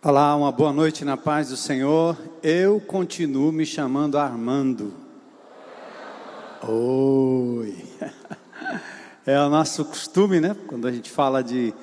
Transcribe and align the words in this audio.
Olá, 0.00 0.36
uma 0.36 0.52
boa 0.52 0.72
noite 0.72 1.04
na 1.04 1.16
paz 1.16 1.48
do 1.48 1.56
Senhor. 1.56 2.16
Eu 2.40 2.80
continuo 2.80 3.50
me 3.50 3.66
chamando 3.66 4.16
Armando. 4.16 4.94
Oi. 6.62 7.84
É 9.26 9.40
o 9.40 9.48
nosso 9.50 9.84
costume, 9.84 10.38
né? 10.38 10.56
Quando 10.68 10.86
a 10.86 10.92
gente 10.92 11.10
fala 11.10 11.42
de 11.42 11.74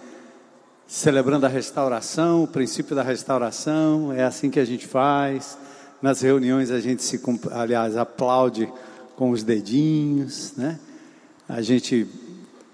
celebrando 0.88 1.46
a 1.46 1.50
restauração, 1.50 2.41
o 2.41 2.48
princípio 2.48 2.96
da 2.96 3.04
restauração, 3.04 4.14
é 4.14 4.23
assim 4.23 4.50
que 4.50 4.61
a 4.61 4.66
gente 4.66 4.88
faz. 4.88 5.57
Nas 6.02 6.21
reuniões 6.21 6.71
a 6.71 6.79
gente 6.79 7.04
se, 7.04 7.21
aliás, 7.52 7.97
aplaude 7.97 8.71
com 9.18 9.32
os 9.32 9.43
dedinhos, 9.43 10.54
né? 10.55 10.79
A 11.50 11.61
gente 11.61 12.07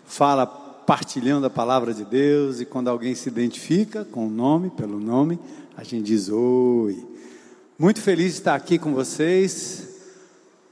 fala 0.06 0.46
partilhando 0.92 1.46
a 1.46 1.50
palavra 1.50 1.94
de 1.94 2.04
Deus 2.04 2.60
e 2.60 2.66
quando 2.66 2.90
alguém 2.90 3.16
se 3.16 3.30
identifica 3.30 4.04
com 4.04 4.28
o 4.28 4.30
nome, 4.30 4.70
pelo 4.72 5.00
nome, 5.00 5.40
a 5.78 5.86
gente 5.86 6.04
diz 6.04 6.28
oi. 6.28 7.08
Muito 7.80 8.02
feliz 8.02 8.34
de 8.34 8.40
estar 8.40 8.56
aqui 8.56 8.78
com 8.78 8.94
vocês. 8.94 9.88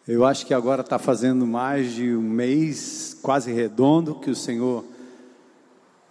Eu 0.05 0.25
acho 0.25 0.45
que 0.45 0.53
agora 0.53 0.81
está 0.81 0.99
fazendo 0.99 1.47
mais 1.47 1.93
de 1.93 2.13
um 2.13 2.21
mês, 2.21 3.17
quase 3.21 3.53
redondo, 3.53 4.15
que 4.15 4.29
o 4.29 4.35
Senhor 4.35 4.83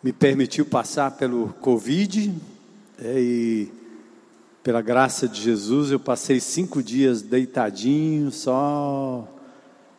me 0.03 0.11
permitiu 0.11 0.65
passar 0.65 1.11
pelo 1.11 1.49
Covid 1.61 2.35
é, 2.99 3.21
e 3.21 3.71
pela 4.63 4.81
graça 4.81 5.29
de 5.29 5.39
Jesus 5.39 5.91
eu 5.91 6.01
passei 6.01 6.41
cinco 6.41 6.83
dias 6.83 7.21
deitadinho, 7.21 8.33
só 8.33 9.29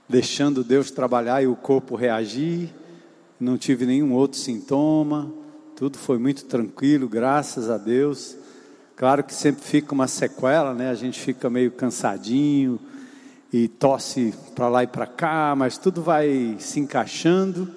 deixando 0.10 0.64
Deus 0.64 0.90
trabalhar 0.90 1.44
e 1.44 1.48
o 1.48 1.56
corpo 1.56 1.96
reagir 1.96 2.74
não 3.40 3.58
tive 3.58 3.86
nenhum 3.86 4.14
outro 4.14 4.38
sintoma, 4.38 5.32
tudo 5.76 5.98
foi 5.98 6.18
muito 6.18 6.44
tranquilo, 6.46 7.08
graças 7.08 7.70
a 7.70 7.78
Deus. 7.78 8.36
Claro 8.98 9.24
que 9.24 9.34
sempre 9.34 9.64
fica 9.64 9.94
uma 9.94 10.08
sequela, 10.08 10.74
né? 10.74 10.90
A 10.90 10.94
gente 10.94 11.18
fica 11.18 11.50
meio 11.50 11.72
cansadinho 11.72 12.78
e 13.52 13.70
tosse 13.70 14.34
para 14.54 14.68
lá 14.68 14.84
e 14.84 14.88
para 14.88 15.08
cá, 15.08 15.56
mas 15.56 15.78
tudo 15.78 16.02
vai 16.02 16.58
se 16.60 16.82
encaixando. 16.82 17.70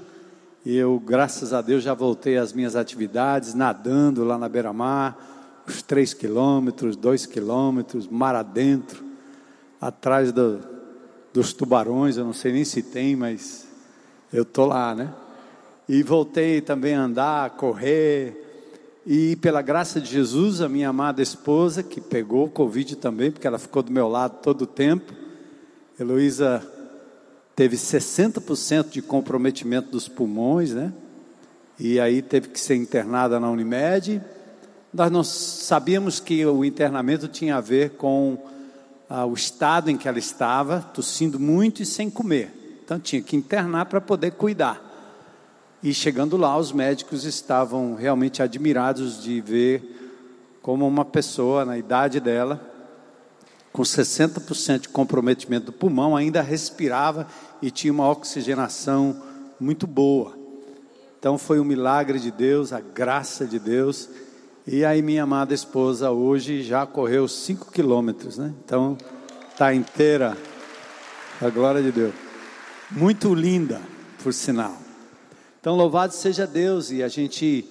Eu, 0.67 0.99
graças 0.99 1.53
a 1.53 1.63
Deus, 1.63 1.85
já 1.85 1.95
voltei 1.95 2.37
às 2.37 2.53
minhas 2.53 2.75
atividades, 2.75 3.55
nadando 3.55 4.25
lá 4.25 4.37
na 4.37 4.49
beira-mar, 4.49 5.63
os 5.65 5.81
três 5.81 6.13
quilômetros, 6.13 6.97
dois 6.97 7.25
quilômetros, 7.25 8.09
mar 8.09 8.35
adentro, 8.35 9.05
atrás 9.81 10.33
do, 10.33 10.59
dos 11.33 11.53
tubarões, 11.53 12.17
eu 12.17 12.25
não 12.25 12.33
sei 12.33 12.53
nem 12.53 12.65
se 12.65 12.83
tem, 12.83 13.15
mas 13.15 13.67
eu 14.33 14.45
tô 14.45 14.67
lá, 14.67 14.93
né? 14.93 15.13
E 15.89 16.03
voltei 16.03 16.61
também 16.61 16.95
a 16.95 17.03
andar, 17.03 17.47
a 17.47 17.51
correr. 17.51 18.43
E 19.05 19.37
pela 19.37 19.61
graça 19.61 20.01
de 20.01 20.09
Jesus, 20.09 20.61
a 20.61 20.69
minha 20.69 20.89
amada 20.89 21.21
esposa, 21.21 21.83
que 21.83 22.01
pegou 22.01 22.49
Covid 22.49 22.97
também, 22.97 23.31
porque 23.31 23.47
ela 23.47 23.59
ficou 23.59 23.83
do 23.83 23.91
meu 23.91 24.09
lado 24.09 24.39
todo 24.41 24.63
o 24.63 24.67
tempo. 24.67 25.13
Heloísa 25.99 26.65
teve 27.57 27.77
60% 27.77 28.91
de 28.91 29.03
comprometimento 29.03 29.91
dos 29.91 30.09
pulmões, 30.09 30.73
né? 30.73 30.93
E 31.79 31.99
aí 31.99 32.23
teve 32.23 32.49
que 32.49 32.61
ser 32.61 32.77
internada 32.77 33.41
na 33.41 33.51
Unimed. 33.51 34.23
Nós 34.95 35.11
não 35.11 35.25
sabíamos 35.25 36.21
que 36.21 36.45
o 36.47 36.65
internamento 36.65 37.27
tinha 37.27 37.57
a 37.57 37.61
ver 37.61 37.91
com 37.91 38.39
ah, 39.09 39.27
o 39.27 39.35
estado 39.35 39.91
em 39.91 39.97
que 39.97 40.07
ela 40.07 40.19
estava, 40.19 40.81
tossindo 40.81 41.41
muito 41.41 41.83
e 41.83 41.87
sem 41.87 42.09
comer. 42.09 42.81
Então 42.85 43.01
tinha 43.01 43.21
que 43.21 43.35
internar 43.35 43.87
para 43.87 44.01
poder 44.01 44.33
cuidar. 44.33 44.92
E 45.83 45.93
chegando 45.93 46.37
lá, 46.37 46.57
os 46.57 46.71
médicos 46.71 47.25
estavam 47.25 47.95
realmente 47.95 48.41
admirados 48.41 49.21
de 49.21 49.41
ver 49.41 49.99
como 50.63 50.87
uma 50.87 51.05
pessoa 51.05 51.65
na 51.65 51.77
idade 51.77 52.21
dela, 52.21 52.61
com 53.73 53.83
60% 53.83 54.83
de 54.83 54.89
comprometimento 54.89 55.67
do 55.67 55.73
pulmão, 55.73 56.15
ainda 56.15 56.41
respirava 56.41 57.27
e 57.61 57.71
tinha 57.71 57.93
uma 57.93 58.09
oxigenação 58.09 59.21
muito 59.59 59.87
boa. 59.87 60.37
Então 61.19 61.39
foi 61.39 61.59
um 61.59 61.65
milagre 61.65 62.21
de 62.21 62.31
Deus, 62.31 62.73
a 62.73 62.81
graça 62.81 63.47
de 63.47 63.59
Deus. 63.59 64.09
E 64.67 64.85
aí 64.85 65.03
minha 65.03 65.25
amada 65.25 65.55
esposa 65.55 66.11
hoje 66.11 66.63
já 66.63 66.87
correu 66.87 67.27
5 67.27 67.73
quilômetros, 67.73 68.39
né? 68.39 68.53
Então 68.65 68.97
está 69.51 69.75
inteira, 69.75 70.37
a 71.41 71.49
glória 71.49 71.83
de 71.83 71.91
Deus. 71.91 72.15
Muito 72.91 73.35
linda, 73.35 73.81
por 74.23 74.33
sinal. 74.35 74.82
Então, 75.63 75.77
louvado 75.77 76.13
seja 76.13 76.45
Deus, 76.45 76.91
e 76.91 77.05
a 77.05 77.09
gente, 77.09 77.65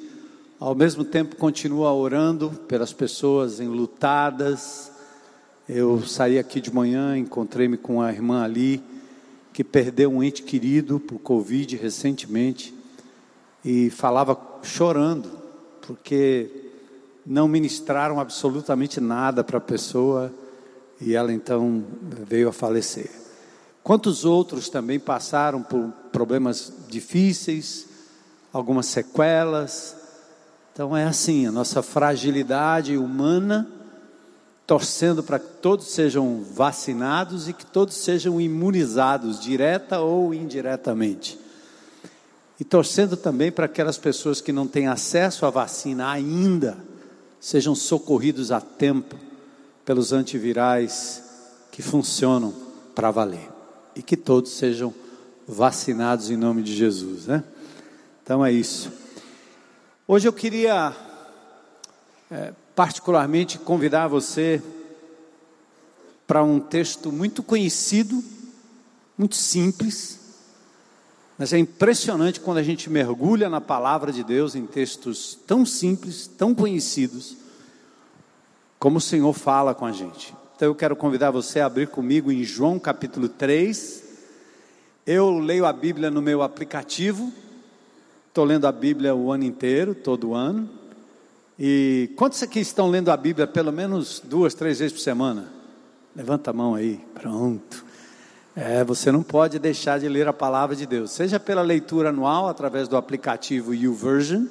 ao 0.58 0.74
mesmo 0.74 1.04
tempo, 1.04 1.36
continua 1.36 1.92
orando 1.92 2.50
pelas 2.66 2.94
pessoas 2.94 3.60
enlutadas. 3.60 4.90
Eu 5.68 6.02
saí 6.02 6.40
aqui 6.40 6.62
de 6.62 6.74
manhã, 6.74 7.18
encontrei-me 7.18 7.76
com 7.76 8.02
a 8.02 8.10
irmã 8.10 8.46
ali, 8.46 8.82
que 9.52 9.62
perdeu 9.62 10.10
um 10.10 10.24
ente 10.24 10.42
querido 10.42 11.02
por 11.02 11.20
Covid 11.20 11.76
recentemente, 11.76 12.74
e 13.62 13.90
falava 13.90 14.40
chorando, 14.64 15.30
porque 15.82 16.50
não 17.26 17.46
ministraram 17.46 18.22
absolutamente 18.22 19.02
nada 19.02 19.44
para 19.44 19.58
a 19.58 19.62
pessoa, 19.62 20.32
e 21.02 21.14
ela 21.14 21.34
então 21.34 21.84
veio 22.26 22.48
a 22.48 22.54
falecer. 22.54 23.12
Quantos 23.84 24.26
outros 24.26 24.70
também 24.70 25.00
passaram 25.00 25.64
por 25.64 25.92
problemas 26.12 26.72
difíceis, 26.88 27.88
algumas 28.54 28.86
sequelas. 28.86 29.96
Então 30.74 30.96
é 30.96 31.06
assim, 31.06 31.48
a 31.48 31.52
nossa 31.52 31.82
fragilidade 31.82 32.96
humana, 32.96 33.68
torcendo 34.68 35.24
para 35.24 35.40
que 35.40 35.48
todos 35.62 35.88
sejam 35.88 36.44
vacinados 36.54 37.50
e 37.50 37.54
que 37.54 37.66
todos 37.66 37.96
sejam 37.96 38.40
imunizados, 38.40 39.40
direta 39.40 40.00
ou 40.00 40.34
indiretamente. 40.34 41.40
E 42.60 42.64
torcendo 42.64 43.18
também 43.18 43.52
para 43.52 43.66
aquelas 43.66 43.98
pessoas 43.98 44.40
que 44.40 44.52
não 44.52 44.68
têm 44.68 44.88
acesso 44.88 45.48
à 45.48 45.50
vacina 45.50 46.12
ainda, 46.12 46.78
sejam 47.40 47.74
socorridos 47.74 48.52
a 48.52 48.62
tempo 48.62 49.16
pelos 49.84 50.14
antivirais 50.14 51.24
que 51.72 51.82
funcionam 51.82 52.54
para 52.94 53.10
valer 53.10 53.61
e 53.96 54.02
que 54.02 54.16
todos 54.16 54.52
sejam 54.52 54.94
vacinados 55.48 56.30
em 56.30 56.38
nome 56.38 56.64
de 56.64 56.76
Jesus, 56.76 57.28
né? 57.28 57.44
Então 58.24 58.46
é 58.46 58.52
isso. 58.52 58.92
Hoje 60.08 60.28
eu 60.28 60.34
queria 60.34 60.96
é, 62.30 62.54
particularmente 62.76 63.60
convidar 63.60 64.08
você 64.08 64.62
para 66.26 66.44
um 66.44 66.60
texto 66.60 67.12
muito 67.12 67.44
conhecido, 67.44 68.24
muito 69.18 69.36
simples, 69.36 70.20
mas 71.38 71.52
é 71.54 71.58
impressionante 71.58 72.40
quando 72.40 72.60
a 72.60 72.64
gente 72.64 72.90
mergulha 72.90 73.50
na 73.50 73.60
palavra 73.60 74.12
de 74.12 74.24
Deus 74.24 74.56
em 74.56 74.66
textos 74.66 75.38
tão 75.48 75.66
simples, 75.66 76.28
tão 76.28 76.54
conhecidos, 76.54 77.36
como 78.78 79.00
o 79.00 79.02
Senhor 79.02 79.34
fala 79.34 79.74
com 79.74 79.86
a 79.86 79.92
gente. 79.92 80.34
Então 80.62 80.70
eu 80.70 80.76
quero 80.76 80.96
convidar 80.96 81.32
você 81.32 81.60
a 81.60 81.66
abrir 81.66 81.88
comigo 81.88 82.32
em 82.32 82.44
João 82.44 82.78
capítulo 82.78 83.28
3. 83.28 84.04
Eu 85.08 85.40
leio 85.40 85.66
a 85.66 85.74
Bíblia 85.74 86.12
no 86.12 86.22
meu 86.22 86.44
aplicativo. 86.44 87.34
Estou 88.28 88.46
lendo 88.46 88.68
a 88.68 88.72
Bíblia 88.72 89.16
o 89.16 89.32
ano 89.32 89.44
inteiro, 89.44 89.96
todo 89.96 90.36
ano. 90.36 90.70
E 91.58 92.12
quantos 92.16 92.44
aqui 92.44 92.60
estão 92.60 92.92
lendo 92.92 93.10
a 93.10 93.18
Bíblia 93.18 93.48
pelo 93.48 93.72
menos 93.72 94.22
duas, 94.24 94.54
três 94.54 94.78
vezes 94.78 94.94
por 94.94 95.00
semana? 95.00 95.48
Levanta 96.16 96.52
a 96.52 96.54
mão 96.54 96.76
aí. 96.76 97.04
Pronto. 97.16 97.84
É, 98.56 98.84
você 98.84 99.12
não 99.12 99.24
pode 99.24 99.58
deixar 99.58 100.00
de 100.00 100.08
ler 100.08 100.28
a 100.28 100.34
palavra 100.34 100.76
de 100.76 100.86
Deus, 100.86 101.10
seja 101.10 101.40
pela 101.40 101.64
leitura 101.64 102.10
anual 102.10 102.48
através 102.48 102.88
do 102.88 102.96
aplicativo 102.96 103.74
YouVersion, 103.74 104.46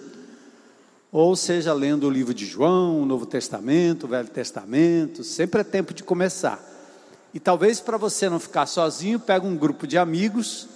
ou 1.13 1.35
seja 1.35 1.73
lendo 1.73 2.07
o 2.07 2.11
livro 2.11 2.33
de 2.33 2.47
João, 2.47 3.03
o 3.03 3.07
Novo 3.07 3.27
Testamento, 3.27 4.05
o 4.05 4.09
Velho 4.09 4.29
Testamento, 4.29 5.25
sempre 5.25 5.63
é 5.63 5.65
tempo 5.65 5.93
de 5.93 6.05
começar. 6.05 6.65
E 7.35 7.41
talvez 7.41 7.81
para 7.81 7.97
você 7.97 8.29
não 8.29 8.39
ficar 8.39 8.67
sozinho, 8.67 9.19
pega 9.19 9.47
um 9.47 9.57
grupo 9.57 9.87
de 9.87 9.99
amigos 9.99 10.69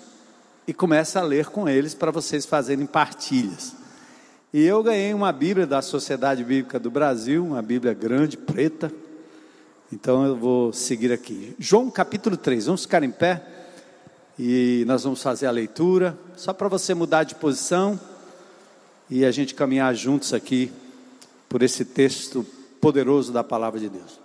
e 0.67 0.75
comece 0.75 1.19
a 1.19 1.23
ler 1.23 1.47
com 1.47 1.69
eles 1.69 1.95
para 1.95 2.11
vocês 2.11 2.45
fazerem 2.45 2.87
partilhas. 2.87 3.75
E 4.53 4.63
eu 4.65 4.83
ganhei 4.83 5.15
uma 5.15 5.33
Bíblia 5.33 5.67
da 5.67 5.83
Sociedade 5.83 6.43
Bíblica 6.43 6.79
do 6.79 6.91
Brasil, 6.91 7.45
uma 7.45 7.63
Bíblia 7.63 7.93
grande, 7.93 8.37
preta. 8.37 8.93
Então 9.93 10.25
eu 10.25 10.37
vou 10.37 10.73
seguir 10.73 11.13
aqui. 11.13 11.55
João 11.59 11.91
capítulo 11.91 12.37
3, 12.37 12.67
vamos 12.67 12.83
ficar 12.83 13.03
em 13.03 13.11
pé 13.11 13.43
e 14.37 14.85
nós 14.87 15.05
vamos 15.05 15.23
fazer 15.23 15.47
a 15.47 15.51
leitura, 15.53 16.19
só 16.37 16.53
para 16.53 16.67
você 16.67 16.93
mudar 16.93 17.23
de 17.23 17.37
posição 17.37 17.99
e 19.09 19.25
a 19.25 19.31
gente 19.31 19.55
caminhar 19.55 19.95
juntos 19.95 20.33
aqui 20.33 20.73
por 21.49 21.63
esse 21.63 21.85
texto 21.85 22.45
poderoso 22.81 23.33
da 23.33 23.45
palavra 23.45 23.79
de 23.79 23.89
Deus. 23.89 24.21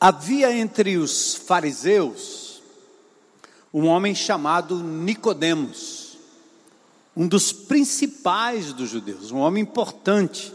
Havia 0.00 0.52
entre 0.52 0.96
os 0.96 1.34
fariseus 1.34 2.60
um 3.72 3.86
homem 3.86 4.14
chamado 4.14 4.82
Nicodemos, 4.82 6.18
um 7.16 7.26
dos 7.26 7.52
principais 7.52 8.72
dos 8.72 8.90
judeus, 8.90 9.30
um 9.30 9.38
homem 9.38 9.62
importante. 9.62 10.52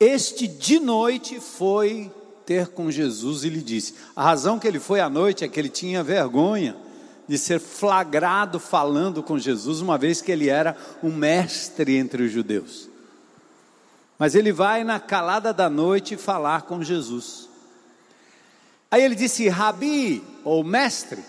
Este 0.00 0.48
de 0.48 0.80
noite 0.80 1.38
foi 1.38 2.10
ter 2.44 2.68
com 2.68 2.90
Jesus 2.90 3.44
e 3.44 3.48
lhe 3.48 3.60
disse: 3.60 3.94
a 4.14 4.22
razão 4.22 4.58
que 4.58 4.66
ele 4.66 4.80
foi 4.80 5.00
à 5.00 5.08
noite 5.08 5.44
é 5.44 5.48
que 5.48 5.58
ele 5.58 5.68
tinha 5.68 6.02
vergonha 6.02 6.76
de 7.26 7.38
ser 7.38 7.58
flagrado 7.58 8.60
falando 8.60 9.22
com 9.22 9.38
Jesus, 9.38 9.80
uma 9.80 9.96
vez 9.96 10.20
que 10.20 10.30
ele 10.30 10.48
era 10.48 10.76
um 11.02 11.14
mestre 11.14 11.96
entre 11.96 12.22
os 12.22 12.32
judeus. 12.32 12.88
Mas 14.18 14.34
ele 14.34 14.52
vai 14.52 14.84
na 14.84 15.00
calada 15.00 15.52
da 15.52 15.68
noite 15.68 16.16
falar 16.16 16.62
com 16.62 16.82
Jesus. 16.82 17.48
Aí 18.90 19.02
ele 19.02 19.14
disse: 19.14 19.48
Rabi, 19.48 20.22
ou 20.44 20.62
mestre, 20.62 21.22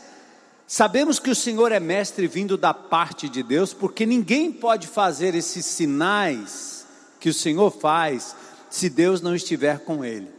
sabemos 0.68 1.18
que 1.18 1.30
o 1.30 1.36
Senhor 1.36 1.72
é 1.72 1.80
mestre 1.80 2.28
vindo 2.28 2.58
da 2.58 2.74
parte 2.74 3.28
de 3.28 3.42
Deus, 3.42 3.74
porque 3.74 4.06
ninguém 4.06 4.52
pode 4.52 4.88
fazer 4.88 5.34
esses 5.34 5.66
sinais 5.66 6.86
que 7.20 7.30
o 7.30 7.34
Senhor 7.34 7.72
faz 7.72 8.36
se 8.70 8.90
Deus 8.90 9.22
não 9.22 9.34
estiver 9.34 9.80
com 9.80 10.04
ele. 10.06 10.35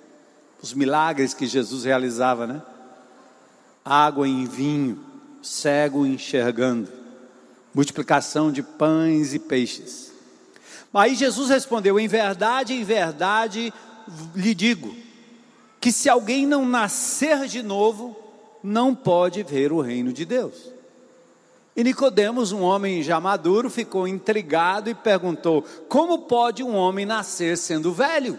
Os 0.67 0.75
milagres 0.75 1.33
que 1.33 1.47
Jesus 1.47 1.85
realizava, 1.85 2.45
né? 2.45 2.61
Água 3.85 4.27
em 4.27 4.45
vinho, 4.47 4.99
cego 5.41 6.05
enxergando, 6.05 6.89
multiplicação 7.73 8.51
de 8.51 8.65
pães 8.65 9.33
e 9.33 9.39
peixes. 9.39 10.11
Aí 10.93 11.15
Jesus 11.15 11.51
respondeu: 11.51 12.01
Em 12.01 12.09
verdade, 12.09 12.75
em 12.75 12.83
verdade 12.83 13.73
lhe 14.35 14.53
digo, 14.57 14.93
que 15.81 15.93
se 15.93 16.09
alguém 16.09 16.45
não 16.45 16.67
nascer 16.67 17.47
de 17.47 17.63
novo, 17.63 18.17
não 18.61 18.93
pode 18.93 19.45
ver 19.45 19.71
o 19.71 19.81
reino 19.81 20.13
de 20.13 20.25
Deus. 20.25 20.73
E 21.77 21.85
Nicodemos, 21.85 22.51
um 22.51 22.63
homem 22.63 23.05
já 23.05 23.21
maduro, 23.21 23.71
ficou 23.71 24.09
intrigado 24.09 24.91
e 24.91 24.97
perguntou: 24.97 25.65
Como 25.89 26.23
pode 26.23 26.65
um 26.65 26.75
homem 26.75 27.07
nascer 27.07 27.57
sendo 27.57 27.93
velho? 27.93 28.37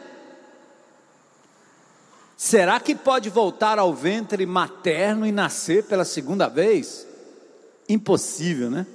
Será 2.37 2.79
que 2.79 2.93
pode 2.93 3.31
voltar 3.31 3.79
ao 3.79 3.91
ventre 3.95 4.45
materno 4.45 5.25
e 5.25 5.31
nascer 5.31 5.85
pela 5.85 6.05
segunda 6.05 6.47
vez? 6.47 7.07
Impossível, 7.89 8.69
né? 8.69 8.85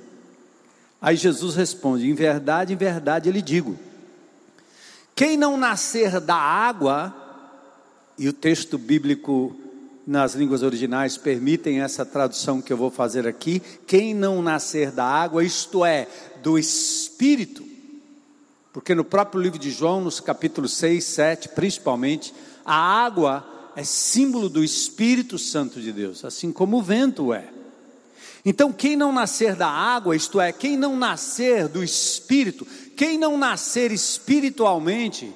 Aí 1.00 1.16
Jesus 1.16 1.56
responde: 1.56 2.08
Em 2.08 2.14
verdade, 2.14 2.72
em 2.72 2.76
verdade, 2.76 3.32
lhe 3.32 3.42
digo: 3.42 3.76
quem 5.12 5.36
não 5.36 5.56
nascer 5.56 6.20
da 6.20 6.36
água, 6.36 7.12
e 8.16 8.28
o 8.28 8.32
texto 8.32 8.78
bíblico 8.78 9.56
nas 10.06 10.34
línguas 10.34 10.62
originais 10.62 11.16
permitem 11.16 11.80
essa 11.80 12.06
tradução 12.06 12.62
que 12.62 12.72
eu 12.72 12.76
vou 12.76 12.90
fazer 12.90 13.26
aqui, 13.26 13.60
quem 13.86 14.14
não 14.14 14.40
nascer 14.40 14.92
da 14.92 15.04
água, 15.04 15.42
isto 15.44 15.84
é, 15.84 16.06
do 16.42 16.56
Espírito, 16.56 17.64
porque 18.72 18.94
no 18.94 19.04
próprio 19.04 19.40
livro 19.40 19.58
de 19.58 19.70
João, 19.70 20.00
nos 20.00 20.18
capítulos 20.20 20.74
6, 20.74 21.04
7, 21.04 21.48
principalmente, 21.50 22.32
a 22.64 22.74
água 22.74 23.72
é 23.74 23.84
símbolo 23.84 24.48
do 24.48 24.62
Espírito 24.62 25.38
Santo 25.38 25.80
de 25.80 25.92
Deus, 25.92 26.24
assim 26.24 26.52
como 26.52 26.78
o 26.78 26.82
vento 26.82 27.32
é. 27.32 27.48
Então, 28.44 28.72
quem 28.72 28.96
não 28.96 29.12
nascer 29.12 29.54
da 29.54 29.68
água, 29.68 30.16
isto 30.16 30.40
é, 30.40 30.52
quem 30.52 30.76
não 30.76 30.96
nascer 30.96 31.68
do 31.68 31.82
Espírito, 31.82 32.66
quem 32.96 33.16
não 33.16 33.38
nascer 33.38 33.92
espiritualmente, 33.92 35.32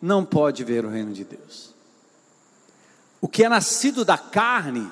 não 0.00 0.24
pode 0.24 0.62
ver 0.62 0.84
o 0.84 0.90
reino 0.90 1.12
de 1.12 1.24
Deus. 1.24 1.72
O 3.20 3.28
que 3.28 3.44
é 3.44 3.48
nascido 3.48 4.04
da 4.04 4.18
carne 4.18 4.90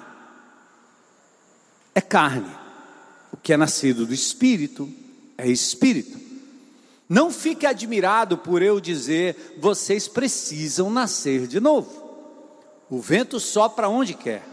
é 1.94 2.00
carne, 2.00 2.50
o 3.32 3.36
que 3.36 3.52
é 3.52 3.56
nascido 3.56 4.06
do 4.06 4.14
Espírito 4.14 4.88
é 5.36 5.48
Espírito. 5.48 6.29
Não 7.10 7.28
fique 7.28 7.66
admirado 7.66 8.38
por 8.38 8.62
eu 8.62 8.78
dizer, 8.78 9.56
vocês 9.58 10.06
precisam 10.06 10.88
nascer 10.88 11.48
de 11.48 11.58
novo. 11.58 11.90
O 12.88 13.00
vento 13.00 13.40
sopra 13.40 13.88
onde 13.88 14.14
quer. 14.14 14.46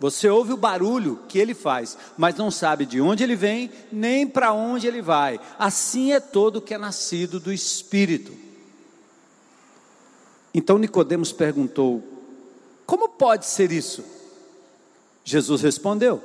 Você 0.00 0.28
ouve 0.28 0.52
o 0.52 0.56
barulho 0.56 1.20
que 1.28 1.38
ele 1.38 1.54
faz, 1.54 1.96
mas 2.18 2.34
não 2.34 2.50
sabe 2.50 2.84
de 2.84 3.00
onde 3.00 3.22
ele 3.22 3.36
vem, 3.36 3.70
nem 3.92 4.26
para 4.26 4.52
onde 4.52 4.88
ele 4.88 5.00
vai. 5.00 5.38
Assim 5.56 6.12
é 6.12 6.18
todo 6.18 6.60
que 6.60 6.74
é 6.74 6.78
nascido 6.78 7.38
do 7.38 7.52
Espírito. 7.52 8.36
Então 10.52 10.78
Nicodemos 10.78 11.30
perguntou: 11.30 12.02
Como 12.86 13.10
pode 13.10 13.46
ser 13.46 13.70
isso? 13.70 14.04
Jesus 15.22 15.62
respondeu: 15.62 16.20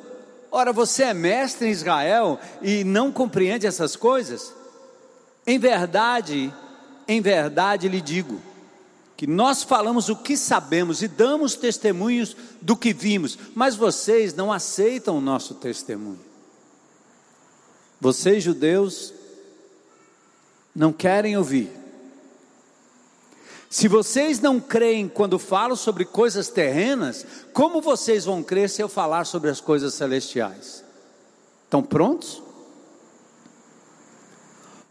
Ora, 0.50 0.74
você 0.74 1.04
é 1.04 1.14
mestre 1.14 1.68
em 1.68 1.72
Israel 1.72 2.40
e 2.64 2.84
não 2.84 3.12
compreende 3.12 3.68
essas 3.68 3.96
coisas? 3.96 4.52
Em 5.46 5.60
verdade, 5.60 6.54
em 7.08 7.22
verdade 7.22 7.88
lhe 7.88 8.02
digo, 8.02 8.42
que 9.16 9.28
nós 9.28 9.64
falamos 9.64 10.10
o 10.10 10.16
que 10.16 10.36
sabemos 10.36 11.02
e 11.02 11.08
damos 11.08 11.56
testemunhos 11.56 12.36
do 12.62 12.76
que 12.76 12.94
vimos, 12.94 13.38
mas 13.54 13.76
vocês 13.76 14.34
não 14.34 14.52
aceitam 14.52 15.18
o 15.18 15.22
nosso 15.22 15.56
testemunho. 15.56 16.20
Vocês, 18.02 18.44
judeus, 18.44 19.14
não 20.76 20.92
querem 20.92 21.38
ouvir. 21.38 21.72
Se 23.70 23.88
vocês 23.88 24.40
não 24.40 24.60
creem 24.60 25.08
quando 25.08 25.40
falo 25.40 25.76
sobre 25.76 26.06
coisas 26.06 26.50
terrenas, 26.50 27.26
como 27.54 27.82
vocês 27.82 28.26
vão 28.26 28.44
crer 28.44 28.70
se 28.70 28.82
eu 28.82 28.90
falar 28.90 29.26
sobre 29.26 29.50
as 29.50 29.62
coisas 29.62 29.94
celestiais? 29.94 30.84
Estão 31.64 31.82
prontos? 31.82 32.45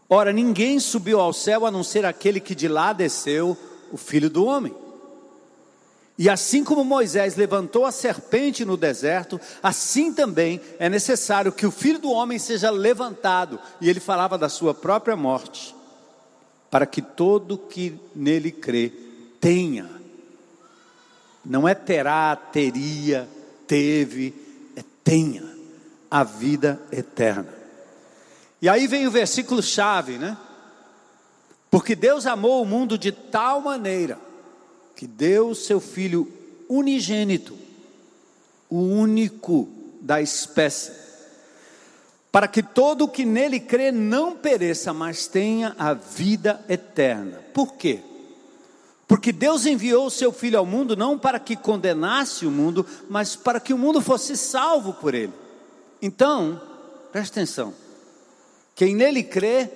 Ora, 0.07 0.31
ninguém 0.31 0.79
subiu 0.79 1.19
ao 1.19 1.33
céu 1.33 1.65
a 1.65 1.71
não 1.71 1.83
ser 1.83 2.05
aquele 2.05 2.39
que 2.39 2.53
de 2.53 2.67
lá 2.67 2.93
desceu, 2.93 3.57
o 3.91 3.97
filho 3.97 4.29
do 4.29 4.45
homem. 4.45 4.73
E 6.17 6.29
assim 6.29 6.63
como 6.63 6.83
Moisés 6.85 7.35
levantou 7.35 7.85
a 7.85 7.91
serpente 7.91 8.63
no 8.63 8.77
deserto, 8.77 9.39
assim 9.61 10.13
também 10.13 10.61
é 10.79 10.87
necessário 10.87 11.51
que 11.51 11.65
o 11.65 11.71
filho 11.71 11.99
do 11.99 12.09
homem 12.09 12.39
seja 12.39 12.69
levantado, 12.69 13.59
e 13.81 13.89
ele 13.89 13.99
falava 13.99 14.37
da 14.37 14.47
sua 14.47 14.73
própria 14.73 15.15
morte, 15.15 15.75
para 16.71 16.85
que 16.85 17.01
todo 17.01 17.57
que 17.57 17.99
nele 18.15 18.51
crê 18.51 18.93
tenha. 19.41 19.89
Não 21.43 21.67
é 21.67 21.75
terá, 21.75 22.35
teria, 22.35 23.27
teve, 23.67 24.33
é 24.75 24.83
tenha 25.03 25.43
a 26.09 26.23
vida 26.23 26.79
eterna. 26.91 27.54
E 28.61 28.69
aí 28.69 28.87
vem 28.87 29.07
o 29.07 29.11
versículo 29.11 29.61
chave, 29.61 30.17
né? 30.17 30.37
Porque 31.69 31.95
Deus 31.95 32.25
amou 32.25 32.61
o 32.61 32.65
mundo 32.65 32.97
de 32.97 33.11
tal 33.11 33.61
maneira 33.61 34.17
que 34.95 35.05
deu 35.05 35.53
seu 35.53 35.81
filho 35.81 36.31
unigênito, 36.69 37.57
o 38.69 38.77
único 38.77 39.67
da 39.99 40.21
espécie, 40.21 40.93
para 42.31 42.47
que 42.47 42.63
todo 42.63 43.03
o 43.03 43.07
que 43.07 43.25
nele 43.25 43.59
crê 43.59 43.91
não 43.91 44.35
pereça, 44.35 44.93
mas 44.93 45.27
tenha 45.27 45.75
a 45.77 45.93
vida 45.93 46.63
eterna. 46.69 47.41
Por 47.53 47.73
quê? 47.73 47.99
Porque 49.07 49.31
Deus 49.31 49.65
enviou 49.65 50.07
o 50.07 50.11
seu 50.11 50.31
filho 50.31 50.57
ao 50.57 50.65
mundo 50.65 50.95
não 50.95 51.17
para 51.17 51.39
que 51.39 51.55
condenasse 51.55 52.45
o 52.45 52.51
mundo, 52.51 52.85
mas 53.09 53.35
para 53.35 53.59
que 53.59 53.73
o 53.73 53.77
mundo 53.77 54.01
fosse 54.01 54.35
salvo 54.35 54.93
por 54.93 55.13
ele. 55.13 55.33
Então, 56.01 56.61
preste 57.11 57.31
atenção. 57.31 57.84
Quem 58.75 58.93
nele 58.93 59.23
crê 59.23 59.69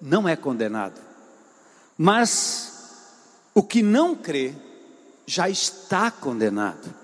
não 0.00 0.28
é 0.28 0.36
condenado. 0.36 1.00
Mas 1.96 2.70
o 3.54 3.62
que 3.62 3.82
não 3.82 4.14
crê 4.14 4.54
já 5.26 5.48
está 5.48 6.10
condenado, 6.10 6.94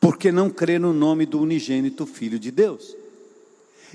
porque 0.00 0.32
não 0.32 0.50
crê 0.50 0.78
no 0.78 0.92
nome 0.92 1.26
do 1.26 1.40
unigênito 1.40 2.06
Filho 2.06 2.38
de 2.38 2.50
Deus. 2.50 2.96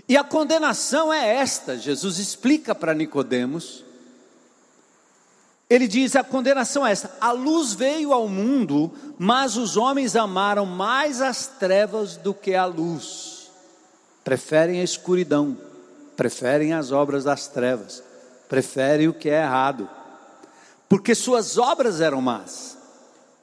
E 0.08 0.16
a 0.16 0.24
condenação 0.24 1.12
é 1.12 1.36
esta, 1.36 1.78
Jesus 1.78 2.18
explica 2.18 2.74
para 2.74 2.94
Nicodemos. 2.94 3.84
Ele 5.70 5.88
diz: 5.88 6.16
a 6.16 6.24
condenação 6.24 6.86
é 6.86 6.92
esta: 6.92 7.14
a 7.20 7.32
luz 7.32 7.74
veio 7.74 8.14
ao 8.14 8.28
mundo, 8.30 8.94
mas 9.18 9.58
os 9.58 9.76
homens 9.76 10.16
amaram 10.16 10.66
mais 10.66 11.22
as 11.22 11.48
trevas 11.48 12.16
do 12.16 12.34
que 12.34 12.54
a 12.54 12.66
luz, 12.66 13.52
preferem 14.24 14.80
a 14.80 14.84
escuridão 14.84 15.58
preferem 16.18 16.74
as 16.74 16.92
obras 16.92 17.24
das 17.24 17.48
trevas, 17.48 18.04
preferem 18.50 19.08
o 19.08 19.14
que 19.14 19.30
é 19.30 19.44
errado, 19.44 19.88
porque 20.90 21.14
suas 21.14 21.58
obras 21.58 22.02
eram 22.02 22.20
más. 22.20 22.76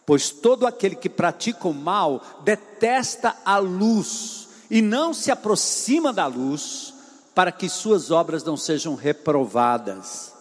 Pois 0.04 0.28
todo 0.28 0.66
aquele 0.66 0.96
que 0.96 1.08
pratica 1.08 1.66
o 1.66 1.72
mal 1.72 2.22
detesta 2.44 3.34
a 3.42 3.56
luz 3.56 4.48
e 4.68 4.82
não 4.82 5.14
se 5.14 5.30
aproxima 5.30 6.12
da 6.12 6.26
luz, 6.26 6.92
para 7.34 7.50
que 7.50 7.68
suas 7.68 8.10
obras 8.10 8.44
não 8.44 8.56
sejam 8.56 8.94
reprovadas. 8.94 10.32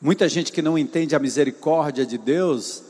Muita 0.00 0.28
gente 0.28 0.52
que 0.52 0.62
não 0.62 0.78
entende 0.78 1.14
a 1.14 1.18
misericórdia 1.18 2.06
de 2.06 2.16
Deus, 2.16 2.82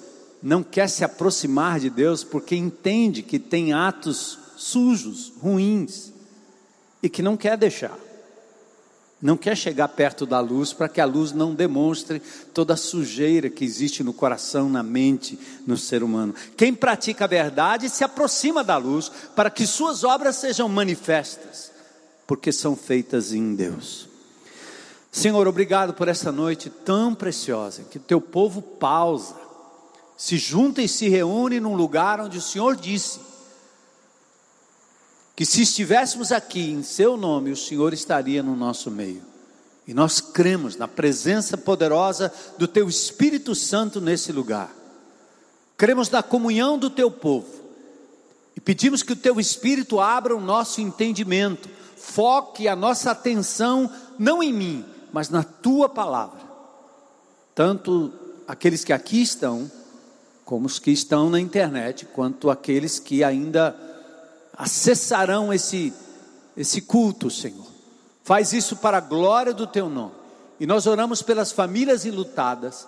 não 0.42 0.62
quer 0.62 0.88
se 0.88 1.02
aproximar 1.02 1.80
de 1.80 1.90
Deus 1.90 2.22
porque 2.22 2.54
entende 2.54 3.22
que 3.22 3.38
tem 3.38 3.72
atos 3.72 4.38
sujos, 4.56 5.32
ruins, 5.40 6.12
e 7.02 7.08
que 7.08 7.22
não 7.22 7.36
quer 7.36 7.56
deixar. 7.56 7.96
não 9.22 9.36
quer 9.36 9.54
chegar 9.54 9.88
perto 9.88 10.24
da 10.24 10.40
luz 10.40 10.72
para 10.72 10.88
que 10.88 11.00
a 11.00 11.04
luz 11.04 11.32
não 11.32 11.54
demonstre 11.54 12.22
toda 12.54 12.72
a 12.72 12.76
sujeira 12.76 13.50
que 13.50 13.64
existe 13.64 14.02
no 14.02 14.14
coração, 14.14 14.70
na 14.70 14.82
mente, 14.82 15.38
no 15.66 15.76
ser 15.76 16.02
humano. 16.02 16.34
Quem 16.56 16.72
pratica 16.72 17.24
a 17.24 17.28
verdade 17.28 17.90
se 17.90 18.02
aproxima 18.02 18.64
da 18.64 18.78
luz 18.78 19.12
para 19.36 19.50
que 19.50 19.66
suas 19.66 20.04
obras 20.04 20.36
sejam 20.36 20.68
manifestas, 20.70 21.70
porque 22.26 22.50
são 22.50 22.74
feitas 22.74 23.32
em 23.32 23.54
Deus. 23.54 24.08
Senhor, 25.12 25.46
obrigado 25.46 25.92
por 25.92 26.08
essa 26.08 26.32
noite 26.32 26.70
tão 26.70 27.14
preciosa, 27.14 27.82
que 27.90 27.98
teu 27.98 28.22
povo 28.22 28.62
pausa, 28.62 29.34
se 30.16 30.38
junta 30.38 30.80
e 30.80 30.88
se 30.88 31.08
reúne 31.08 31.60
num 31.60 31.74
lugar 31.74 32.20
onde 32.20 32.38
o 32.38 32.42
Senhor 32.42 32.76
disse 32.76 33.29
que 35.40 35.46
se 35.46 35.62
estivéssemos 35.62 36.32
aqui 36.32 36.70
em 36.70 36.82
Seu 36.82 37.16
nome, 37.16 37.50
o 37.50 37.56
Senhor 37.56 37.94
estaria 37.94 38.42
no 38.42 38.54
nosso 38.54 38.90
meio. 38.90 39.22
E 39.86 39.94
nós 39.94 40.20
cremos 40.20 40.76
na 40.76 40.86
presença 40.86 41.56
poderosa 41.56 42.30
do 42.58 42.68
Teu 42.68 42.90
Espírito 42.90 43.54
Santo 43.54 44.02
nesse 44.02 44.32
lugar. 44.32 44.70
Cremos 45.78 46.10
na 46.10 46.22
comunhão 46.22 46.76
do 46.76 46.90
Teu 46.90 47.10
povo. 47.10 47.48
E 48.54 48.60
pedimos 48.60 49.02
que 49.02 49.14
o 49.14 49.16
Teu 49.16 49.40
Espírito 49.40 49.98
abra 49.98 50.36
o 50.36 50.42
nosso 50.42 50.82
entendimento, 50.82 51.70
foque 51.96 52.68
a 52.68 52.76
nossa 52.76 53.10
atenção 53.10 53.90
não 54.18 54.42
em 54.42 54.52
mim, 54.52 54.84
mas 55.10 55.30
na 55.30 55.42
Tua 55.42 55.88
palavra. 55.88 56.42
Tanto 57.54 58.12
aqueles 58.46 58.84
que 58.84 58.92
aqui 58.92 59.22
estão, 59.22 59.72
como 60.44 60.66
os 60.66 60.78
que 60.78 60.90
estão 60.90 61.30
na 61.30 61.40
internet, 61.40 62.04
quanto 62.04 62.50
aqueles 62.50 62.98
que 62.98 63.24
ainda 63.24 63.88
acessarão 64.60 65.50
esse, 65.50 65.90
esse 66.54 66.82
culto, 66.82 67.30
Senhor. 67.30 67.66
Faz 68.22 68.52
isso 68.52 68.76
para 68.76 68.98
a 68.98 69.00
glória 69.00 69.54
do 69.54 69.66
teu 69.66 69.88
nome. 69.88 70.12
E 70.60 70.66
nós 70.66 70.86
oramos 70.86 71.22
pelas 71.22 71.50
famílias 71.50 72.04
enlutadas. 72.04 72.86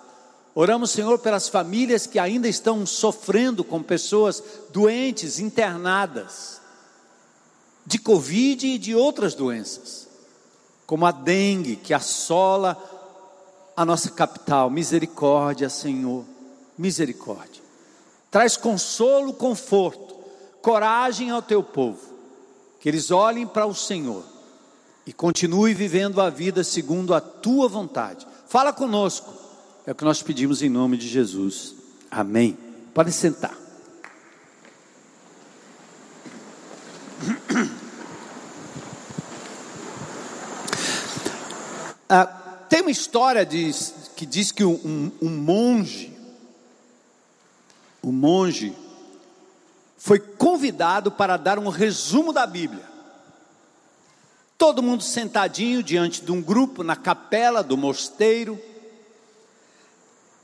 Oramos, 0.53 0.91
Senhor, 0.91 1.17
pelas 1.17 1.49
famílias 1.49 2.05
que 2.05 2.19
ainda 2.19 2.47
estão 2.47 2.85
sofrendo 2.85 3.63
com 3.63 3.81
pessoas 3.81 4.43
doentes, 4.71 5.39
internadas, 5.39 6.61
de 7.83 7.97
Covid 7.97 8.67
e 8.67 8.77
de 8.77 8.93
outras 8.93 9.33
doenças, 9.33 10.07
como 10.85 11.07
a 11.07 11.11
dengue 11.11 11.75
que 11.75 11.91
assola 11.91 12.77
a 13.75 13.83
nossa 13.83 14.11
capital. 14.11 14.69
Misericórdia, 14.69 15.69
Senhor, 15.69 16.23
misericórdia. 16.77 17.63
Traz 18.29 18.55
consolo, 18.55 19.33
conforto 19.33 20.12
coragem 20.63 21.29
ao 21.29 21.41
teu 21.41 21.61
povo, 21.61 21.99
que 22.79 22.87
eles 22.87 23.11
olhem 23.11 23.45
para 23.45 23.65
o 23.65 23.75
Senhor 23.75 24.23
e 25.05 25.11
continue 25.11 25.73
vivendo 25.73 26.21
a 26.21 26.29
vida 26.29 26.63
segundo 26.63 27.13
a 27.13 27.19
tua 27.19 27.67
vontade. 27.67 28.25
Fala 28.47 28.71
conosco, 28.71 29.33
é 29.85 29.91
o 29.91 29.95
que 29.95 30.05
nós 30.05 30.23
pedimos 30.23 30.61
em 30.61 30.69
nome 30.69 30.95
de 30.95 31.09
Jesus. 31.09 31.75
Amém. 32.09 32.57
Pode 32.93 33.11
sentar. 33.11 33.57
Ah, 42.07 42.25
tem 42.69 42.81
uma 42.81 42.91
história 42.91 43.45
que 43.45 44.25
diz 44.25 44.51
que 44.51 44.63
um, 44.63 45.11
um, 45.21 45.29
monge, 45.29 46.15
um 48.03 48.11
monge 48.11 48.73
foi 50.03 50.19
convidado 50.19 51.09
para 51.09 51.37
dar 51.37 51.57
um 51.57 51.69
resumo 51.69 52.33
da 52.33 52.45
Bíblia. 52.45 52.83
Todo 54.57 54.83
mundo 54.83 55.01
sentadinho 55.01 55.81
diante 55.81 56.21
de 56.21 56.29
um 56.29 56.41
grupo 56.41 56.83
na 56.83 56.93
capela 56.93 57.63
do 57.63 57.77
mosteiro. 57.77 58.59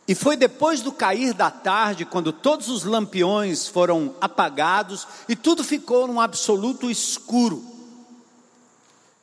E 0.07 0.15
foi 0.15 0.37
depois 0.37 0.79
do 0.79 0.93
cair 0.93 1.33
da 1.33 1.51
tarde, 1.51 2.05
quando 2.05 2.31
todos 2.31 2.69
os 2.69 2.85
lampiões 2.85 3.67
foram 3.67 4.15
apagados 4.21 5.05
e 5.27 5.35
tudo 5.35 5.61
ficou 5.61 6.07
num 6.07 6.21
absoluto 6.21 6.89
escuro. 6.89 7.61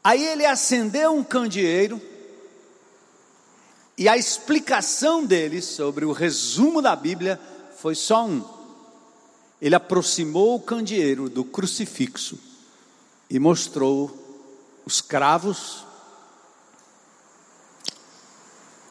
Aí 0.05 0.23
ele 0.23 0.45
acendeu 0.45 1.15
um 1.15 1.25
candeeiro 1.25 1.99
e 3.97 4.07
a 4.07 4.19
explicação 4.19 5.25
dele 5.25 5.63
sobre 5.63 6.05
o 6.05 6.13
resumo 6.13 6.83
da 6.83 6.95
Bíblia 6.95 7.41
foi 7.79 7.95
só 7.95 8.27
um 8.27 8.56
ele 9.61 9.75
aproximou 9.75 10.57
o 10.57 10.61
candeeiro 10.61 11.29
do 11.29 11.45
crucifixo 11.45 12.39
e 13.29 13.39
mostrou 13.39 14.25
os 14.85 15.01
cravos, 15.01 15.85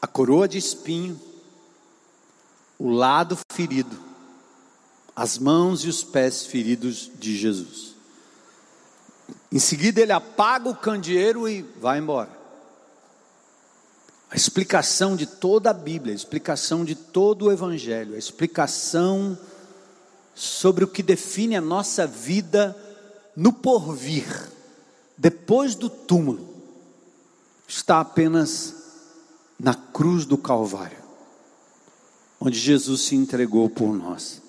a 0.02 0.06
coroa 0.06 0.48
de 0.48 0.58
espinho, 0.58 1.20
o 2.78 2.90
lado 2.90 3.38
ferido, 3.52 3.98
as 5.14 5.38
mãos 5.38 5.84
e 5.84 5.88
os 5.88 6.02
pés 6.02 6.44
feridos 6.44 7.10
de 7.14 7.36
Jesus. 7.36 7.94
Em 9.50 9.58
seguida, 9.58 10.00
ele 10.00 10.12
apaga 10.12 10.68
o 10.68 10.76
candeeiro 10.76 11.48
e 11.48 11.62
vai 11.80 11.98
embora. 11.98 12.36
A 14.30 14.36
explicação 14.36 15.16
de 15.16 15.24
toda 15.24 15.70
a 15.70 15.72
Bíblia, 15.72 16.12
a 16.12 16.16
explicação 16.16 16.84
de 16.84 16.94
todo 16.94 17.46
o 17.46 17.52
Evangelho, 17.52 18.14
a 18.14 18.18
explicação 18.18 19.38
sobre 20.36 20.84
o 20.84 20.88
que 20.88 21.02
define 21.02 21.56
a 21.56 21.62
nossa 21.62 22.06
vida 22.06 22.76
no 23.34 23.54
porvir, 23.54 24.26
depois 25.16 25.74
do 25.74 25.88
túmulo, 25.88 26.46
está 27.66 28.00
apenas 28.00 28.74
na 29.58 29.72
cruz 29.72 30.26
do 30.26 30.36
Calvário, 30.36 30.98
onde 32.38 32.58
Jesus 32.58 33.00
se 33.00 33.16
entregou 33.16 33.70
por 33.70 33.94
nós. 33.94 34.42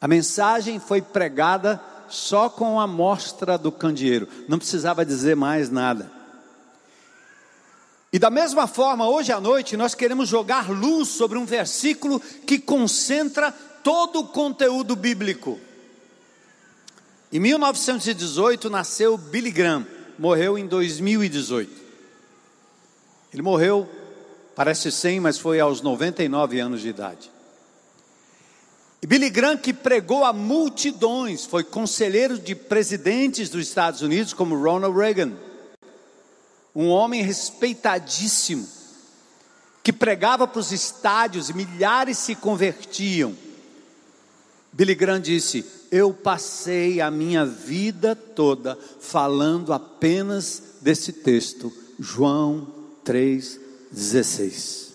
A 0.00 0.08
mensagem 0.08 0.80
foi 0.80 1.02
pregada 1.02 1.78
só 2.08 2.48
com 2.48 2.80
a 2.80 2.86
mostra 2.86 3.58
do 3.58 3.70
candeeiro, 3.70 4.26
não 4.48 4.58
precisava 4.58 5.04
dizer 5.04 5.36
mais 5.36 5.68
nada. 5.68 6.10
E 8.10 8.18
da 8.18 8.30
mesma 8.30 8.66
forma, 8.66 9.06
hoje 9.06 9.30
à 9.30 9.38
noite, 9.38 9.76
nós 9.76 9.94
queremos 9.94 10.26
jogar 10.26 10.70
luz 10.70 11.08
sobre 11.08 11.36
um 11.36 11.44
versículo 11.44 12.18
que 12.18 12.58
concentra 12.58 13.54
todo 13.88 14.20
o 14.20 14.28
conteúdo 14.28 14.94
bíblico. 14.94 15.58
Em 17.32 17.40
1918 17.40 18.68
nasceu 18.68 19.16
Billy 19.16 19.50
Graham, 19.50 19.86
morreu 20.18 20.58
em 20.58 20.66
2018. 20.66 21.72
Ele 23.32 23.40
morreu, 23.40 23.88
parece 24.54 24.92
100, 24.92 25.20
mas 25.20 25.38
foi 25.38 25.58
aos 25.58 25.80
99 25.80 26.60
anos 26.60 26.82
de 26.82 26.88
idade. 26.90 27.30
E 29.00 29.06
Billy 29.06 29.30
Graham 29.30 29.56
que 29.56 29.72
pregou 29.72 30.22
a 30.22 30.34
multidões, 30.34 31.46
foi 31.46 31.64
conselheiro 31.64 32.38
de 32.38 32.54
presidentes 32.54 33.48
dos 33.48 33.66
Estados 33.66 34.02
Unidos 34.02 34.34
como 34.34 34.54
Ronald 34.54 34.94
Reagan. 34.94 35.32
Um 36.76 36.90
homem 36.90 37.22
respeitadíssimo, 37.22 38.68
que 39.82 39.94
pregava 39.94 40.46
para 40.46 40.60
os 40.60 40.72
estádios 40.72 41.48
e 41.48 41.54
milhares 41.54 42.18
se 42.18 42.34
convertiam. 42.34 43.47
Billy 44.72 44.94
Graham 44.94 45.20
disse: 45.20 45.64
Eu 45.90 46.12
passei 46.12 47.00
a 47.00 47.10
minha 47.10 47.44
vida 47.44 48.14
toda 48.14 48.78
falando 49.00 49.72
apenas 49.72 50.62
desse 50.80 51.12
texto, 51.12 51.72
João 51.98 52.66
3,16. 53.04 54.88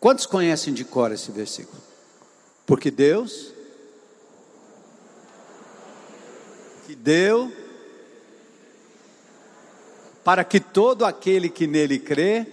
Quantos 0.00 0.26
conhecem 0.26 0.74
de 0.74 0.84
cor 0.84 1.12
esse 1.12 1.30
versículo? 1.30 1.80
Porque 2.66 2.90
Deus, 2.90 3.52
que 6.86 6.94
deu, 6.94 7.52
para 10.22 10.44
que 10.44 10.58
todo 10.58 11.04
aquele 11.04 11.48
que 11.50 11.66
nele 11.66 11.98
crê, 11.98 12.46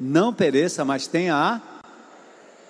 não 0.00 0.32
pereça, 0.32 0.84
mas 0.84 1.06
tenha 1.06 1.36
a. 1.36 1.60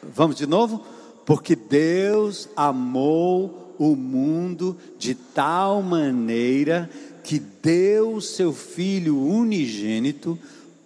Vamos 0.02 0.36
de 0.36 0.46
novo? 0.46 0.84
Porque 1.24 1.54
Deus 1.54 2.48
amou 2.56 3.74
o 3.78 3.96
mundo 3.96 4.76
de 4.98 5.14
tal 5.14 5.82
maneira 5.82 6.90
que 7.22 7.38
deu 7.38 8.14
o 8.14 8.20
seu 8.20 8.52
Filho 8.52 9.18
unigênito 9.18 10.38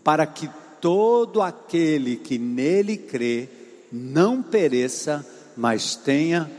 para 0.05 0.27
que 0.27 0.49
todo 0.81 1.43
aquele 1.43 2.17
que 2.17 2.39
nele 2.39 2.97
crê 2.97 3.49
não 3.91 4.43
pereça, 4.43 5.27
mas 5.57 5.97
tenha 5.97 6.51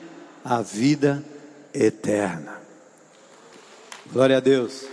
a 0.44 0.62
vida 0.62 1.24
eterna. 1.74 2.60
Glória 4.12 4.38
a 4.38 4.40
Deus. 4.40 4.86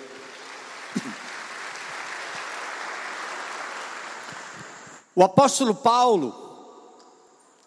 O 5.16 5.22
apóstolo 5.22 5.74
Paulo, 5.74 6.43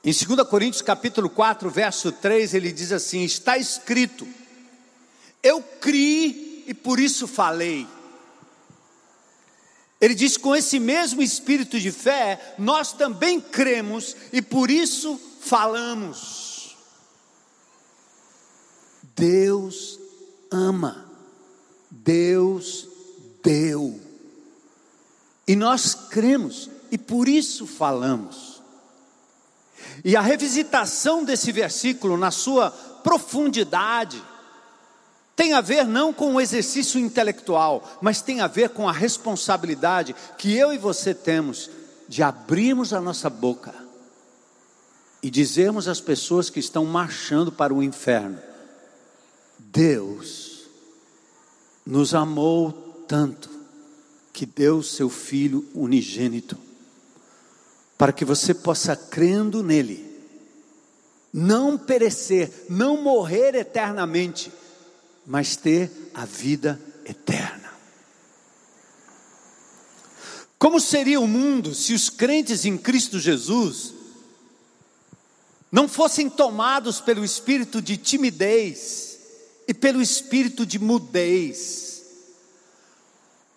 em 0.04 0.12
2 0.12 0.48
Coríntios 0.48 0.82
capítulo 0.82 1.30
4, 1.30 1.70
verso 1.70 2.12
3, 2.12 2.54
ele 2.54 2.72
diz 2.72 2.92
assim: 2.92 3.24
está 3.24 3.58
escrito, 3.58 4.28
eu 5.44 5.62
criei 5.62 6.64
e 6.68 6.74
por 6.74 7.00
isso 7.00 7.28
falei. 7.28 7.88
Ele 10.00 10.14
diz: 10.14 10.38
com 10.38 10.56
esse 10.56 10.80
mesmo 10.80 11.22
espírito 11.22 11.80
de 11.80 11.92
fé, 11.92 12.56
nós 12.58 12.94
também 12.94 13.42
cremos 13.42 14.16
e 14.32 14.42
por 14.42 14.70
isso 14.70 15.20
falamos. 15.42 16.76
Deus 19.16 20.00
ama, 20.52 21.06
Deus 21.90 22.88
deu, 23.44 24.00
e 25.48 25.56
nós 25.56 25.96
cremos 25.96 26.70
e 26.92 26.98
por 26.98 27.28
isso 27.28 27.66
falamos. 27.66 28.57
E 30.04 30.16
a 30.16 30.22
revisitação 30.22 31.24
desse 31.24 31.52
versículo 31.52 32.18
na 32.18 32.32
sua 32.32 32.72
profundidade, 32.72 34.22
tem 35.38 35.54
a 35.54 35.62
ver 35.62 35.86
não 35.86 36.12
com 36.12 36.34
o 36.34 36.42
exercício 36.42 37.00
intelectual, 37.00 38.00
mas 38.02 38.22
tem 38.22 38.42
a 38.42 38.48
ver 38.48 38.70
com 38.70 38.90
a 38.90 38.92
responsabilidade 38.92 40.16
que 40.36 40.56
eu 40.56 40.74
e 40.74 40.80
você 40.80 41.14
temos 41.14 41.70
de 42.10 42.24
abrirmos 42.24 42.92
a 42.92 43.00
nossa 43.00 43.30
boca 43.30 43.74
e 45.22 45.30
dizermos 45.30 45.88
às 45.88 46.02
pessoas 46.02 46.50
que 46.50 46.60
estão 46.60 46.86
marchando 46.86 47.52
para 47.52 47.74
o 47.74 47.84
inferno: 47.84 48.40
Deus 49.60 50.64
nos 51.86 52.16
amou 52.16 52.72
tanto 53.08 53.50
que 54.34 54.46
deu 54.46 54.82
seu 54.82 55.10
Filho 55.10 55.66
unigênito, 55.74 56.58
para 57.98 58.14
que 58.14 58.24
você 58.24 58.54
possa, 58.54 58.96
crendo 58.96 59.64
nele, 59.64 60.06
não 61.34 61.78
perecer, 61.78 62.66
não 62.70 63.02
morrer 63.02 63.56
eternamente, 63.56 64.52
mas 65.26 65.56
ter 65.56 65.92
a 66.14 66.26
vida 66.26 66.80
eterna. 67.06 67.68
Como 70.60 70.80
seria 70.80 71.20
o 71.20 71.28
mundo 71.28 71.74
se 71.76 71.94
os 71.94 72.10
crentes 72.10 72.66
em 72.66 72.78
Cristo 72.78 73.20
Jesus 73.20 73.94
não 75.72 75.88
fossem 75.88 76.30
tomados 76.30 77.00
pelo 77.00 77.24
espírito 77.24 77.82
de 77.82 77.98
timidez 77.98 79.20
e 79.68 79.74
pelo 79.74 80.02
espírito 80.02 80.66
de 80.66 80.80
mudez? 80.80 81.97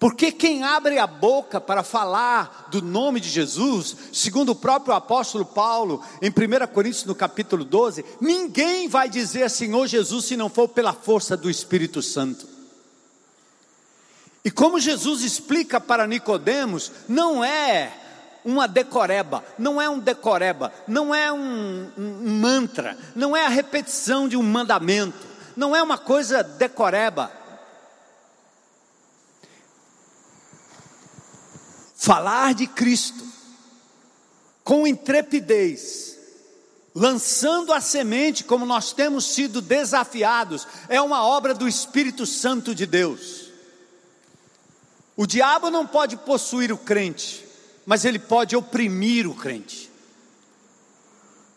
Porque 0.01 0.33
quem 0.33 0.65
abre 0.65 0.99
a 0.99 1.07
boca 1.07 1.61
para 1.61 1.83
falar 1.83 2.69
do 2.71 2.81
nome 2.81 3.21
de 3.21 3.29
Jesus, 3.29 3.95
segundo 4.15 4.53
o 4.53 4.57
próprio 4.57 4.95
apóstolo 4.95 5.45
Paulo, 5.45 6.03
em 6.23 6.31
1 6.31 6.67
Coríntios 6.73 7.05
no 7.05 7.15
capítulo 7.15 7.67
12, 7.67 8.03
ninguém 8.19 8.89
vai 8.89 9.11
dizer 9.11 9.51
Senhor 9.51 9.87
Jesus 9.87 10.25
se 10.25 10.39
não 10.39 10.49
for 10.49 10.69
pela 10.69 10.95
força 10.95 11.37
do 11.37 11.51
Espírito 11.51 12.01
Santo. 12.01 12.49
E 14.43 14.51
como 14.51 14.81
Jesus 14.81 15.23
explica 15.23 15.79
para 15.79 16.07
Nicodemos, 16.07 16.91
não 17.07 17.45
é 17.45 17.93
uma 18.43 18.67
decoreba, 18.67 19.45
não 19.59 19.79
é 19.79 19.87
um 19.91 19.99
decoreba, 19.99 20.73
não 20.89 21.15
é 21.15 21.31
um, 21.31 21.91
um 21.99 22.41
mantra, 22.41 22.97
não 23.15 23.37
é 23.37 23.45
a 23.45 23.51
repetição 23.51 24.27
de 24.27 24.35
um 24.39 24.43
mandamento, 24.43 25.29
não 25.55 25.77
é 25.77 25.83
uma 25.83 25.99
coisa 25.99 26.43
decoreba, 26.43 27.31
falar 32.01 32.55
de 32.55 32.67
Cristo 32.67 33.23
com 34.65 34.87
intrepidez, 34.87 36.17
lançando 36.95 37.75
a 37.75 37.81
semente 37.81 38.43
como 38.43 38.65
nós 38.65 38.95
temos 38.95 39.27
sido 39.27 39.61
desafiados, 39.61 40.67
é 40.89 40.99
uma 40.99 41.23
obra 41.23 41.53
do 41.53 41.69
Espírito 41.69 42.25
Santo 42.25 42.75
de 42.75 42.87
Deus. 42.87 43.51
O 45.15 45.27
diabo 45.27 45.71
não 45.71 45.87
pode 45.87 46.17
possuir 46.17 46.73
o 46.73 46.79
crente, 46.79 47.47
mas 47.85 48.07
ele 48.07 48.19
pode 48.19 48.57
oprimir 48.57 49.29
o 49.29 49.35
crente. 49.35 49.91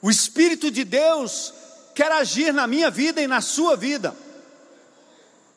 O 0.02 0.12
Espírito 0.12 0.70
de 0.70 0.84
Deus 0.84 1.54
quer 1.96 2.12
agir 2.12 2.54
na 2.54 2.68
minha 2.68 2.92
vida 2.92 3.22
e 3.22 3.28
na 3.28 3.40
sua 3.40 3.78
vida, 3.78 4.14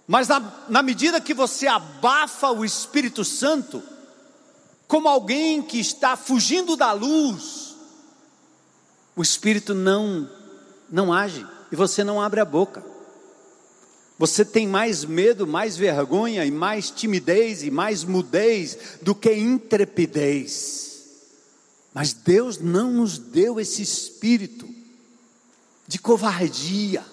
mas 0.06 0.28
na, 0.28 0.40
na 0.68 0.80
medida 0.80 1.20
que 1.20 1.34
você 1.34 1.66
abafa 1.66 2.52
o 2.52 2.64
Espírito 2.64 3.24
Santo, 3.24 3.82
como 4.86 5.08
alguém 5.08 5.62
que 5.62 5.78
está 5.78 6.16
fugindo 6.16 6.76
da 6.76 6.92
luz, 6.92 7.74
o 9.14 9.22
Espírito 9.22 9.74
não, 9.74 10.30
não 10.90 11.12
age 11.12 11.44
e 11.72 11.76
você 11.76 12.04
não 12.04 12.20
abre 12.20 12.40
a 12.40 12.44
boca. 12.44 12.84
Você 14.18 14.44
tem 14.44 14.66
mais 14.66 15.04
medo, 15.04 15.46
mais 15.46 15.76
vergonha 15.76 16.44
e 16.44 16.50
mais 16.50 16.90
timidez 16.90 17.62
e 17.62 17.70
mais 17.70 18.02
mudez 18.02 18.98
do 19.02 19.14
que 19.14 19.32
intrepidez. 19.34 20.86
Mas 21.92 22.12
Deus 22.12 22.58
não 22.58 22.90
nos 22.90 23.18
deu 23.18 23.58
esse 23.60 23.82
espírito 23.82 24.68
de 25.86 25.98
covardia. 25.98 27.04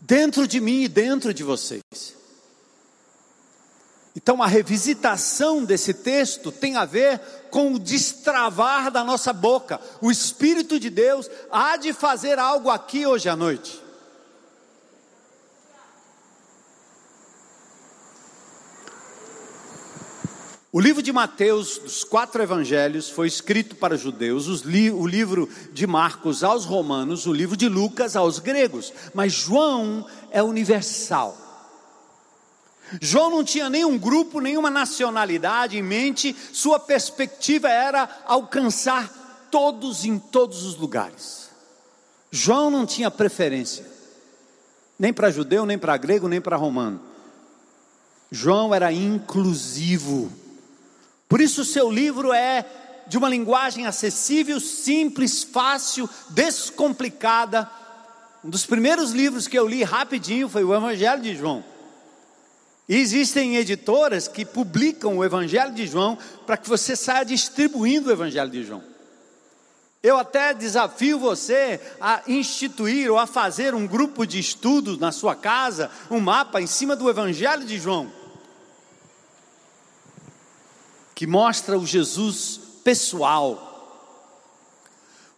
Dentro 0.00 0.46
de 0.46 0.60
mim 0.60 0.82
e 0.84 0.88
dentro 0.88 1.34
de 1.34 1.42
vocês. 1.42 1.82
Então, 4.16 4.42
a 4.42 4.46
revisitação 4.46 5.62
desse 5.62 5.92
texto 5.92 6.50
tem 6.50 6.76
a 6.76 6.86
ver 6.86 7.20
com 7.50 7.74
o 7.74 7.78
destravar 7.78 8.90
da 8.90 9.04
nossa 9.04 9.30
boca. 9.30 9.78
O 10.00 10.10
Espírito 10.10 10.80
de 10.80 10.88
Deus 10.88 11.28
há 11.52 11.76
de 11.76 11.92
fazer 11.92 12.38
algo 12.38 12.70
aqui 12.70 13.06
hoje 13.06 13.28
à 13.28 13.36
noite. 13.36 13.84
O 20.72 20.80
livro 20.80 21.02
de 21.02 21.12
Mateus, 21.12 21.76
dos 21.78 22.02
quatro 22.02 22.42
evangelhos, 22.42 23.10
foi 23.10 23.26
escrito 23.26 23.76
para 23.76 23.94
os 23.94 24.00
judeus, 24.00 24.60
li, 24.60 24.90
o 24.90 25.06
livro 25.06 25.48
de 25.72 25.86
Marcos 25.86 26.42
aos 26.42 26.64
romanos, 26.64 27.26
o 27.26 27.32
livro 27.32 27.56
de 27.56 27.68
Lucas 27.68 28.16
aos 28.16 28.38
gregos, 28.38 28.92
mas 29.14 29.32
João 29.32 30.06
é 30.30 30.42
universal. 30.42 31.45
João 33.00 33.30
não 33.30 33.44
tinha 33.44 33.68
nenhum 33.68 33.98
grupo, 33.98 34.40
nenhuma 34.40 34.70
nacionalidade 34.70 35.76
em 35.76 35.82
mente, 35.82 36.36
sua 36.52 36.78
perspectiva 36.78 37.68
era 37.68 38.08
alcançar 38.26 39.48
todos 39.50 40.04
em 40.04 40.18
todos 40.18 40.64
os 40.64 40.76
lugares. 40.76 41.50
João 42.30 42.70
não 42.70 42.86
tinha 42.86 43.10
preferência, 43.10 43.84
nem 44.98 45.12
para 45.12 45.30
judeu, 45.30 45.66
nem 45.66 45.78
para 45.78 45.96
grego, 45.96 46.28
nem 46.28 46.40
para 46.40 46.56
romano. 46.56 47.00
João 48.30 48.74
era 48.74 48.92
inclusivo, 48.92 50.30
por 51.28 51.40
isso 51.40 51.64
seu 51.64 51.90
livro 51.90 52.32
é 52.32 52.64
de 53.08 53.16
uma 53.16 53.28
linguagem 53.28 53.86
acessível, 53.86 54.60
simples, 54.60 55.42
fácil, 55.42 56.08
descomplicada. 56.30 57.70
Um 58.44 58.50
dos 58.50 58.66
primeiros 58.66 59.12
livros 59.12 59.46
que 59.46 59.58
eu 59.58 59.66
li 59.66 59.82
rapidinho 59.82 60.48
foi 60.48 60.64
o 60.64 60.74
Evangelho 60.74 61.22
de 61.22 61.36
João. 61.36 61.64
Existem 62.88 63.56
editoras 63.56 64.28
que 64.28 64.44
publicam 64.44 65.18
o 65.18 65.24
Evangelho 65.24 65.74
de 65.74 65.86
João 65.86 66.16
para 66.46 66.56
que 66.56 66.68
você 66.68 66.94
saia 66.94 67.24
distribuindo 67.24 68.08
o 68.08 68.12
Evangelho 68.12 68.50
de 68.50 68.62
João. 68.64 68.82
Eu 70.02 70.16
até 70.16 70.54
desafio 70.54 71.18
você 71.18 71.80
a 72.00 72.22
instituir 72.28 73.10
ou 73.10 73.18
a 73.18 73.26
fazer 73.26 73.74
um 73.74 73.88
grupo 73.88 74.24
de 74.24 74.38
estudos 74.38 74.98
na 74.98 75.10
sua 75.10 75.34
casa, 75.34 75.90
um 76.08 76.20
mapa 76.20 76.60
em 76.60 76.66
cima 76.68 76.94
do 76.94 77.10
Evangelho 77.10 77.64
de 77.64 77.76
João, 77.76 78.12
que 81.12 81.26
mostra 81.26 81.76
o 81.76 81.84
Jesus 81.84 82.60
pessoal. 82.84 83.66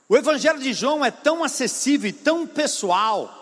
O 0.06 0.18
Evangelho 0.18 0.58
de 0.58 0.74
João 0.74 1.02
é 1.02 1.11
tão 1.11 1.42
acessível 1.42 2.11
e 2.11 2.12
tão 2.12 2.46
pessoal 2.46 3.38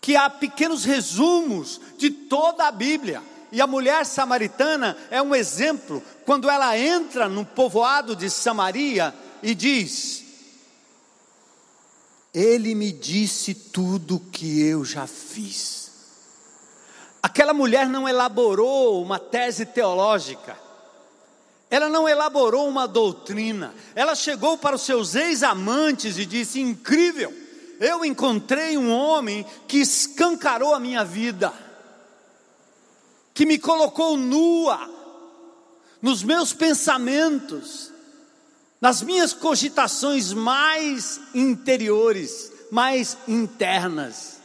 que 0.00 0.16
há 0.16 0.28
pequenos 0.30 0.84
resumos 0.84 1.80
de 1.96 2.10
toda 2.10 2.66
a 2.66 2.72
Bíblia. 2.72 3.22
E 3.50 3.60
a 3.60 3.66
mulher 3.66 4.04
samaritana 4.04 4.96
é 5.10 5.22
um 5.22 5.34
exemplo, 5.34 6.02
quando 6.26 6.50
ela 6.50 6.76
entra 6.78 7.28
no 7.28 7.44
povoado 7.44 8.14
de 8.14 8.28
Samaria 8.28 9.14
e 9.42 9.54
diz: 9.54 10.24
Ele 12.32 12.74
me 12.74 12.92
disse 12.92 13.54
tudo 13.54 14.16
o 14.16 14.20
que 14.20 14.60
eu 14.62 14.84
já 14.84 15.06
fiz. 15.06 15.88
Aquela 17.22 17.54
mulher 17.54 17.88
não 17.88 18.08
elaborou 18.08 19.02
uma 19.02 19.18
tese 19.18 19.64
teológica, 19.64 20.56
ela 21.70 21.88
não 21.88 22.08
elaborou 22.08 22.68
uma 22.68 22.86
doutrina, 22.86 23.74
ela 23.94 24.14
chegou 24.14 24.56
para 24.56 24.76
os 24.76 24.82
seus 24.82 25.14
ex-amantes 25.14 26.18
e 26.18 26.26
disse: 26.26 26.60
Incrível, 26.60 27.47
eu 27.80 28.04
encontrei 28.04 28.76
um 28.76 28.92
homem 28.92 29.46
que 29.66 29.78
escancarou 29.78 30.74
a 30.74 30.80
minha 30.80 31.04
vida, 31.04 31.52
que 33.32 33.46
me 33.46 33.58
colocou 33.58 34.16
nua 34.16 34.88
nos 36.02 36.22
meus 36.22 36.52
pensamentos, 36.52 37.92
nas 38.80 39.02
minhas 39.02 39.32
cogitações 39.32 40.32
mais 40.32 41.20
interiores, 41.34 42.52
mais 42.70 43.16
internas. 43.26 44.38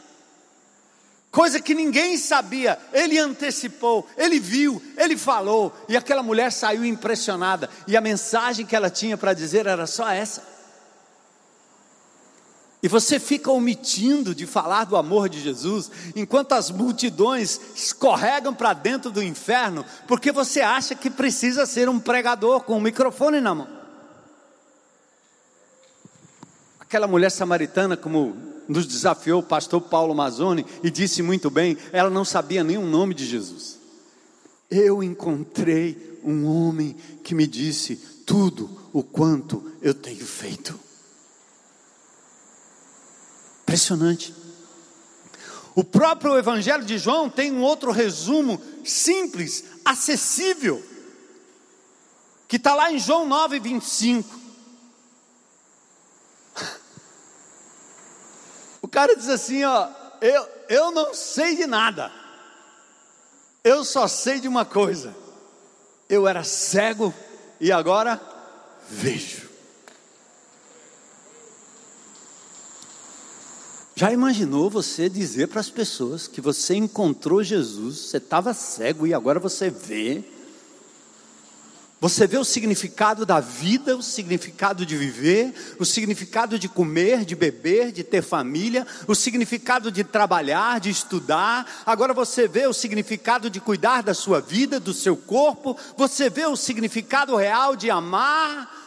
coisa 1.30 1.60
que 1.60 1.74
ninguém 1.74 2.16
sabia. 2.16 2.78
Ele 2.92 3.18
antecipou, 3.18 4.08
ele 4.16 4.38
viu, 4.38 4.80
ele 4.96 5.16
falou, 5.16 5.76
e 5.88 5.96
aquela 5.96 6.22
mulher 6.22 6.52
saiu 6.52 6.84
impressionada. 6.84 7.68
E 7.88 7.96
a 7.96 8.00
mensagem 8.00 8.64
que 8.64 8.76
ela 8.76 8.88
tinha 8.88 9.16
para 9.16 9.34
dizer 9.34 9.66
era 9.66 9.86
só 9.86 10.08
essa. 10.08 10.53
E 12.84 12.88
você 12.88 13.18
fica 13.18 13.50
omitindo 13.50 14.34
de 14.34 14.44
falar 14.46 14.84
do 14.84 14.94
amor 14.94 15.26
de 15.30 15.40
Jesus, 15.40 15.90
enquanto 16.14 16.52
as 16.52 16.70
multidões 16.70 17.58
escorregam 17.74 18.52
para 18.52 18.74
dentro 18.74 19.10
do 19.10 19.22
inferno, 19.22 19.86
porque 20.06 20.30
você 20.30 20.60
acha 20.60 20.94
que 20.94 21.08
precisa 21.08 21.64
ser 21.64 21.88
um 21.88 21.98
pregador 21.98 22.60
com 22.60 22.76
um 22.76 22.82
microfone 22.82 23.40
na 23.40 23.54
mão. 23.54 23.68
Aquela 26.78 27.06
mulher 27.06 27.30
samaritana, 27.30 27.96
como 27.96 28.36
nos 28.68 28.86
desafiou 28.86 29.40
o 29.40 29.42
pastor 29.42 29.80
Paulo 29.80 30.14
Mazzoni, 30.14 30.66
e 30.82 30.90
disse 30.90 31.22
muito 31.22 31.48
bem, 31.48 31.78
ela 31.90 32.10
não 32.10 32.22
sabia 32.22 32.62
o 32.62 32.86
nome 32.86 33.14
de 33.14 33.24
Jesus. 33.24 33.78
Eu 34.70 35.02
encontrei 35.02 36.20
um 36.22 36.44
homem 36.44 36.94
que 37.22 37.34
me 37.34 37.46
disse 37.46 37.96
tudo 38.26 38.68
o 38.92 39.02
quanto 39.02 39.72
eu 39.80 39.94
tenho 39.94 40.26
feito. 40.26 40.83
Impressionante. 43.74 44.32
O 45.74 45.82
próprio 45.82 46.38
Evangelho 46.38 46.84
de 46.84 46.96
João 46.96 47.28
tem 47.28 47.50
um 47.50 47.60
outro 47.60 47.90
resumo 47.90 48.62
simples, 48.84 49.64
acessível, 49.84 50.80
que 52.46 52.54
está 52.54 52.72
lá 52.76 52.92
em 52.92 53.00
João 53.00 53.26
9, 53.26 53.58
25. 53.58 54.40
O 58.80 58.86
cara 58.86 59.16
diz 59.16 59.28
assim: 59.28 59.64
ó, 59.64 59.88
eu, 60.20 60.48
eu 60.68 60.92
não 60.92 61.12
sei 61.12 61.56
de 61.56 61.66
nada, 61.66 62.12
eu 63.64 63.84
só 63.84 64.06
sei 64.06 64.38
de 64.38 64.46
uma 64.46 64.64
coisa, 64.64 65.12
eu 66.08 66.28
era 66.28 66.44
cego 66.44 67.12
e 67.58 67.72
agora 67.72 68.20
vejo. 68.88 69.43
Já 73.96 74.12
imaginou 74.12 74.68
você 74.68 75.08
dizer 75.08 75.46
para 75.46 75.60
as 75.60 75.70
pessoas 75.70 76.26
que 76.26 76.40
você 76.40 76.74
encontrou 76.74 77.44
Jesus, 77.44 77.98
você 77.98 78.16
estava 78.16 78.52
cego 78.52 79.06
e 79.06 79.14
agora 79.14 79.38
você 79.38 79.70
vê? 79.70 80.24
Você 82.00 82.26
vê 82.26 82.36
o 82.36 82.44
significado 82.44 83.24
da 83.24 83.38
vida, 83.38 83.96
o 83.96 84.02
significado 84.02 84.84
de 84.84 84.96
viver, 84.96 85.54
o 85.78 85.84
significado 85.84 86.58
de 86.58 86.68
comer, 86.68 87.24
de 87.24 87.36
beber, 87.36 87.92
de 87.92 88.02
ter 88.02 88.20
família, 88.20 88.84
o 89.06 89.14
significado 89.14 89.92
de 89.92 90.02
trabalhar, 90.02 90.80
de 90.80 90.90
estudar. 90.90 91.64
Agora 91.86 92.12
você 92.12 92.48
vê 92.48 92.66
o 92.66 92.74
significado 92.74 93.48
de 93.48 93.60
cuidar 93.60 94.02
da 94.02 94.12
sua 94.12 94.40
vida, 94.40 94.80
do 94.80 94.92
seu 94.92 95.16
corpo. 95.16 95.78
Você 95.96 96.28
vê 96.28 96.44
o 96.44 96.56
significado 96.56 97.36
real 97.36 97.76
de 97.76 97.90
amar, 97.90 98.83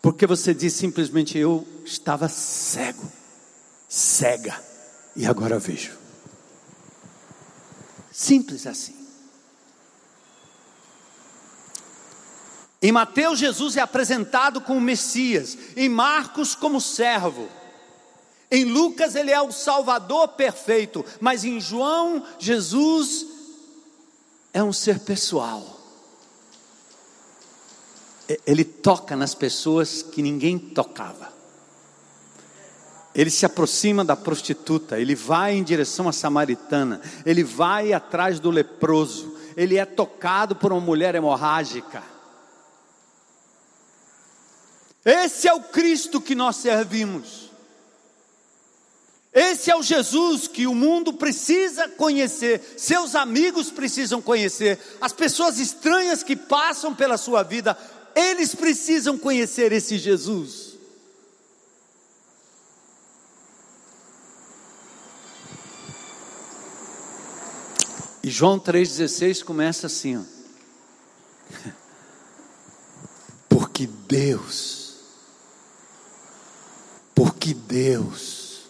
porque 0.00 0.26
você 0.26 0.54
diz 0.54 0.74
simplesmente: 0.74 1.36
Eu 1.36 1.66
estava 1.84 2.28
cego, 2.28 3.10
cega, 3.88 4.62
e 5.16 5.26
agora 5.26 5.58
vejo. 5.58 5.96
Simples 8.10 8.66
assim. 8.66 8.96
Em 12.80 12.92
Mateus, 12.92 13.40
Jesus 13.40 13.76
é 13.76 13.80
apresentado 13.80 14.60
como 14.60 14.80
Messias, 14.80 15.58
em 15.76 15.88
Marcos, 15.88 16.54
como 16.54 16.80
servo. 16.80 17.48
Em 18.50 18.64
Lucas, 18.64 19.14
ele 19.14 19.32
é 19.32 19.40
o 19.42 19.50
Salvador 19.50 20.28
perfeito, 20.28 21.04
mas 21.20 21.44
em 21.44 21.60
João, 21.60 22.24
Jesus 22.38 23.26
é 24.52 24.62
um 24.62 24.72
ser 24.72 25.00
pessoal 25.00 25.77
ele 28.46 28.64
toca 28.64 29.16
nas 29.16 29.34
pessoas 29.34 30.02
que 30.02 30.20
ninguém 30.20 30.58
tocava. 30.58 31.32
Ele 33.14 33.30
se 33.30 33.46
aproxima 33.46 34.04
da 34.04 34.14
prostituta, 34.14 35.00
ele 35.00 35.14
vai 35.14 35.54
em 35.54 35.64
direção 35.64 36.08
à 36.08 36.12
samaritana, 36.12 37.00
ele 37.24 37.42
vai 37.42 37.92
atrás 37.92 38.38
do 38.38 38.50
leproso, 38.50 39.36
ele 39.56 39.76
é 39.76 39.84
tocado 39.84 40.54
por 40.54 40.72
uma 40.72 40.80
mulher 40.80 41.14
hemorrágica. 41.14 42.02
Esse 45.04 45.48
é 45.48 45.54
o 45.54 45.62
Cristo 45.62 46.20
que 46.20 46.34
nós 46.34 46.56
servimos. 46.56 47.48
Esse 49.32 49.70
é 49.70 49.76
o 49.76 49.82
Jesus 49.82 50.48
que 50.48 50.66
o 50.66 50.74
mundo 50.74 51.12
precisa 51.12 51.88
conhecer, 51.88 52.74
seus 52.76 53.14
amigos 53.14 53.70
precisam 53.70 54.20
conhecer, 54.22 54.78
as 55.00 55.12
pessoas 55.12 55.58
estranhas 55.58 56.22
que 56.22 56.34
passam 56.34 56.94
pela 56.94 57.16
sua 57.16 57.42
vida 57.42 57.76
eles 58.14 58.54
precisam 58.54 59.18
conhecer 59.18 59.72
esse 59.72 59.98
Jesus. 59.98 60.68
E 68.22 68.30
João 68.30 68.60
3,16 68.60 69.42
começa 69.42 69.86
assim: 69.86 70.18
ó. 70.18 70.22
Porque 73.48 73.86
Deus, 73.86 74.96
porque 77.14 77.54
Deus, 77.54 78.62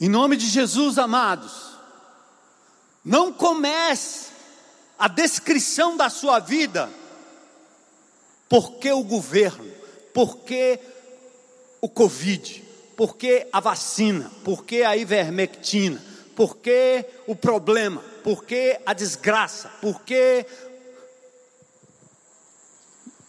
em 0.00 0.08
nome 0.08 0.36
de 0.36 0.46
Jesus, 0.46 0.98
amados, 0.98 1.76
não 3.04 3.32
comece 3.32 4.35
a 4.98 5.08
descrição 5.08 5.96
da 5.96 6.08
sua 6.08 6.38
vida, 6.38 6.90
por 8.48 8.76
que 8.76 8.90
o 8.92 9.02
governo, 9.02 9.70
por 10.14 10.38
que 10.38 10.78
o 11.80 11.88
Covid, 11.88 12.64
por 12.96 13.16
que 13.16 13.46
a 13.52 13.60
vacina, 13.60 14.30
por 14.42 14.64
que 14.64 14.82
a 14.82 14.96
ivermectina, 14.96 16.02
por 16.34 16.56
que 16.56 17.04
o 17.26 17.36
problema, 17.36 18.02
por 18.22 18.44
que 18.44 18.80
a 18.84 18.92
desgraça, 18.92 19.68
por 19.80 20.02
que. 20.02 20.46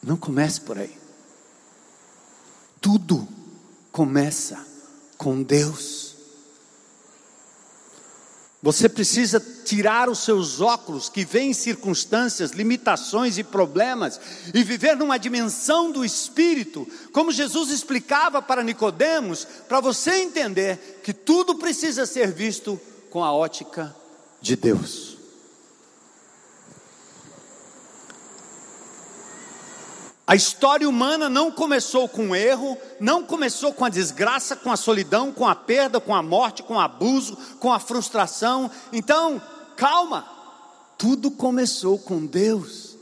Não 0.01 0.15
comece 0.15 0.62
por 0.62 0.77
aí. 0.77 0.97
Tudo 2.80 3.27
começa 3.91 4.65
com 5.17 5.43
Deus. 5.43 6.07
Você 8.62 8.89
precisa 8.89 9.39
tirar 9.63 10.10
os 10.10 10.20
seus 10.20 10.60
óculos 10.60 11.10
que 11.10 11.24
veem 11.24 11.54
circunstâncias, 11.54 12.52
limitações 12.52 13.38
e 13.38 13.43
problemas 13.43 14.20
e 14.52 14.63
viver 14.63 14.96
numa 14.96 15.20
dimensão 15.20 15.91
do 15.91 16.04
espírito, 16.04 16.88
como 17.12 17.32
Jesus 17.32 17.70
explicava 17.70 18.41
para 18.41 18.63
Nicodemos, 18.63 19.46
para 19.67 19.80
você 19.80 20.24
entender 20.24 21.00
que 21.04 21.13
tudo 21.13 21.56
precisa 21.56 22.06
ser 22.06 22.32
visto 22.32 22.80
com 23.12 23.24
a 23.24 23.32
ótica 23.32 23.96
de 24.41 24.56
Deus. 24.56 25.16
A 30.27 30.35
história 30.35 30.87
humana 30.89 31.29
não 31.29 31.49
começou 31.49 32.09
com 32.09 32.35
erro, 32.35 32.77
não 32.99 33.23
começou 33.23 33.71
com 33.71 33.85
a 33.85 33.89
desgraça, 33.89 34.57
com 34.57 34.69
a 34.69 34.75
solidão, 34.75 35.31
com 35.31 35.47
a 35.47 35.55
perda, 35.55 36.01
com 36.01 36.13
a 36.13 36.21
morte, 36.21 36.63
com 36.63 36.73
o 36.73 36.79
abuso, 36.79 37.37
com 37.61 37.71
a 37.71 37.79
frustração. 37.79 38.69
Então, 38.91 39.41
calma, 39.77 40.27
tudo 40.97 41.31
começou 41.31 41.97
com 41.97 42.25
Deus. 42.25 42.97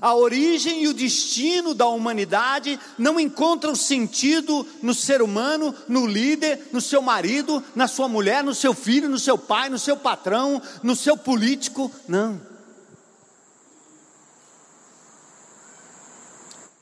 A 0.00 0.16
origem 0.16 0.82
e 0.82 0.88
o 0.88 0.94
destino 0.94 1.74
da 1.74 1.86
humanidade 1.86 2.80
não 2.98 3.20
encontram 3.20 3.76
sentido 3.76 4.66
no 4.82 4.94
ser 4.94 5.22
humano, 5.22 5.72
no 5.86 6.06
líder, 6.06 6.70
no 6.72 6.80
seu 6.80 7.00
marido, 7.00 7.62
na 7.76 7.86
sua 7.86 8.08
mulher, 8.08 8.42
no 8.42 8.54
seu 8.54 8.74
filho, 8.74 9.08
no 9.08 9.18
seu 9.20 9.38
pai, 9.38 9.68
no 9.68 9.78
seu 9.78 9.96
patrão, 9.96 10.60
no 10.82 10.96
seu 10.96 11.16
político, 11.16 11.88
não. 12.08 12.53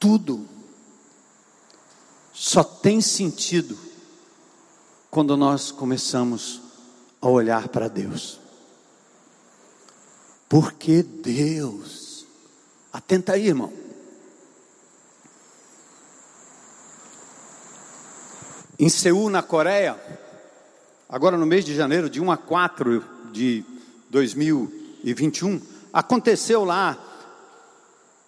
Tudo 0.03 0.49
só 2.33 2.65
tem 2.65 3.01
sentido 3.01 3.79
quando 5.09 5.37
nós 5.37 5.71
começamos 5.71 6.61
a 7.21 7.29
olhar 7.29 7.69
para 7.69 7.87
Deus. 7.87 8.41
Porque 10.49 11.05
Deus, 11.05 12.27
atenta 12.93 13.35
aí, 13.35 13.47
irmão. 13.47 13.73
Em 18.77 18.89
Seul, 18.89 19.31
na 19.31 19.41
Coreia, 19.41 19.97
agora 21.09 21.37
no 21.37 21.47
mês 21.47 21.65
de 21.65 21.77
janeiro, 21.77 22.11
de 22.11 22.21
1 22.21 22.33
a 22.33 22.37
4 22.37 23.05
de 23.31 23.65
2021, 24.11 25.61
aconteceu 25.93 26.65
lá 26.65 27.12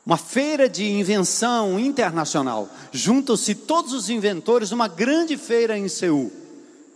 uma 0.04 0.18
feira 0.18 0.68
de 0.68 0.84
invenção 0.84 1.80
internacional. 1.80 2.68
Juntam-se 2.92 3.54
todos 3.54 3.92
os 3.92 4.10
inventores 4.10 4.70
numa 4.70 4.86
grande 4.86 5.36
feira 5.36 5.78
em 5.78 5.88
Seul. 5.88 6.30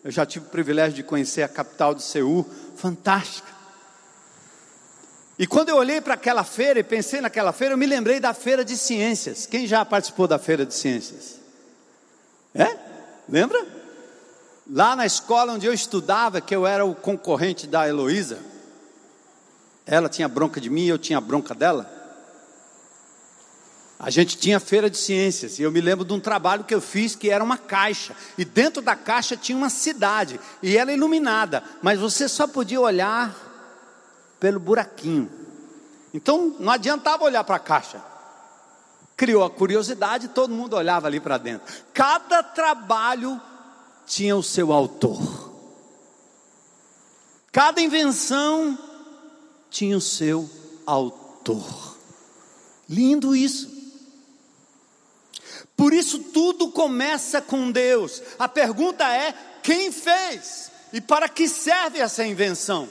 Eu 0.04 0.10
já 0.10 0.26
tive 0.26 0.46
o 0.46 0.50
privilégio 0.50 0.94
de 0.94 1.02
conhecer 1.02 1.42
a 1.42 1.48
capital 1.48 1.94
de 1.94 2.02
Seul, 2.02 2.46
fantástica. 2.76 3.48
E 5.38 5.46
quando 5.46 5.70
eu 5.70 5.76
olhei 5.76 6.00
para 6.00 6.14
aquela 6.14 6.44
feira 6.44 6.80
e 6.80 6.84
pensei 6.84 7.20
naquela 7.20 7.52
feira, 7.52 7.74
eu 7.74 7.78
me 7.78 7.86
lembrei 7.86 8.20
da 8.20 8.34
feira 8.34 8.64
de 8.64 8.76
ciências. 8.76 9.46
Quem 9.46 9.66
já 9.66 9.84
participou 9.84 10.26
da 10.26 10.38
feira 10.38 10.66
de 10.66 10.74
ciências? 10.74 11.38
É? 12.54 12.76
Lembra? 13.28 13.64
Lá 14.70 14.94
na 14.94 15.06
escola 15.06 15.54
onde 15.54 15.64
eu 15.64 15.72
estudava, 15.72 16.40
que 16.40 16.54
eu 16.54 16.66
era 16.66 16.84
o 16.84 16.94
concorrente 16.94 17.66
da 17.66 17.88
Heloísa, 17.88 18.38
ela 19.86 20.08
tinha 20.08 20.28
bronca 20.28 20.60
de 20.60 20.68
mim, 20.68 20.86
eu 20.86 20.98
tinha 20.98 21.20
bronca 21.20 21.54
dela. 21.54 21.97
A 23.98 24.11
gente 24.11 24.38
tinha 24.38 24.61
feira 24.61 24.88
de 24.88 24.96
ciências, 24.96 25.58
e 25.58 25.62
eu 25.62 25.72
me 25.72 25.80
lembro 25.80 26.04
de 26.04 26.12
um 26.12 26.20
trabalho 26.20 26.62
que 26.62 26.74
eu 26.74 26.80
fiz 26.80 27.16
que 27.16 27.30
era 27.30 27.42
uma 27.42 27.58
caixa, 27.58 28.14
e 28.37 28.44
dentro 28.44 28.80
da 28.80 28.94
caixa 28.94 29.37
tinha 29.37 29.58
uma 29.58 29.68
cidade, 29.68 30.38
e 30.62 30.76
ela 30.76 30.92
iluminada, 30.92 31.64
mas 31.82 31.98
você 31.98 32.28
só 32.28 32.46
podia 32.46 32.80
olhar 32.80 33.34
pelo 34.38 34.61
buraquinho. 34.61 35.28
Então 36.14 36.54
não 36.61 36.72
adiantava 36.72 37.24
olhar 37.24 37.42
para 37.42 37.56
a 37.56 37.61
caixa. 37.61 38.00
Criou 39.16 39.42
a 39.42 39.50
curiosidade, 39.50 40.28
todo 40.28 40.54
mundo 40.54 40.76
olhava 40.76 41.08
ali 41.08 41.18
para 41.18 41.37
dentro. 41.37 41.66
Cada 41.92 42.40
trabalho 42.40 43.40
tinha 44.06 44.37
o 44.37 44.44
seu 44.44 44.72
autor. 44.72 45.52
Cada 47.50 47.80
invenção 47.80 48.78
tinha 49.68 49.96
o 49.96 50.00
seu 50.00 50.48
autor. 50.87 51.96
Lindo 52.88 53.34
isso. 53.34 53.77
Por 55.78 55.94
isso 55.94 56.18
tudo 56.18 56.72
começa 56.72 57.40
com 57.40 57.70
Deus. 57.70 58.20
A 58.36 58.48
pergunta 58.48 59.04
é: 59.08 59.32
quem 59.62 59.92
fez? 59.92 60.72
E 60.92 61.00
para 61.00 61.28
que 61.28 61.48
serve 61.48 62.00
essa 62.00 62.26
invenção? 62.26 62.88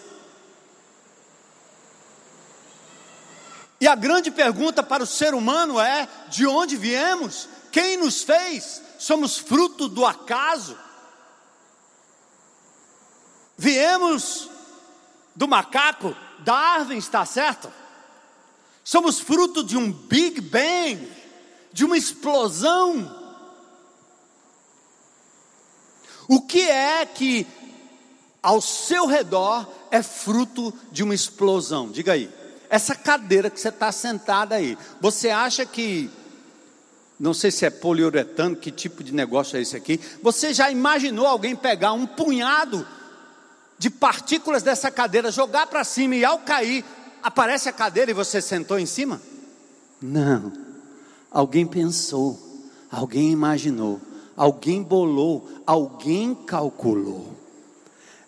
E 3.81 3.87
a 3.89 3.93
grande 3.93 4.31
pergunta 4.31 4.81
para 4.81 5.03
o 5.03 5.05
ser 5.05 5.33
humano 5.33 5.77
é: 5.81 6.07
de 6.29 6.47
onde 6.47 6.77
viemos? 6.77 7.49
Quem 7.73 7.97
nos 7.97 8.23
fez? 8.23 8.81
Somos 8.97 9.37
fruto 9.37 9.89
do 9.89 10.05
acaso? 10.05 10.77
Viemos 13.57 14.49
do 15.35 15.45
macaco? 15.45 16.15
Darwin 16.39 16.97
está 16.97 17.25
certo? 17.25 17.69
Somos 18.81 19.19
fruto 19.19 19.61
de 19.61 19.75
um 19.75 19.91
Big 19.91 20.39
Bang? 20.39 21.16
De 21.77 21.85
uma 21.85 21.95
explosão. 21.95 23.15
O 26.27 26.41
que 26.41 26.67
é 26.67 27.05
que 27.05 27.45
ao 28.41 28.59
seu 28.59 29.05
redor 29.05 29.69
é 29.91 30.01
fruto 30.01 30.73
de 30.91 31.03
uma 31.03 31.13
explosão? 31.13 31.91
Diga 31.91 32.13
aí. 32.13 32.31
Essa 32.67 32.95
cadeira 32.95 33.51
que 33.51 33.61
você 33.61 33.69
está 33.69 33.91
sentada 33.91 34.55
aí, 34.55 34.75
você 34.99 35.29
acha 35.29 35.67
que, 35.67 36.09
não 37.19 37.31
sei 37.31 37.51
se 37.51 37.63
é 37.63 37.69
poliuretano, 37.69 38.55
que 38.55 38.71
tipo 38.71 39.03
de 39.03 39.13
negócio 39.13 39.55
é 39.55 39.61
esse 39.61 39.77
aqui? 39.77 40.01
Você 40.23 40.55
já 40.55 40.71
imaginou 40.71 41.27
alguém 41.27 41.55
pegar 41.55 41.93
um 41.93 42.07
punhado 42.07 42.87
de 43.77 43.91
partículas 43.91 44.63
dessa 44.63 44.89
cadeira, 44.89 45.31
jogar 45.31 45.67
para 45.67 45.83
cima 45.83 46.15
e 46.15 46.25
ao 46.25 46.39
cair, 46.39 46.83
aparece 47.21 47.69
a 47.69 47.71
cadeira 47.71 48.09
e 48.09 48.15
você 48.15 48.41
sentou 48.41 48.79
em 48.79 48.87
cima? 48.87 49.21
Não. 50.01 50.66
Alguém 51.37 51.67
pensou, 51.67 52.35
alguém 52.91 53.29
imaginou, 53.29 54.01
alguém 54.35 54.81
bolou, 54.81 55.47
alguém 55.67 56.33
calculou. 56.33 57.31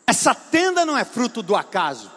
Essa 0.05 0.35
tenda 0.35 0.85
não 0.85 0.95
é 0.95 1.03
fruto 1.03 1.41
do 1.41 1.55
acaso. 1.55 2.11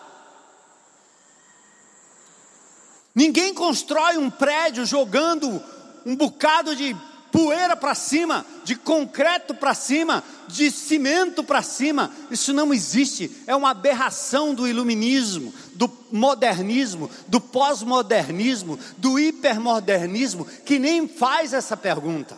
Ninguém 3.15 3.55
constrói 3.55 4.19
um 4.19 4.29
prédio 4.29 4.85
jogando 4.85 5.63
um 6.05 6.15
bocado 6.15 6.77
de 6.77 6.95
poeira 7.33 7.75
para 7.75 7.95
cima, 7.95 8.45
de 8.63 8.77
concreto 8.77 9.55
para 9.55 9.73
cima, 9.73 10.23
de 10.47 10.71
cimento 10.71 11.43
para 11.43 11.63
cima. 11.63 12.13
Isso 12.31 12.53
não 12.53 12.73
existe. 12.73 13.43
É 13.47 13.57
uma 13.57 13.71
aberração 13.71 14.55
do 14.55 14.69
iluminismo, 14.69 15.53
do 15.75 15.91
modernismo, 16.13 17.11
do 17.27 17.41
pós-modernismo, 17.41 18.79
do 18.99 19.19
hipermodernismo, 19.19 20.45
que 20.45 20.79
nem 20.79 21.09
faz 21.09 21.55
essa 21.55 21.75
pergunta. 21.75 22.37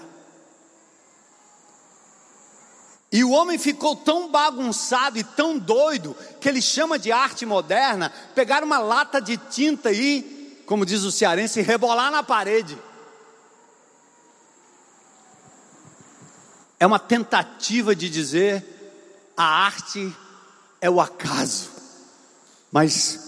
E 3.11 3.22
o 3.24 3.30
homem 3.30 3.59
ficou 3.59 3.96
tão 3.96 4.28
bagunçado 4.30 5.18
e 5.18 5.24
tão 5.24 5.59
doido 5.59 6.16
que 6.40 6.48
ele 6.48 6.62
chama 6.62 6.98
de 6.98 7.12
arte 7.12 7.44
moderna 7.44 8.12
pegar 8.35 8.62
uma 8.62 8.78
lata 8.78 9.20
de 9.20 9.37
tinta 9.37 9.92
e, 9.92 10.62
como 10.66 10.87
diz 10.87 11.02
o 11.02 11.12
cearense, 11.12 11.62
rebolar 11.62 12.11
na 12.11 12.22
parede. 12.22 12.76
É 16.78 16.87
uma 16.87 16.98
tentativa 16.98 17.94
de 17.94 18.08
dizer 18.08 18.64
a 19.37 19.44
arte 19.44 20.14
é 20.80 20.88
o 20.88 21.00
acaso, 21.00 21.70
mas 22.70 23.18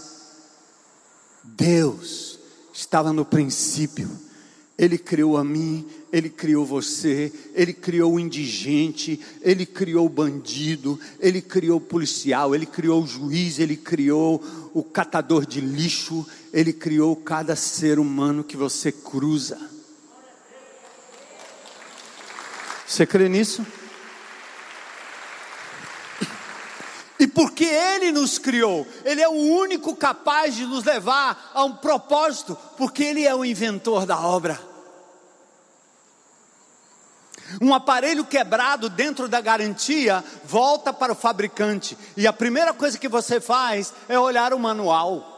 Deus 1.43 2.39
estava 2.73 3.13
no 3.13 3.25
princípio, 3.25 4.09
Ele 4.79 4.99
criou 4.99 5.37
a 5.37 5.45
mim, 5.45 5.87
Ele 6.13 6.29
criou 6.29 6.67
você, 6.67 7.33
Ele 7.55 7.73
criou 7.73 8.15
o 8.15 8.21
indigente, 8.21 9.21
Ele 9.41 9.65
criou 9.65 10.07
o 10.07 10.11
bandido, 10.11 11.01
Ele 11.19 11.41
criou 11.41 11.79
o 11.79 11.81
policial, 11.81 12.55
Ele 12.55 12.67
criou 12.67 13.03
o 13.03 13.07
juiz, 13.07 13.59
Ele 13.59 13.77
criou 13.77 14.43
o 14.75 14.83
catador 14.83 15.47
de 15.47 15.61
lixo, 15.61 16.27
Ele 16.53 16.73
criou 16.73 17.17
cada 17.17 17.57
ser 17.57 17.99
humano 17.99 18.45
que 18.45 18.57
você 18.57 18.93
cruza. 18.93 19.76
Você 22.87 23.05
crê 23.05 23.29
nisso? 23.29 23.67
E 27.19 27.27
porque 27.27 27.65
Ele 27.65 28.13
nos 28.13 28.39
criou, 28.39 28.87
Ele 29.05 29.23
é 29.23 29.29
o 29.29 29.33
único 29.33 29.97
capaz 29.97 30.55
de 30.55 30.67
nos 30.67 30.85
levar 30.85 31.51
a 31.55 31.65
um 31.65 31.73
propósito, 31.73 32.57
porque 32.77 33.03
Ele 33.03 33.25
é 33.25 33.35
o 33.35 33.45
inventor 33.45 34.07
da 34.07 34.21
obra. 34.21 34.61
Um 37.61 37.73
aparelho 37.73 38.25
quebrado 38.25 38.89
dentro 38.89 39.29
da 39.29 39.41
garantia 39.41 40.23
volta 40.45 40.93
para 40.93 41.13
o 41.13 41.17
fabricante, 41.17 41.97
e 42.17 42.27
a 42.27 42.33
primeira 42.33 42.75
coisa 42.75 42.99
que 42.99 43.09
você 43.09 43.41
faz 43.41 43.95
é 44.09 44.19
olhar 44.19 44.53
o 44.53 44.59
manual. 44.59 45.36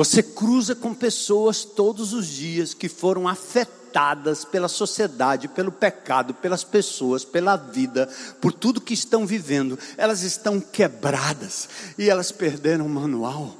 Você 0.00 0.22
cruza 0.22 0.74
com 0.74 0.94
pessoas 0.94 1.62
todos 1.62 2.14
os 2.14 2.26
dias 2.26 2.72
que 2.72 2.88
foram 2.88 3.28
afetadas 3.28 4.46
pela 4.46 4.66
sociedade, 4.66 5.46
pelo 5.46 5.70
pecado, 5.70 6.32
pelas 6.32 6.64
pessoas, 6.64 7.22
pela 7.22 7.54
vida, 7.54 8.08
por 8.40 8.50
tudo 8.50 8.80
que 8.80 8.94
estão 8.94 9.26
vivendo. 9.26 9.78
Elas 9.98 10.22
estão 10.22 10.58
quebradas 10.58 11.68
e 11.98 12.08
elas 12.08 12.32
perderam 12.32 12.86
o 12.86 12.88
manual. 12.88 13.54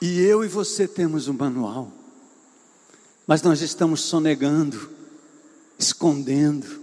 E 0.00 0.20
eu 0.20 0.44
e 0.44 0.48
você 0.48 0.86
temos 0.86 1.26
um 1.26 1.32
manual, 1.32 1.90
mas 3.26 3.42
nós 3.42 3.60
estamos 3.60 4.02
sonegando, 4.02 4.88
escondendo, 5.76 6.80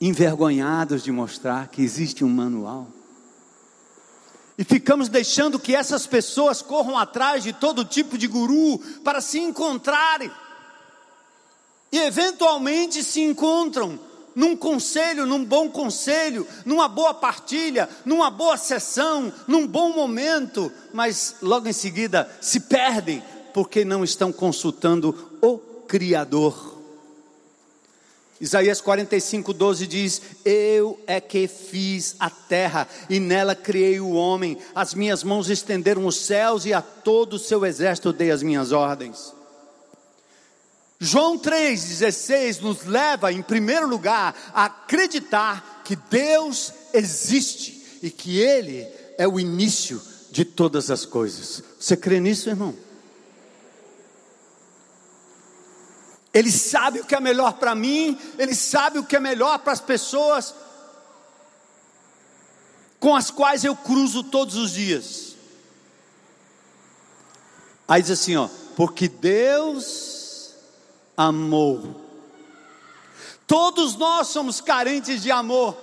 envergonhados 0.00 1.02
de 1.02 1.12
mostrar 1.12 1.68
que 1.68 1.82
existe 1.82 2.24
um 2.24 2.30
manual. 2.30 2.95
E 4.58 4.64
ficamos 4.64 5.08
deixando 5.08 5.58
que 5.58 5.74
essas 5.74 6.06
pessoas 6.06 6.62
corram 6.62 6.96
atrás 6.96 7.42
de 7.42 7.52
todo 7.52 7.84
tipo 7.84 8.16
de 8.16 8.26
guru 8.26 8.78
para 9.04 9.20
se 9.20 9.38
encontrarem. 9.38 10.30
E 11.92 11.98
eventualmente 11.98 13.02
se 13.02 13.20
encontram 13.20 13.98
num 14.34 14.54
conselho, 14.54 15.24
num 15.24 15.44
bom 15.44 15.70
conselho, 15.70 16.46
numa 16.64 16.88
boa 16.88 17.14
partilha, 17.14 17.88
numa 18.04 18.30
boa 18.30 18.56
sessão, 18.56 19.32
num 19.46 19.66
bom 19.66 19.94
momento, 19.94 20.70
mas 20.92 21.36
logo 21.40 21.68
em 21.68 21.72
seguida 21.72 22.30
se 22.40 22.60
perdem 22.60 23.22
porque 23.54 23.82
não 23.84 24.04
estão 24.04 24.30
consultando 24.30 25.38
o 25.40 25.56
Criador. 25.88 26.75
Isaías 28.40 28.80
45, 28.80 29.52
12 29.52 29.86
diz: 29.86 30.22
Eu 30.44 31.00
é 31.06 31.20
que 31.20 31.48
fiz 31.48 32.16
a 32.20 32.28
terra 32.28 32.86
e 33.08 33.18
nela 33.18 33.54
criei 33.54 33.98
o 33.98 34.10
homem, 34.10 34.58
as 34.74 34.94
minhas 34.94 35.24
mãos 35.24 35.48
estenderam 35.48 36.06
os 36.06 36.16
céus 36.16 36.66
e 36.66 36.72
a 36.72 36.82
todo 36.82 37.34
o 37.34 37.38
seu 37.38 37.64
exército 37.64 38.12
dei 38.12 38.30
as 38.30 38.42
minhas 38.42 38.72
ordens. 38.72 39.34
João 40.98 41.38
3,16 41.38 42.60
nos 42.60 42.84
leva, 42.84 43.30
em 43.30 43.42
primeiro 43.42 43.86
lugar, 43.86 44.34
a 44.54 44.64
acreditar 44.64 45.82
que 45.84 45.94
Deus 45.94 46.72
existe 46.92 47.98
e 48.02 48.10
que 48.10 48.38
Ele 48.38 48.86
é 49.18 49.28
o 49.28 49.38
início 49.38 50.00
de 50.30 50.44
todas 50.44 50.90
as 50.90 51.04
coisas. 51.04 51.62
Você 51.78 51.96
crê 51.96 52.18
nisso, 52.18 52.48
irmão? 52.48 52.74
Ele 56.36 56.52
sabe 56.52 57.00
o 57.00 57.04
que 57.06 57.14
é 57.14 57.20
melhor 57.20 57.54
para 57.54 57.74
mim, 57.74 58.18
ele 58.38 58.54
sabe 58.54 58.98
o 58.98 59.04
que 59.04 59.16
é 59.16 59.20
melhor 59.20 59.58
para 59.60 59.72
as 59.72 59.80
pessoas 59.80 60.54
com 63.00 63.16
as 63.16 63.30
quais 63.30 63.64
eu 63.64 63.74
cruzo 63.74 64.22
todos 64.22 64.54
os 64.56 64.72
dias. 64.72 65.34
Aí 67.88 68.02
diz 68.02 68.10
assim, 68.10 68.36
ó, 68.36 68.50
porque 68.76 69.08
Deus 69.08 70.50
amou. 71.16 72.02
Todos 73.46 73.96
nós 73.96 74.26
somos 74.26 74.60
carentes 74.60 75.22
de 75.22 75.30
amor. 75.30 75.74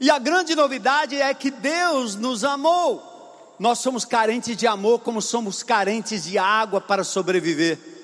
E 0.00 0.08
a 0.08 0.20
grande 0.20 0.54
novidade 0.54 1.16
é 1.16 1.34
que 1.34 1.50
Deus 1.50 2.14
nos 2.14 2.44
amou. 2.44 3.56
Nós 3.58 3.80
somos 3.80 4.04
carentes 4.04 4.56
de 4.56 4.68
amor 4.68 5.00
como 5.00 5.20
somos 5.20 5.64
carentes 5.64 6.22
de 6.22 6.38
água 6.38 6.80
para 6.80 7.02
sobreviver. 7.02 8.01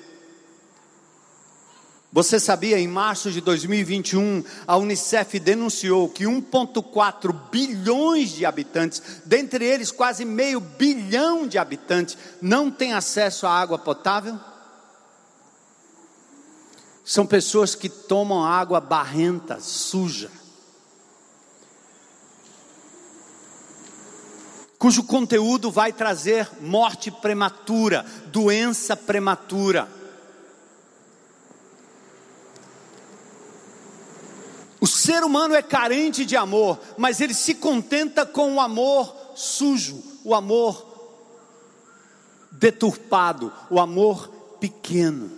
Você 2.11 2.39
sabia, 2.39 2.79
em 2.79 2.87
março 2.87 3.31
de 3.31 3.39
2021, 3.39 4.43
a 4.65 4.75
Unicef 4.77 5.39
denunciou 5.39 6.09
que 6.09 6.23
1,4 6.23 7.31
bilhões 7.51 8.31
de 8.31 8.47
habitantes, 8.47 9.21
dentre 9.25 9.63
eles 9.63 9.91
quase 9.91 10.25
meio 10.25 10.59
bilhão 10.59 11.47
de 11.47 11.59
habitantes, 11.59 12.17
não 12.41 12.71
têm 12.71 12.93
acesso 12.93 13.45
à 13.45 13.51
água 13.51 13.77
potável? 13.77 14.39
São 17.05 17.27
pessoas 17.27 17.75
que 17.75 17.87
tomam 17.87 18.43
água 18.43 18.81
barrenta, 18.81 19.59
suja, 19.59 20.31
cujo 24.79 25.03
conteúdo 25.03 25.69
vai 25.69 25.93
trazer 25.93 26.49
morte 26.61 27.11
prematura, 27.11 28.03
doença 28.31 28.95
prematura. 28.95 29.98
O 34.81 34.87
ser 34.87 35.23
humano 35.23 35.53
é 35.53 35.61
carente 35.61 36.23
de 36.25 36.37
amor, 36.37 36.79
mas 36.97 37.19
ele 37.19 37.33
se 37.33 37.55
contenta 37.55 38.25
com 38.25 38.55
o 38.55 38.61
amor 38.61 39.13
sujo, 39.35 40.01
o 40.23 40.33
amor 40.33 40.85
deturpado, 42.51 43.51
o 43.69 43.79
amor 43.79 44.29
pequeno. 44.59 45.31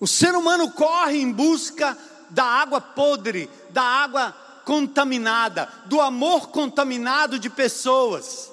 O 0.00 0.06
ser 0.06 0.34
humano 0.34 0.70
corre 0.72 1.20
em 1.20 1.30
busca 1.30 1.96
da 2.30 2.44
água 2.44 2.80
podre, 2.80 3.50
da 3.70 3.82
água 3.82 4.32
contaminada, 4.64 5.68
do 5.86 6.00
amor 6.00 6.48
contaminado 6.48 7.38
de 7.38 7.50
pessoas. 7.50 8.50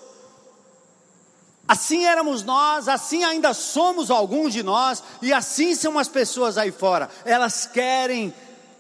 Assim 1.68 2.06
éramos 2.06 2.44
nós, 2.44 2.88
assim 2.88 3.24
ainda 3.24 3.54
somos 3.54 4.10
alguns 4.10 4.54
de 4.54 4.64
nós, 4.64 5.04
e 5.22 5.34
assim 5.34 5.76
são 5.76 6.00
as 6.00 6.08
pessoas 6.08 6.58
aí 6.58 6.72
fora. 6.72 7.10
Elas 7.26 7.66
querem 7.66 8.34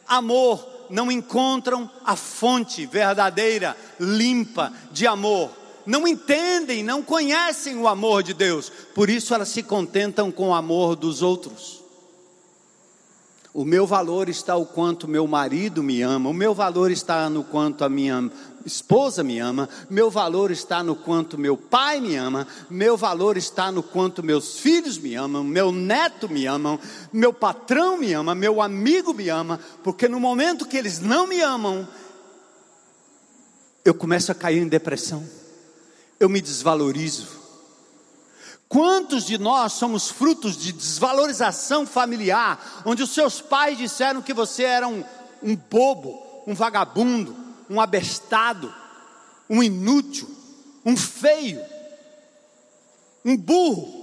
amor, 0.07 0.67
não 0.89 1.11
encontram 1.11 1.89
a 2.05 2.15
fonte 2.15 2.85
verdadeira, 2.85 3.75
limpa 3.99 4.71
de 4.91 5.05
amor. 5.05 5.51
Não 5.85 6.07
entendem, 6.07 6.83
não 6.83 7.01
conhecem 7.01 7.77
o 7.77 7.87
amor 7.87 8.21
de 8.21 8.33
Deus, 8.33 8.69
por 8.93 9.09
isso 9.09 9.33
elas 9.33 9.49
se 9.49 9.63
contentam 9.63 10.31
com 10.31 10.49
o 10.49 10.53
amor 10.53 10.95
dos 10.95 11.21
outros. 11.21 11.81
O 13.53 13.63
meu 13.65 13.87
valor 13.87 14.29
está 14.29 14.55
o 14.55 14.65
quanto 14.65 15.07
meu 15.07 15.25
marido 15.25 15.81
me 15.81 16.01
ama, 16.01 16.29
o 16.29 16.33
meu 16.33 16.53
valor 16.53 16.91
está 16.91 17.29
no 17.29 17.43
quanto 17.43 17.83
a 17.83 17.89
minha 17.89 18.29
esposa 18.67 19.23
me 19.23 19.39
ama, 19.39 19.67
meu 19.89 20.11
valor 20.11 20.51
está 20.51 20.83
no 20.83 20.95
quanto 20.95 21.37
meu 21.37 21.57
pai 21.57 21.99
me 21.99 22.15
ama, 22.15 22.45
meu 22.69 22.97
valor 22.97 23.37
está 23.37 23.71
no 23.71 23.81
quanto 23.81 24.21
meus 24.21 24.59
filhos 24.59 24.97
me 24.97 25.15
amam, 25.15 25.43
meu 25.43 25.71
neto 25.71 26.29
me 26.29 26.45
ama, 26.45 26.79
meu 27.11 27.33
patrão 27.33 27.97
me 27.97 28.13
ama, 28.13 28.35
meu 28.35 28.61
amigo 28.61 29.13
me 29.13 29.29
ama, 29.29 29.59
porque 29.83 30.07
no 30.07 30.19
momento 30.19 30.67
que 30.67 30.77
eles 30.77 30.99
não 30.99 31.25
me 31.25 31.41
amam, 31.41 31.87
eu 33.83 33.93
começo 33.93 34.31
a 34.31 34.35
cair 34.35 34.61
em 34.61 34.67
depressão, 34.67 35.27
eu 36.19 36.27
me 36.27 36.41
desvalorizo. 36.41 37.37
Quantos 38.67 39.25
de 39.25 39.37
nós 39.37 39.73
somos 39.73 40.09
frutos 40.09 40.57
de 40.57 40.73
desvalorização 40.73 41.87
familiar, 41.87 42.83
onde 42.85 43.01
os 43.01 43.11
seus 43.11 43.39
pais 43.39 43.77
disseram 43.77 44.21
que 44.21 44.33
você 44.33 44.63
era 44.63 44.89
um, 44.89 45.05
um 45.41 45.55
bobo, 45.55 46.21
um 46.45 46.53
vagabundo, 46.53 47.46
um 47.69 47.81
abestado, 47.81 48.73
um 49.49 49.61
inútil, 49.61 50.29
um 50.85 50.95
feio, 50.95 51.63
um 53.23 53.35
burro. 53.35 53.97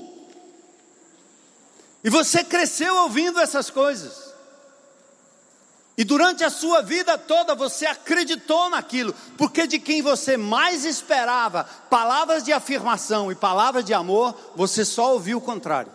E 2.03 2.11
você 2.11 2.45
cresceu 2.45 2.95
ouvindo 2.97 3.41
essas 3.41 3.71
coisas. 3.71 4.35
E 5.97 6.03
durante 6.03 6.43
a 6.43 6.51
sua 6.51 6.83
vida 6.83 7.17
toda 7.17 7.55
você 7.55 7.87
acreditou 7.87 8.69
naquilo, 8.69 9.15
porque 9.39 9.67
de 9.67 9.79
quem 9.79 10.03
você 10.03 10.37
mais 10.37 10.85
esperava 10.85 11.65
palavras 11.89 12.43
de 12.43 12.53
afirmação 12.53 13.31
e 13.31 13.35
palavras 13.35 13.85
de 13.85 13.95
amor, 13.95 14.35
você 14.57 14.85
só 14.85 15.13
ouviu 15.13 15.39
o 15.39 15.41
contrário. 15.41 15.93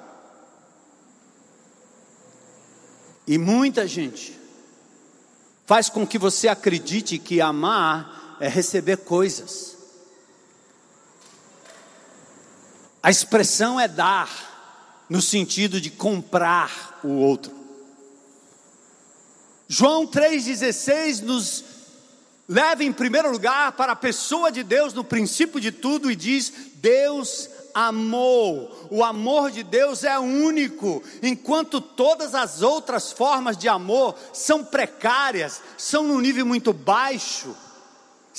E 3.27 3.37
muita 3.37 3.85
gente 3.85 4.38
faz 5.69 5.87
com 5.87 6.07
que 6.07 6.17
você 6.17 6.47
acredite 6.47 7.19
que 7.19 7.39
amar 7.39 8.37
é 8.39 8.49
receber 8.49 8.97
coisas. 8.97 9.77
A 13.03 13.11
expressão 13.11 13.79
é 13.79 13.87
dar, 13.87 15.05
no 15.07 15.21
sentido 15.21 15.79
de 15.79 15.91
comprar 15.91 16.99
o 17.03 17.09
outro. 17.09 17.53
João 19.67 20.07
3,16 20.07 21.21
nos 21.21 21.63
leva 22.47 22.83
em 22.83 22.91
primeiro 22.91 23.31
lugar 23.31 23.73
para 23.73 23.91
a 23.91 23.95
pessoa 23.95 24.51
de 24.51 24.63
Deus 24.63 24.91
no 24.91 25.03
princípio 25.03 25.61
de 25.61 25.71
tudo 25.71 26.09
e 26.09 26.15
diz: 26.15 26.51
Deus 26.77 27.47
amou. 27.73 28.87
O 28.89 29.03
amor 29.03 29.51
de 29.51 29.63
Deus 29.63 30.03
é 30.03 30.17
único, 30.17 31.03
enquanto 31.21 31.79
todas 31.79 32.35
as 32.35 32.61
outras 32.61 33.11
formas 33.11 33.57
de 33.57 33.67
amor 33.67 34.15
são 34.33 34.63
precárias, 34.63 35.61
são 35.77 36.03
num 36.03 36.19
nível 36.19 36.45
muito 36.45 36.73
baixo 36.73 37.55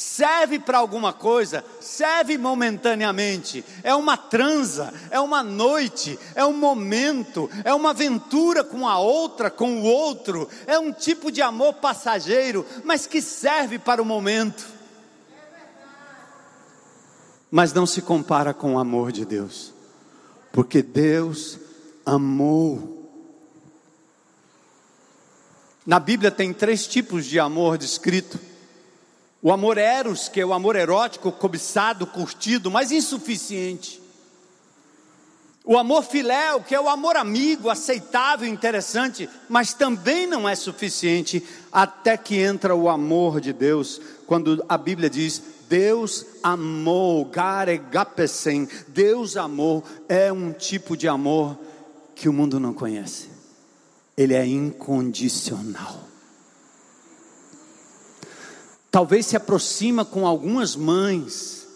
serve 0.01 0.59
para 0.59 0.79
alguma 0.79 1.12
coisa, 1.12 1.62
serve 1.79 2.38
momentaneamente, 2.38 3.62
é 3.83 3.95
uma 3.95 4.16
transa, 4.16 4.95
é 5.11 5.21
uma 5.21 5.43
noite, 5.43 6.19
é 6.35 6.45
um 6.45 6.55
momento, 6.55 7.51
é 7.64 7.75
uma 7.75 7.90
aventura 7.90 8.64
com 8.64 8.88
a 8.88 8.99
outra, 8.99 9.51
com 9.51 9.81
o 9.81 9.85
outro, 9.85 10.49
é 10.66 10.79
um 10.79 10.90
tipo 10.90 11.31
de 11.31 11.43
amor 11.43 11.75
passageiro, 11.75 12.64
mas 12.83 13.07
que 13.07 13.21
serve 13.21 13.79
para 13.79 14.01
o 14.01 14.05
momento. 14.05 14.80
Mas 17.51 17.73
não 17.73 17.87
se 17.87 18.01
compara 18.01 18.55
com 18.55 18.75
o 18.75 18.79
amor 18.79 19.11
de 19.11 19.25
Deus, 19.25 19.73
porque 20.53 20.83
Deus 20.83 21.59
amou. 22.07 23.11
Na 25.85 25.99
Bíblia 25.99 26.31
tem 26.31 26.53
três 26.53 26.87
tipos 26.87 27.27
de 27.27 27.41
amor 27.41 27.77
descrito 27.77 28.39
o 29.43 29.51
amor 29.51 29.79
eros, 29.79 30.29
que 30.29 30.41
é 30.41 30.45
o 30.45 30.53
amor 30.53 30.77
erótico, 30.77 31.33
cobiçado, 31.33 32.07
curtido, 32.07 32.71
mas 32.71 32.93
insuficiente. 32.93 34.01
O 35.65 35.79
amor 35.79 36.03
filéu, 36.03 36.61
que 36.61 36.75
é 36.75 36.81
o 36.81 36.89
amor 36.89 37.17
amigo, 37.17 37.71
aceitável, 37.71 38.47
interessante, 38.47 39.29
mas 39.49 39.73
também 39.73 40.27
não 40.27 40.47
é 40.47 40.55
suficiente, 40.55 41.43
até 41.73 42.19
que 42.19 42.37
entra 42.37 42.75
o 42.75 42.88
amor 42.88 43.40
de 43.40 43.53
Deus, 43.53 44.01
quando 44.27 44.63
a 44.69 44.77
Bíblia 44.77 45.09
diz: 45.09 45.42
Deus 45.71 46.27
amou, 46.42 47.25
garegapesen, 47.27 48.68
Deus 48.88 49.37
amou, 49.37 49.85
é 50.08 50.33
um 50.33 50.52
tipo 50.52 50.96
de 50.96 51.06
amor 51.06 51.56
que 52.12 52.29
o 52.29 52.33
mundo 52.33 52.58
não 52.58 52.75
conhece, 52.75 53.29
ele 54.16 54.35
é 54.35 54.44
incondicional. 54.44 56.08
Talvez 58.90 59.27
se 59.27 59.37
aproxima 59.37 60.04
com 60.04 60.27
algumas 60.27 60.75
mães, 60.75 61.68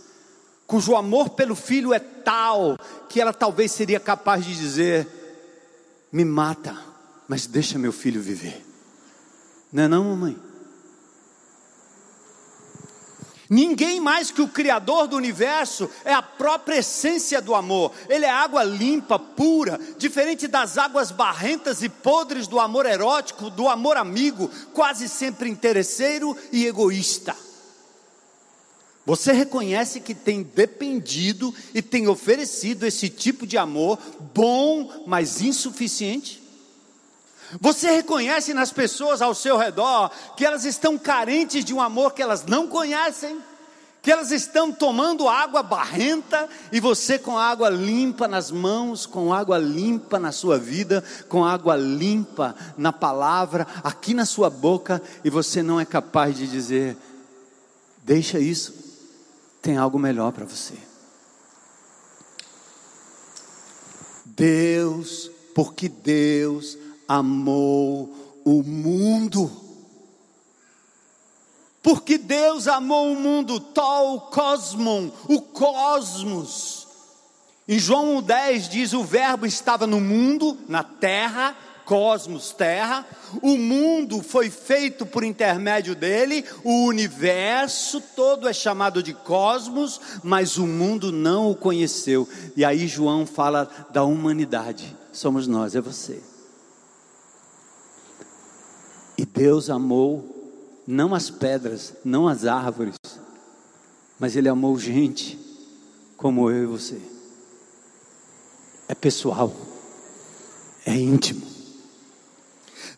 cujo 0.67 0.97
amor 0.97 1.31
pelo 1.31 1.55
filho 1.55 1.95
é 1.95 2.01
tal 2.01 2.77
que 3.09 3.21
ela 3.21 3.33
talvez 3.33 3.71
seria 3.71 4.01
capaz 4.01 4.45
de 4.45 4.57
dizer: 4.57 5.07
me 6.11 6.25
mata, 6.25 6.77
mas 7.29 7.47
deixa 7.47 7.79
meu 7.79 7.93
filho 7.93 8.21
viver. 8.21 8.67
Não 9.73 9.85
é 9.85 9.89
não, 9.89 10.03
mamãe? 10.03 10.37
Ninguém 13.55 14.01
mais 14.01 14.33
que 14.33 14.43
o 14.43 14.49
Criador 14.49 15.07
do 15.07 15.15
universo 15.15 15.89
é 16.05 16.13
a 16.13 16.21
própria 16.21 16.79
essência 16.79 17.41
do 17.41 17.55
amor. 17.55 17.93
Ele 18.09 18.25
é 18.25 18.29
água 18.29 18.65
limpa, 18.65 19.17
pura, 19.17 19.79
diferente 19.97 20.49
das 20.49 20.77
águas 20.77 21.13
barrentas 21.13 21.81
e 21.81 21.89
podres 21.89 22.49
do 22.49 22.59
amor 22.59 22.85
erótico, 22.85 23.51
do 23.51 23.69
amor 23.69 23.97
amigo, 23.97 24.51
quase 24.73 25.09
sempre 25.09 25.49
interesseiro 25.49 26.37
e 26.51 26.67
egoísta. 26.67 27.37
Você 29.07 29.31
reconhece 29.31 30.01
que 30.01 30.17
tem 30.17 30.43
dependido 30.43 31.55
e 31.73 31.81
tem 31.81 32.09
oferecido 32.09 32.85
esse 32.85 33.09
tipo 33.09 33.47
de 33.47 33.57
amor 33.57 34.01
bom, 34.35 35.05
mas 35.07 35.41
insuficiente? 35.41 36.43
Você 37.61 37.91
reconhece 37.91 38.53
nas 38.53 38.73
pessoas 38.73 39.23
ao 39.23 39.35
seu 39.35 39.57
redor 39.57 40.11
que 40.37 40.45
elas 40.45 40.65
estão 40.65 40.99
carentes 40.99 41.65
de 41.65 41.73
um 41.73 41.81
amor 41.81 42.13
que 42.13 42.23
elas 42.23 42.45
não 42.47 42.67
conhecem? 42.67 43.41
Que 44.03 44.13
elas 44.13 44.31
estão 44.31 44.71
tomando 44.71 45.29
água 45.29 45.63
barrenta 45.63 46.49
e 46.71 46.79
você 46.79 47.19
com 47.19 47.39
água 47.39 47.71
limpa 47.71 48.29
nas 48.29 48.51
mãos, 48.51 49.07
com 49.07 49.33
água 49.33 49.57
limpa 49.57 50.19
na 50.19 50.31
sua 50.31 50.59
vida, 50.59 51.03
com 51.29 51.45
água 51.45 51.75
limpa 51.77 52.55
na 52.77 52.93
palavra, 52.93 53.67
aqui 53.83 54.13
na 54.13 54.27
sua 54.27 54.51
boca, 54.51 55.01
e 55.25 55.31
você 55.31 55.63
não 55.63 55.81
é 55.81 55.87
capaz 55.87 56.37
de 56.37 56.47
dizer: 56.47 56.99
deixa 58.03 58.39
isso, 58.39 58.75
tem 59.63 59.79
algo 59.79 59.99
melhor 59.99 60.33
para 60.33 60.45
você. 60.45 60.75
Deus, 64.27 65.31
porque 65.55 65.89
Deus 65.89 66.77
amou 67.09 68.43
o 68.45 68.63
mundo. 68.63 69.51
Porque 71.83 72.17
Deus 72.17 72.67
amou 72.67 73.13
o 73.13 73.17
mundo, 73.17 73.61
tal 73.61 74.23
cosmon, 74.31 75.11
o 75.29 75.41
cosmos. 75.41 76.89
Em 77.69 77.79
João 77.79 78.23
10 78.23 78.69
diz: 78.69 78.93
o 78.93 79.05
Verbo 79.05 79.47
estava 79.47 79.87
no 79.87 80.01
mundo, 80.01 80.57
na 80.67 80.83
terra, 80.83 81.57
cosmos, 81.85 82.53
terra, 82.53 83.07
o 83.43 83.57
mundo 83.57 84.23
foi 84.23 84.51
feito 84.51 85.05
por 85.05 85.23
intermédio 85.23 85.95
dele, 85.95 86.45
o 86.63 86.87
universo 86.87 88.01
todo 88.01 88.49
é 88.49 88.53
chamado 88.53 89.03
de 89.03 89.13
cosmos, 89.13 90.01
mas 90.23 90.57
o 90.57 90.67
mundo 90.67 91.13
não 91.13 91.51
o 91.51 91.57
conheceu. 91.57 92.29
E 92.57 92.65
aí 92.65 92.87
João 92.89 93.27
fala 93.27 93.69
da 93.91 94.05
humanidade, 94.05 94.97
somos 95.13 95.47
nós, 95.47 95.75
é 95.75 95.81
você. 95.81 96.34
E 99.17 99.25
Deus 99.25 99.71
amou 99.71 100.35
não 100.87 101.15
as 101.15 101.31
pedras, 101.31 101.95
não 102.05 102.29
as 102.29 102.45
árvores, 102.45 102.97
mas 104.19 104.37
Ele 104.37 104.49
amou 104.49 104.79
gente 104.79 105.39
como 106.17 106.51
eu 106.51 106.65
e 106.65 106.67
você. 106.67 107.01
É 108.89 108.95
pessoal, 108.95 109.53
é 110.85 110.95
íntimo. 110.95 111.55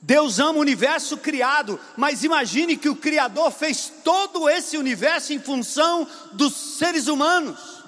Deus 0.03 0.39
ama 0.39 0.59
o 0.59 0.63
universo 0.63 1.17
criado, 1.17 1.81
mas 1.97 2.23
imagine 2.23 2.77
que 2.77 2.89
o 2.89 2.97
Criador 2.97 3.51
fez 3.51 3.93
todo 4.05 4.49
esse 4.49 4.77
universo 4.77 5.33
em 5.33 5.41
função 5.41 6.07
dos 6.33 6.55
seres 6.55 7.09
humanos. 7.09 7.83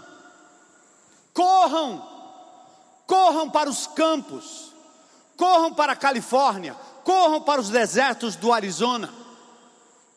Corram, 1.32 2.04
corram 3.06 3.48
para 3.48 3.70
os 3.70 3.86
campos, 3.86 4.72
corram 5.36 5.72
para 5.72 5.92
a 5.92 5.96
Califórnia, 5.96 6.76
corram 7.08 7.40
para 7.40 7.58
os 7.58 7.70
desertos 7.70 8.36
do 8.36 8.52
Arizona, 8.52 9.08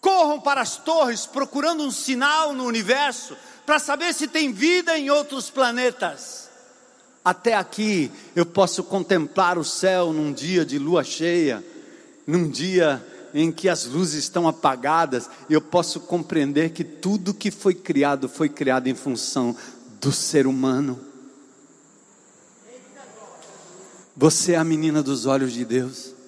corram 0.01 0.41
para 0.41 0.59
as 0.59 0.75
torres 0.75 1.25
procurando 1.25 1.83
um 1.83 1.89
sinal 1.89 2.51
no 2.51 2.65
universo 2.65 3.37
para 3.65 3.79
saber 3.79 4.13
se 4.13 4.27
tem 4.27 4.51
vida 4.51 4.97
em 4.97 5.09
outros 5.09 5.49
planetas. 5.49 6.49
Até 7.23 7.53
aqui 7.53 8.11
eu 8.35 8.45
posso 8.45 8.83
contemplar 8.83 9.57
o 9.57 9.63
céu 9.63 10.11
num 10.11 10.33
dia 10.33 10.65
de 10.65 10.77
lua 10.77 11.01
cheia 11.01 11.63
num 12.27 12.49
dia 12.49 13.01
em 13.33 13.53
que 13.53 13.69
as 13.69 13.85
luzes 13.85 14.25
estão 14.25 14.45
apagadas, 14.45 15.29
eu 15.49 15.61
posso 15.61 16.01
compreender 16.01 16.71
que 16.71 16.83
tudo 16.83 17.33
que 17.33 17.51
foi 17.51 17.73
criado 17.73 18.27
foi 18.27 18.49
criado 18.49 18.87
em 18.87 18.95
função 18.95 19.55
do 20.01 20.11
ser 20.11 20.45
humano. 20.45 20.99
Você 24.17 24.51
é 24.51 24.57
a 24.57 24.63
menina 24.65 25.01
dos 25.01 25.25
olhos 25.25 25.53
de 25.53 25.63
Deus. 25.63 26.19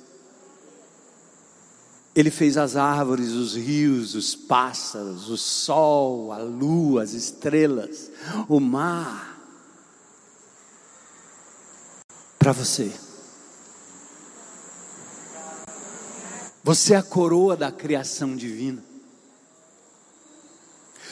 Ele 2.15 2.29
fez 2.29 2.57
as 2.57 2.75
árvores, 2.75 3.31
os 3.31 3.55
rios, 3.55 4.13
os 4.13 4.35
pássaros, 4.35 5.29
o 5.29 5.37
sol, 5.37 6.31
a 6.31 6.37
lua, 6.37 7.01
as 7.01 7.13
estrelas, 7.13 8.11
o 8.47 8.59
mar. 8.59 9.39
Para 12.37 12.51
você. 12.51 12.93
Você 16.63 16.93
é 16.93 16.97
a 16.97 17.03
coroa 17.03 17.57
da 17.57 17.71
criação 17.71 18.35
divina. 18.35 18.83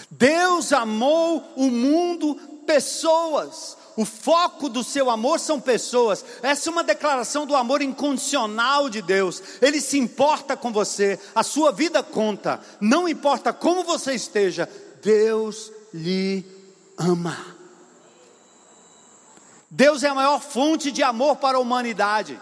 Deus 0.10 0.72
amou 0.72 1.44
o 1.56 1.70
mundo, 1.70 2.36
pessoas. 2.66 3.78
O 4.02 4.06
foco 4.06 4.68
do 4.68 4.84
seu 4.84 5.12
amor 5.12 5.40
são 5.40 5.62
pessoas. 5.62 6.26
Essa 6.42 6.70
é 6.70 6.72
uma 6.72 6.84
declaração 6.84 7.46
do 7.46 7.56
amor 7.56 7.84
incondicional 7.84 8.90
de 8.90 9.00
Deus. 9.00 9.44
Ele 9.62 9.80
se 9.80 10.00
importa 10.00 10.58
com 10.58 10.74
você. 10.74 11.20
A 11.36 11.44
sua 11.44 11.72
vida 11.72 12.02
conta. 12.02 12.60
Não 12.80 13.08
importa 13.08 13.54
como 13.54 13.84
você 13.84 14.16
esteja, 14.16 14.68
Deus 15.04 15.72
lhe 15.94 16.44
ama. 16.98 17.46
Deus 19.70 20.02
é 20.02 20.08
a 20.08 20.16
maior 20.16 20.42
fonte 20.42 20.92
de 20.92 21.04
amor 21.04 21.36
para 21.36 21.60
a 21.60 21.62
humanidade. 21.62 22.42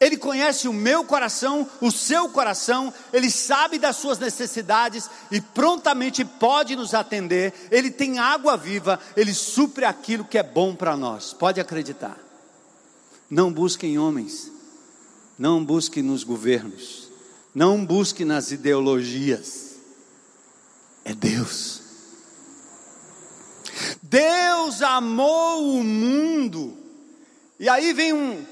Ele 0.00 0.16
conhece 0.16 0.66
o 0.66 0.72
meu 0.72 1.04
coração, 1.04 1.68
o 1.78 1.90
seu 1.90 2.30
coração, 2.30 2.92
Ele 3.12 3.30
sabe 3.30 3.78
das 3.78 3.96
suas 3.96 4.18
necessidades 4.18 5.10
e 5.30 5.42
prontamente 5.42 6.24
pode 6.24 6.74
nos 6.74 6.94
atender. 6.94 7.52
Ele 7.70 7.90
tem 7.90 8.18
água 8.18 8.56
viva, 8.56 8.98
Ele 9.14 9.34
supre 9.34 9.84
aquilo 9.84 10.24
que 10.24 10.38
é 10.38 10.42
bom 10.42 10.74
para 10.74 10.96
nós. 10.96 11.34
Pode 11.34 11.60
acreditar. 11.60 12.18
Não 13.28 13.52
busque 13.52 13.86
em 13.86 13.98
homens, 13.98 14.50
não 15.38 15.62
busque 15.62 16.00
nos 16.00 16.24
governos, 16.24 17.10
não 17.54 17.84
busque 17.84 18.24
nas 18.24 18.50
ideologias. 18.50 19.74
É 21.04 21.14
Deus. 21.14 21.82
Deus 24.02 24.80
amou 24.80 25.76
o 25.76 25.84
mundo. 25.84 26.76
E 27.58 27.68
aí 27.68 27.92
vem 27.92 28.14
um, 28.14 28.44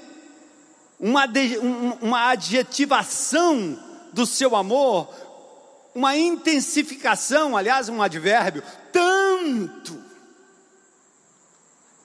uma, 0.98 1.26
uma 2.00 2.30
adjetivação 2.30 3.78
do 4.12 4.26
seu 4.26 4.56
amor, 4.56 5.08
uma 5.94 6.16
intensificação, 6.16 7.56
aliás, 7.56 7.88
um 7.88 8.02
advérbio, 8.02 8.62
tanto. 8.92 10.08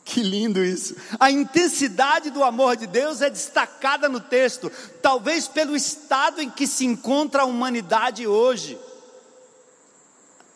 Que 0.05 0.21
lindo 0.21 0.63
isso. 0.63 0.95
A 1.19 1.31
intensidade 1.31 2.29
do 2.29 2.43
amor 2.43 2.75
de 2.75 2.85
Deus 2.85 3.21
é 3.21 3.29
destacada 3.29 4.09
no 4.09 4.19
texto, 4.19 4.71
talvez 5.01 5.47
pelo 5.47 5.75
estado 5.75 6.41
em 6.41 6.49
que 6.49 6.67
se 6.67 6.85
encontra 6.85 7.43
a 7.43 7.45
humanidade 7.45 8.27
hoje. 8.27 8.77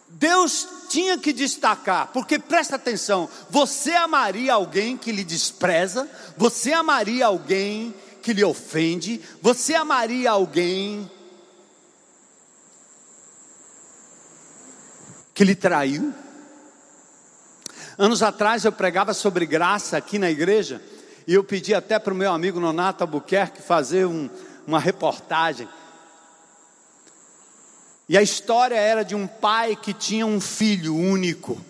Deus 0.09 0.67
tinha 0.89 1.17
que 1.17 1.33
destacar, 1.33 2.07
porque 2.13 2.39
presta 2.39 2.75
atenção: 2.75 3.29
você 3.49 3.91
amaria 3.93 4.53
alguém 4.53 4.97
que 4.97 5.11
lhe 5.11 5.23
despreza, 5.23 6.09
você 6.37 6.73
amaria 6.73 7.25
alguém 7.25 7.93
que 8.27 8.33
lhe 8.33 8.43
ofende? 8.43 9.21
Você 9.41 9.73
amaria 9.73 10.29
alguém 10.31 11.09
que 15.33 15.45
lhe 15.45 15.55
traiu? 15.55 16.13
Anos 17.97 18.21
atrás 18.21 18.65
eu 18.65 18.71
pregava 18.73 19.13
sobre 19.13 19.45
graça 19.45 19.95
aqui 19.95 20.19
na 20.19 20.29
igreja 20.29 20.81
e 21.25 21.33
eu 21.35 21.41
pedi 21.41 21.73
até 21.73 21.97
para 21.97 22.13
o 22.13 22.17
meu 22.17 22.33
amigo 22.33 22.59
Nonato 22.59 23.01
Albuquerque 23.01 23.61
fazer 23.61 24.05
um, 24.05 24.29
uma 24.67 24.77
reportagem. 24.81 25.69
E 28.09 28.17
a 28.17 28.21
história 28.21 28.75
era 28.75 29.03
de 29.03 29.15
um 29.15 29.25
pai 29.25 29.73
que 29.73 29.93
tinha 29.93 30.25
um 30.25 30.41
filho 30.41 30.93
único. 30.93 31.63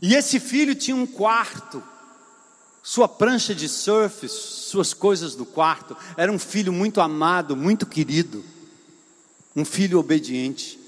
E 0.00 0.14
esse 0.14 0.38
filho 0.38 0.76
tinha 0.76 0.94
um 0.94 1.08
quarto 1.08 1.82
sua 2.82 3.06
prancha 3.06 3.54
de 3.54 3.68
surf, 3.68 4.28
suas 4.28 4.92
coisas 4.92 5.36
do 5.36 5.46
quarto. 5.46 5.96
Era 6.16 6.32
um 6.32 6.38
filho 6.38 6.72
muito 6.72 7.00
amado, 7.00 7.56
muito 7.56 7.86
querido, 7.86 8.44
um 9.54 9.64
filho 9.64 10.00
obediente. 10.00 10.80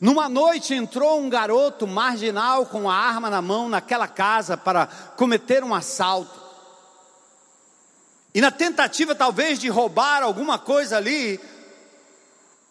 Numa 0.00 0.28
noite 0.28 0.74
entrou 0.74 1.20
um 1.20 1.28
garoto 1.28 1.86
marginal 1.86 2.66
com 2.66 2.90
a 2.90 2.96
arma 2.96 3.28
na 3.28 3.42
mão 3.42 3.68
naquela 3.68 4.08
casa 4.08 4.56
para 4.56 4.86
cometer 4.86 5.62
um 5.62 5.74
assalto. 5.74 6.40
E 8.34 8.40
na 8.40 8.50
tentativa 8.50 9.14
talvez 9.14 9.58
de 9.58 9.68
roubar 9.68 10.22
alguma 10.22 10.58
coisa 10.58 10.96
ali, 10.96 11.38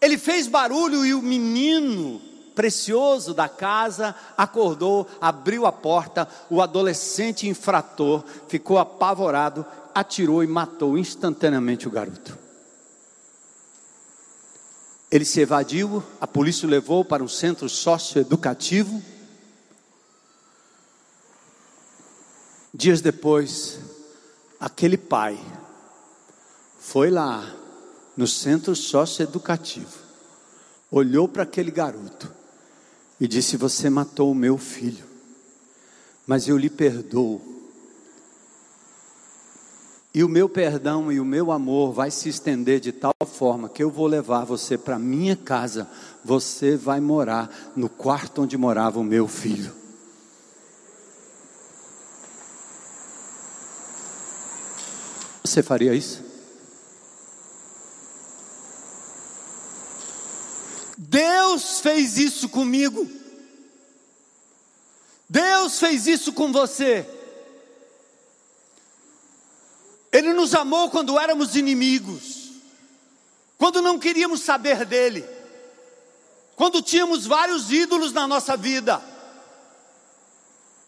ele 0.01 0.17
fez 0.17 0.47
barulho 0.47 1.05
e 1.05 1.13
o 1.13 1.21
menino 1.21 2.21
precioso 2.55 3.33
da 3.33 3.49
casa 3.49 4.15
acordou, 4.37 5.07
abriu 5.19 5.65
a 5.65 5.71
porta, 5.71 6.27
o 6.49 6.61
adolescente 6.61 7.47
infrator 7.47 8.23
ficou 8.47 8.79
apavorado, 8.79 9.65
atirou 9.93 10.43
e 10.43 10.47
matou 10.47 10.97
instantaneamente 10.97 11.87
o 11.87 11.91
garoto. 11.91 12.37
Ele 15.11 15.25
se 15.25 15.41
evadiu, 15.41 16.03
a 16.19 16.25
polícia 16.25 16.65
o 16.65 16.69
levou 16.69 17.05
para 17.05 17.23
um 17.23 17.27
centro 17.27 17.69
socioeducativo. 17.69 19.01
Dias 22.73 23.01
depois, 23.01 23.79
aquele 24.59 24.97
pai 24.97 25.39
foi 26.79 27.09
lá 27.09 27.53
no 28.17 28.27
centro 28.27 28.75
socioeducativo, 28.75 29.97
olhou 30.91 31.27
para 31.27 31.43
aquele 31.43 31.71
garoto 31.71 32.31
e 33.19 33.27
disse: 33.27 33.57
Você 33.57 33.89
matou 33.89 34.31
o 34.31 34.35
meu 34.35 34.57
filho, 34.57 35.05
mas 36.25 36.47
eu 36.47 36.57
lhe 36.57 36.69
perdoo 36.69 37.55
e 40.15 40.23
o 40.23 40.29
meu 40.29 40.47
perdão 40.47 41.11
e 41.11 41.19
o 41.19 41.25
meu 41.25 41.51
amor 41.51 41.91
vai 41.91 42.09
se 42.09 42.29
estender 42.29 42.79
de 42.79 42.93
tal 42.93 43.13
forma 43.25 43.67
que 43.67 43.83
eu 43.83 43.91
vou 43.91 44.07
levar 44.07 44.45
você 44.45 44.77
para 44.77 44.97
minha 44.97 45.35
casa. 45.35 45.89
Você 46.23 46.77
vai 46.77 47.01
morar 47.01 47.53
no 47.75 47.89
quarto 47.89 48.43
onde 48.43 48.57
morava 48.57 48.97
o 48.97 49.03
meu 49.03 49.27
filho. 49.27 49.73
Você 55.43 55.61
faria 55.61 55.93
isso? 55.93 56.23
Deus 61.15 61.79
fez 61.79 62.17
isso 62.17 62.49
comigo. 62.49 63.09
Deus 65.29 65.79
fez 65.79 66.07
isso 66.07 66.33
com 66.33 66.51
você. 66.51 67.09
Ele 70.11 70.33
nos 70.33 70.53
amou 70.53 70.89
quando 70.89 71.17
éramos 71.17 71.55
inimigos, 71.55 72.51
quando 73.57 73.81
não 73.81 73.97
queríamos 73.97 74.41
saber 74.41 74.83
dele, 74.83 75.25
quando 76.53 76.81
tínhamos 76.81 77.25
vários 77.25 77.71
ídolos 77.71 78.11
na 78.11 78.27
nossa 78.27 78.57
vida, 78.57 79.01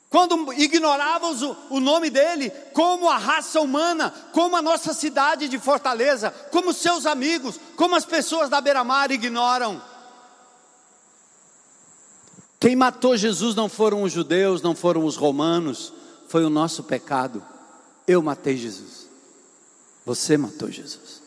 quando 0.09 0.51
ignorávamos 0.51 1.41
o, 1.41 1.55
o, 1.69 1.79
nome 1.79 2.09
dele, 2.09 2.49
como 2.73 3.09
a 3.09 3.17
raça 3.17 3.61
humana, 3.61 4.13
como 4.33 4.57
a 4.57 4.61
nossa 4.61 4.93
cidade 4.93 5.47
de 5.47 5.57
Fortaleza, 5.57 6.31
como 6.51 6.73
seus 6.73 7.05
amigos, 7.05 7.57
como 7.77 7.95
as 7.95 8.03
pessoas 8.03 8.49
da 8.49 8.59
beira-mar 8.59 9.09
ignoram. 9.09 9.81
Quem 12.59 12.75
matou 12.75 13.15
Jesus 13.15 13.55
não 13.55 13.69
foram 13.69 14.03
os 14.03 14.11
judeus, 14.11 14.61
não 14.61 14.75
foram 14.75 15.05
os 15.05 15.15
romanos, 15.15 15.93
foi 16.27 16.43
o 16.43 16.49
nosso 16.49 16.83
pecado. 16.83 17.43
Eu 18.07 18.21
matei 18.21 18.57
Jesus. 18.57 19.07
Você 20.05 20.37
matou 20.37 20.71
Jesus. 20.71 21.21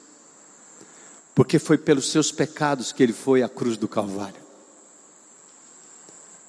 Porque 1.34 1.58
foi 1.58 1.78
pelos 1.78 2.10
seus 2.10 2.32
pecados 2.32 2.92
que 2.92 3.02
ele 3.02 3.12
foi 3.12 3.42
à 3.42 3.48
cruz 3.48 3.76
do 3.76 3.86
Calvário. 3.86 4.40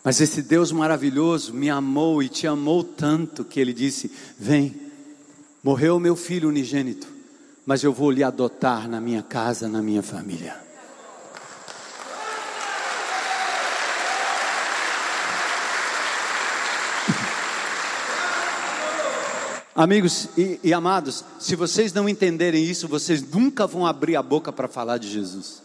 Mas 0.04 0.20
esse 0.20 0.42
Deus 0.42 0.72
maravilhoso 0.72 1.54
me 1.54 1.70
amou 1.70 2.24
e 2.24 2.28
te 2.28 2.48
amou 2.48 2.84
tanto 2.84 3.46
que 3.46 3.60
ele 3.60 3.74
disse: 3.74 4.12
Vem, 4.38 4.76
morreu 5.64 6.00
meu 6.00 6.16
filho 6.16 6.50
unigênito, 6.50 7.08
mas 7.66 7.84
eu 7.84 7.94
vou 7.94 8.10
lhe 8.10 8.24
adotar 8.24 8.90
na 8.90 9.00
minha 9.00 9.22
casa, 9.22 9.70
na 9.70 9.82
minha 9.82 10.02
família. 10.02 10.71
Amigos 19.74 20.28
e, 20.38 20.60
e, 20.64 20.74
amados, 20.74 21.24
se 21.40 21.56
vocês 21.56 21.94
não 21.94 22.10
entenderem 22.10 22.64
isso, 22.64 22.90
vocês 22.90 23.22
nunca 23.22 23.66
vão 23.66 23.86
abrir 23.86 24.18
a 24.18 24.22
boca 24.24 24.52
para 24.52 24.68
falar 24.68 24.98
de 24.98 25.10
Jesus. 25.10 25.64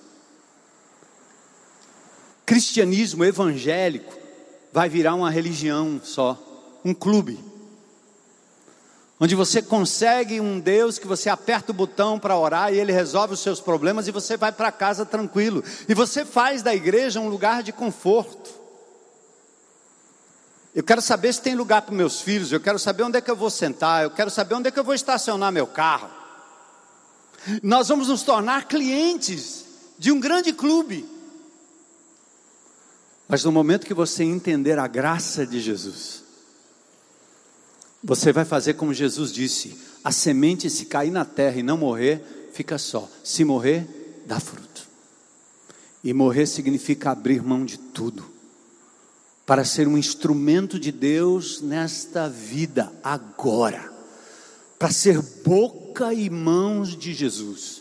Cristianismo 2.44 3.24
evangélico 3.24 4.14
vai 4.72 4.88
virar 4.88 5.16
uma 5.16 5.28
religião 5.28 6.00
só, 6.04 6.40
um 6.84 6.94
clube, 6.94 7.40
onde 9.18 9.34
você 9.34 9.60
consegue 9.60 10.40
um 10.40 10.60
Deus 10.60 11.00
que 11.00 11.06
você 11.08 11.28
aperta 11.28 11.72
o 11.72 11.74
botão 11.74 12.16
para 12.16 12.38
orar 12.38 12.72
e 12.72 12.78
ele 12.78 12.92
resolve 12.92 13.34
os 13.34 13.40
seus 13.40 13.60
problemas 13.60 14.06
e 14.06 14.12
você 14.12 14.36
vai 14.36 14.52
para 14.52 14.70
casa 14.70 15.04
tranquilo, 15.04 15.64
e 15.88 15.94
você 15.94 16.24
faz 16.24 16.62
da 16.62 16.72
igreja 16.72 17.18
um 17.18 17.28
lugar 17.28 17.64
de 17.64 17.72
conforto. 17.72 18.65
Eu 20.76 20.84
quero 20.84 21.00
saber 21.00 21.32
se 21.32 21.40
tem 21.40 21.54
lugar 21.54 21.80
para 21.80 21.94
meus 21.94 22.20
filhos, 22.20 22.52
eu 22.52 22.60
quero 22.60 22.78
saber 22.78 23.02
onde 23.02 23.16
é 23.16 23.20
que 23.22 23.30
eu 23.30 23.34
vou 23.34 23.48
sentar, 23.48 24.02
eu 24.02 24.10
quero 24.10 24.30
saber 24.30 24.56
onde 24.56 24.68
é 24.68 24.70
que 24.70 24.78
eu 24.78 24.84
vou 24.84 24.92
estacionar 24.92 25.50
meu 25.50 25.66
carro. 25.66 26.10
Nós 27.62 27.88
vamos 27.88 28.08
nos 28.08 28.22
tornar 28.22 28.68
clientes 28.68 29.64
de 29.98 30.12
um 30.12 30.20
grande 30.20 30.52
clube. 30.52 31.08
Mas 33.26 33.42
no 33.42 33.50
momento 33.50 33.86
que 33.86 33.94
você 33.94 34.22
entender 34.22 34.78
a 34.78 34.86
graça 34.86 35.46
de 35.46 35.62
Jesus, 35.62 36.22
você 38.04 38.30
vai 38.30 38.44
fazer 38.44 38.74
como 38.74 38.92
Jesus 38.92 39.32
disse: 39.32 39.80
a 40.04 40.12
semente, 40.12 40.68
se 40.68 40.84
cair 40.84 41.10
na 41.10 41.24
terra 41.24 41.56
e 41.56 41.62
não 41.62 41.78
morrer, 41.78 42.50
fica 42.52 42.76
só, 42.76 43.08
se 43.24 43.46
morrer, 43.46 43.88
dá 44.26 44.38
fruto. 44.38 44.86
E 46.04 46.12
morrer 46.12 46.44
significa 46.44 47.12
abrir 47.12 47.42
mão 47.42 47.64
de 47.64 47.78
tudo 47.78 48.35
para 49.46 49.64
ser 49.64 49.86
um 49.86 49.96
instrumento 49.96 50.78
de 50.78 50.90
Deus 50.90 51.60
nesta 51.60 52.28
vida, 52.28 52.92
agora, 53.02 53.92
para 54.76 54.90
ser 54.90 55.22
boca 55.44 56.12
e 56.12 56.28
mãos 56.28 56.98
de 56.98 57.14
Jesus, 57.14 57.80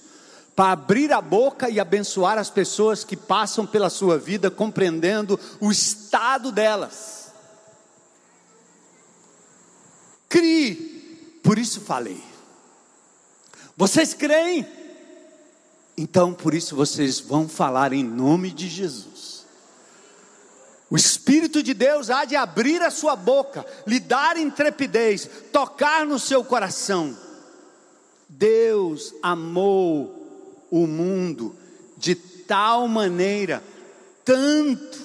para 0.55 0.73
abrir 0.73 1.11
a 1.11 1.19
boca 1.19 1.67
e 1.67 1.79
abençoar 1.79 2.37
as 2.37 2.51
pessoas 2.51 3.03
que 3.03 3.17
passam 3.17 3.65
pela 3.65 3.89
sua 3.89 4.19
vida, 4.19 4.51
compreendendo 4.51 5.39
o 5.59 5.71
estado 5.71 6.51
delas. 6.51 7.33
Crie, 10.29 11.39
por 11.43 11.57
isso 11.57 11.81
falei. 11.81 12.23
Vocês 13.75 14.13
creem? 14.13 14.65
Então, 15.97 16.31
por 16.33 16.53
isso 16.53 16.75
vocês 16.75 17.19
vão 17.19 17.49
falar 17.49 17.91
em 17.91 18.03
nome 18.03 18.51
de 18.51 18.69
Jesus. 18.69 19.14
O 20.95 20.97
Espírito 20.97 21.61
de 21.61 21.73
Deus 21.73 22.09
há 22.09 22.23
de 22.23 22.37
abrir 22.37 22.81
a 22.81 22.89
sua 22.89 23.17
boca, 23.17 23.65
lhe 23.85 23.99
dar 23.99 24.37
intrepidez, 24.37 25.29
tocar 25.51 26.05
no 26.05 26.17
seu 26.17 26.41
coração. 26.41 27.17
Deus 28.29 29.13
amou 29.21 30.65
o 30.71 30.87
mundo 30.87 31.53
de 31.97 32.15
tal 32.15 32.87
maneira, 32.87 33.61
tanto. 34.23 34.97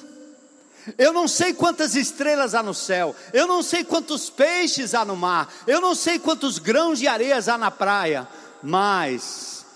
Eu 0.97 1.12
não 1.12 1.26
sei 1.26 1.53
quantas 1.53 1.97
estrelas 1.97 2.55
há 2.55 2.62
no 2.62 2.72
céu, 2.72 3.12
eu 3.32 3.49
não 3.49 3.61
sei 3.61 3.82
quantos 3.82 4.30
peixes 4.30 4.95
há 4.95 5.05
no 5.05 5.16
mar, 5.16 5.53
eu 5.66 5.80
não 5.80 5.97
sei 5.97 6.20
quantos 6.20 6.61
grãos 6.61 7.01
de 7.01 7.09
areias 7.09 7.49
há 7.49 7.59
na 7.59 7.72
praia, 7.72 8.28
mas 8.62 9.66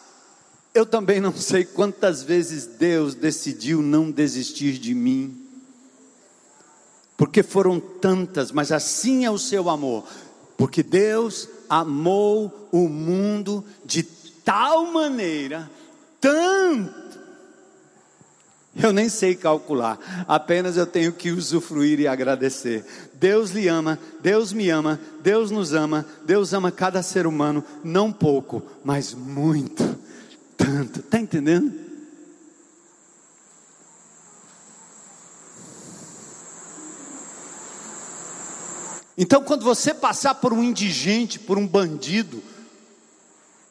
eu 0.73 0.87
também 0.87 1.21
não 1.21 1.35
sei 1.37 1.65
quantas 1.65 2.23
vezes 2.23 2.67
Deus 2.67 3.17
decidiu 3.17 3.83
não 3.83 4.13
desistir 4.13 4.79
de 4.79 4.95
mim 4.95 5.44
porque 7.25 7.43
foram 7.43 7.81
tantas, 7.81 8.53
mas 8.53 8.71
assim 8.71 9.25
é 9.25 9.31
o 9.31 9.39
seu 9.39 9.71
amor, 9.71 10.05
porque 10.59 10.83
Deus 10.83 11.49
amou 11.71 12.69
o 12.71 12.87
mundo 12.87 13.65
de 13.83 14.03
tal 14.03 14.93
maneira, 14.93 15.71
tanto, 16.21 17.19
eu 18.77 18.93
nem 18.93 19.09
sei 19.09 19.35
calcular, 19.35 19.99
apenas 20.29 20.77
eu 20.77 20.87
tenho 20.87 21.15
que 21.15 21.31
usufruir 21.31 21.99
e 21.99 22.07
agradecer. 22.07 22.85
Deus 23.15 23.53
lhe 23.53 23.69
ama, 23.69 23.99
Deus 24.21 24.53
me 24.53 24.69
ama, 24.69 25.01
Deus 25.23 25.51
nos 25.51 25.73
ama, 25.73 26.05
Deus 26.27 26.53
ama 26.53 26.71
cada 26.71 27.03
ser 27.03 27.27
humano, 27.27 27.65
não 27.83 28.13
pouco, 28.13 28.63
mas 28.85 29.15
muito, 29.15 29.97
tanto, 30.59 31.01
está 31.01 31.19
entendendo? 31.19 31.84
Então, 39.25 39.43
quando 39.43 39.65
você 39.65 39.95
passar 39.95 40.35
por 40.35 40.53
um 40.53 40.63
indigente, 40.63 41.39
por 41.39 41.57
um 41.57 41.67
bandido, 41.67 42.43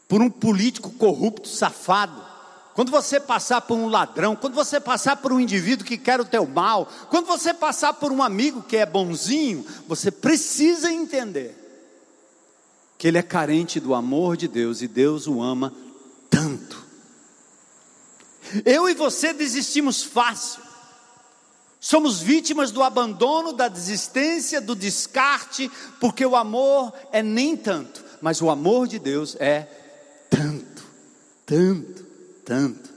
por 0.07 0.19
um 0.19 0.27
político 0.27 0.89
corrupto, 0.89 1.47
safado, 1.47 2.19
quando 2.73 2.89
você 2.89 3.19
passar 3.19 3.61
por 3.61 3.77
um 3.77 3.85
ladrão, 3.85 4.35
quando 4.35 4.55
você 4.55 4.79
passar 4.79 5.17
por 5.17 5.31
um 5.31 5.39
indivíduo 5.39 5.85
que 5.85 5.95
quer 5.95 6.19
o 6.19 6.25
teu 6.25 6.47
mal, 6.47 6.89
quando 7.11 7.27
você 7.27 7.53
passar 7.53 7.93
por 7.93 8.11
um 8.11 8.23
amigo 8.23 8.63
que 8.63 8.77
é 8.77 8.83
bonzinho, 8.83 9.63
você 9.87 10.09
precisa 10.09 10.91
entender 10.91 11.55
que 12.97 13.07
ele 13.07 13.19
é 13.19 13.23
carente 13.23 13.79
do 13.79 13.93
amor 13.93 14.35
de 14.35 14.47
Deus 14.47 14.81
e 14.81 14.87
Deus 14.87 15.27
o 15.27 15.39
ama 15.39 15.71
tanto. 16.31 16.83
Eu 18.65 18.89
e 18.89 18.95
você 18.95 19.33
desistimos 19.33 20.01
fácil. 20.01 20.62
Somos 21.83 22.21
vítimas 22.21 22.71
do 22.71 22.81
abandono, 22.81 23.51
da 23.51 23.67
desistência, 23.67 24.61
do 24.61 24.73
descarte, 24.73 25.69
porque 25.99 26.25
o 26.25 26.33
amor 26.33 26.93
é 27.11 27.21
nem 27.21 27.57
tanto, 27.57 28.01
mas 28.21 28.41
o 28.41 28.49
amor 28.49 28.87
de 28.87 28.97
Deus 28.97 29.35
é 29.37 29.67
tanto, 30.29 30.81
tanto, 31.45 32.05
tanto. 32.45 32.89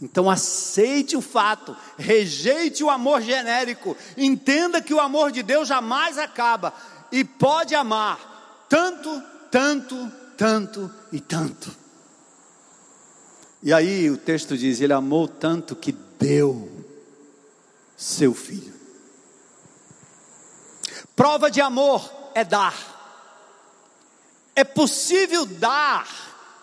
Então 0.00 0.30
aceite 0.30 1.16
o 1.16 1.20
fato, 1.20 1.76
rejeite 1.98 2.84
o 2.84 2.90
amor 2.90 3.22
genérico, 3.22 3.96
entenda 4.16 4.80
que 4.80 4.94
o 4.94 5.00
amor 5.00 5.32
de 5.32 5.42
Deus 5.42 5.66
jamais 5.66 6.16
acaba 6.16 6.72
e 7.10 7.24
pode 7.24 7.74
amar 7.74 8.66
tanto, 8.68 9.20
tanto, 9.50 10.12
tanto 10.36 10.88
e 11.10 11.18
tanto. 11.18 11.76
E 13.64 13.72
aí 13.72 14.08
o 14.08 14.16
texto 14.16 14.56
diz: 14.56 14.80
Ele 14.80 14.92
amou 14.92 15.26
tanto 15.26 15.74
que 15.74 15.90
deu 16.20 16.75
seu 17.96 18.34
filho. 18.34 18.74
Prova 21.14 21.50
de 21.50 21.60
amor 21.60 22.12
é 22.34 22.44
dar. 22.44 22.74
É 24.54 24.64
possível 24.64 25.46
dar 25.46 26.06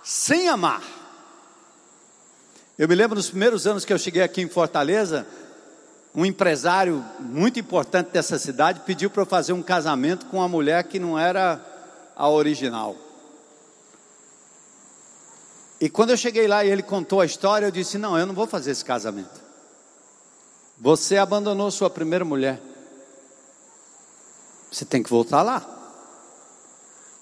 sem 0.04 0.48
amar. 0.48 0.84
Eu 2.78 2.88
me 2.88 2.96
lembro 2.96 3.16
nos 3.16 3.30
primeiros 3.30 3.68
anos 3.68 3.86
que 3.86 3.94
eu 3.94 4.00
cheguei 4.00 4.22
aqui 4.22 4.42
em 4.42 4.50
Fortaleza, 4.50 5.28
um 6.16 6.26
empresário 6.26 7.04
muito 7.20 7.60
importante 7.60 8.12
dessa 8.12 8.38
cidade 8.38 8.82
pediu 8.82 9.10
para 9.10 9.24
eu 9.24 9.28
fazer 9.28 9.54
um 9.54 9.64
casamento 9.64 10.28
com 10.28 10.38
uma 10.38 10.48
mulher 10.48 10.84
que 10.84 11.00
não 11.00 11.18
era 11.18 11.60
a 12.16 12.30
original. 12.30 12.96
E 15.82 15.90
quando 15.90 16.12
eu 16.12 16.18
cheguei 16.18 16.48
lá 16.48 16.64
e 16.64 16.70
ele 16.70 16.84
contou 16.84 17.20
a 17.20 17.26
história, 17.26 17.66
eu 17.66 17.72
disse: 17.72 17.98
Não, 17.98 18.18
eu 18.18 18.26
não 18.26 18.34
vou 18.34 18.48
fazer 18.48 18.72
esse 18.72 18.86
casamento. 18.86 19.43
Você 20.80 21.18
abandonou 21.18 21.70
sua 21.72 21.90
primeira 21.90 22.26
mulher. 22.26 22.62
Você 24.72 24.86
tem 24.86 25.04
que 25.04 25.10
voltar 25.10 25.42
lá. 25.44 25.70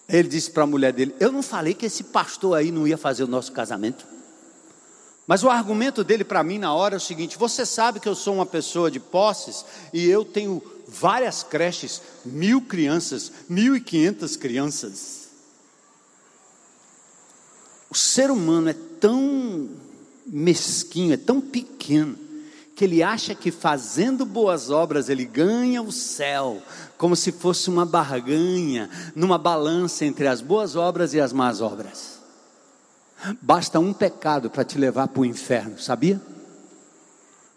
Ele 0.08 0.28
disse 0.28 0.52
para 0.52 0.64
a 0.64 0.68
mulher 0.68 0.94
dele: 0.94 1.16
Eu 1.20 1.32
não 1.32 1.44
falei 1.44 1.74
que 1.74 1.86
esse 1.86 2.06
pastor 2.06 2.58
aí 2.58 2.72
não 2.72 2.88
ia 2.88 2.98
fazer 2.98 3.24
o 3.24 3.28
nosso 3.28 3.52
casamento. 3.52 4.06
Mas 5.28 5.44
o 5.44 5.50
argumento 5.50 6.04
dele 6.04 6.24
para 6.24 6.44
mim 6.44 6.58
na 6.58 6.74
hora 6.74 6.96
é 6.96 6.98
o 6.98 7.02
seguinte: 7.02 7.38
você 7.38 7.66
sabe 7.66 8.00
que 8.00 8.10
eu 8.10 8.16
sou 8.16 8.36
uma 8.36 8.46
pessoa 8.46 8.92
de 8.92 9.00
posses 9.00 9.64
e 9.94 10.06
eu 10.06 10.26
tenho 10.26 10.62
várias 10.88 11.44
creches, 11.44 12.02
mil 12.26 12.62
crianças, 12.62 13.32
mil 13.48 13.76
e 13.76 13.82
quinhentas 13.82 14.36
crianças. 14.36 15.30
O 17.90 17.96
ser 17.96 18.32
humano 18.32 18.70
é 18.70 18.76
tão 19.00 19.70
mesquinho, 20.26 21.14
é 21.14 21.18
tão 21.18 21.40
pequeno, 21.40 22.18
que 22.82 22.86
ele 22.86 23.04
acha 23.04 23.36
que 23.36 23.52
fazendo 23.52 24.26
boas 24.26 24.72
obras 24.72 25.08
ele 25.08 25.24
ganha 25.24 25.84
o 25.84 25.92
céu, 25.92 26.60
como 26.98 27.16
se 27.16 27.32
fosse 27.32 27.70
uma 27.70 27.86
barganha, 27.86 28.90
numa 29.16 29.38
balança 29.38 30.04
entre 30.04 30.28
as 30.28 30.42
boas 30.42 30.76
obras 30.76 31.14
e 31.14 31.22
as 31.22 31.32
más 31.32 31.62
obras. 31.62 32.20
Basta 33.40 33.80
um 33.80 33.94
pecado 33.94 34.50
para 34.50 34.64
te 34.64 34.80
levar 34.80 35.10
para 35.10 35.22
o 35.22 35.26
inferno, 35.26 35.78
sabia? 35.78 36.20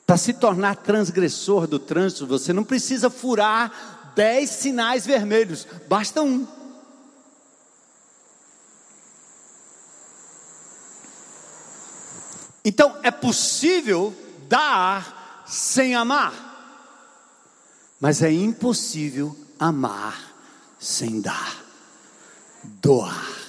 Para 0.06 0.18
se 0.18 0.34
tornar 0.34 0.76
transgressor 0.76 1.66
do 1.66 1.78
trânsito, 1.78 2.26
você 2.26 2.52
não 2.52 2.62
precisa 2.62 3.08
furar 3.08 4.12
dez 4.14 4.50
sinais 4.50 5.06
vermelhos, 5.06 5.66
basta 5.88 6.20
um. 6.20 6.46
Então 12.62 12.98
é 13.02 13.10
possível 13.10 14.14
dar 14.48 15.13
sem 15.46 15.94
amar, 15.94 16.52
mas 18.00 18.22
é 18.22 18.30
impossível 18.30 19.36
amar 19.58 20.34
sem 20.78 21.20
dar, 21.20 21.64
doar 22.82 23.44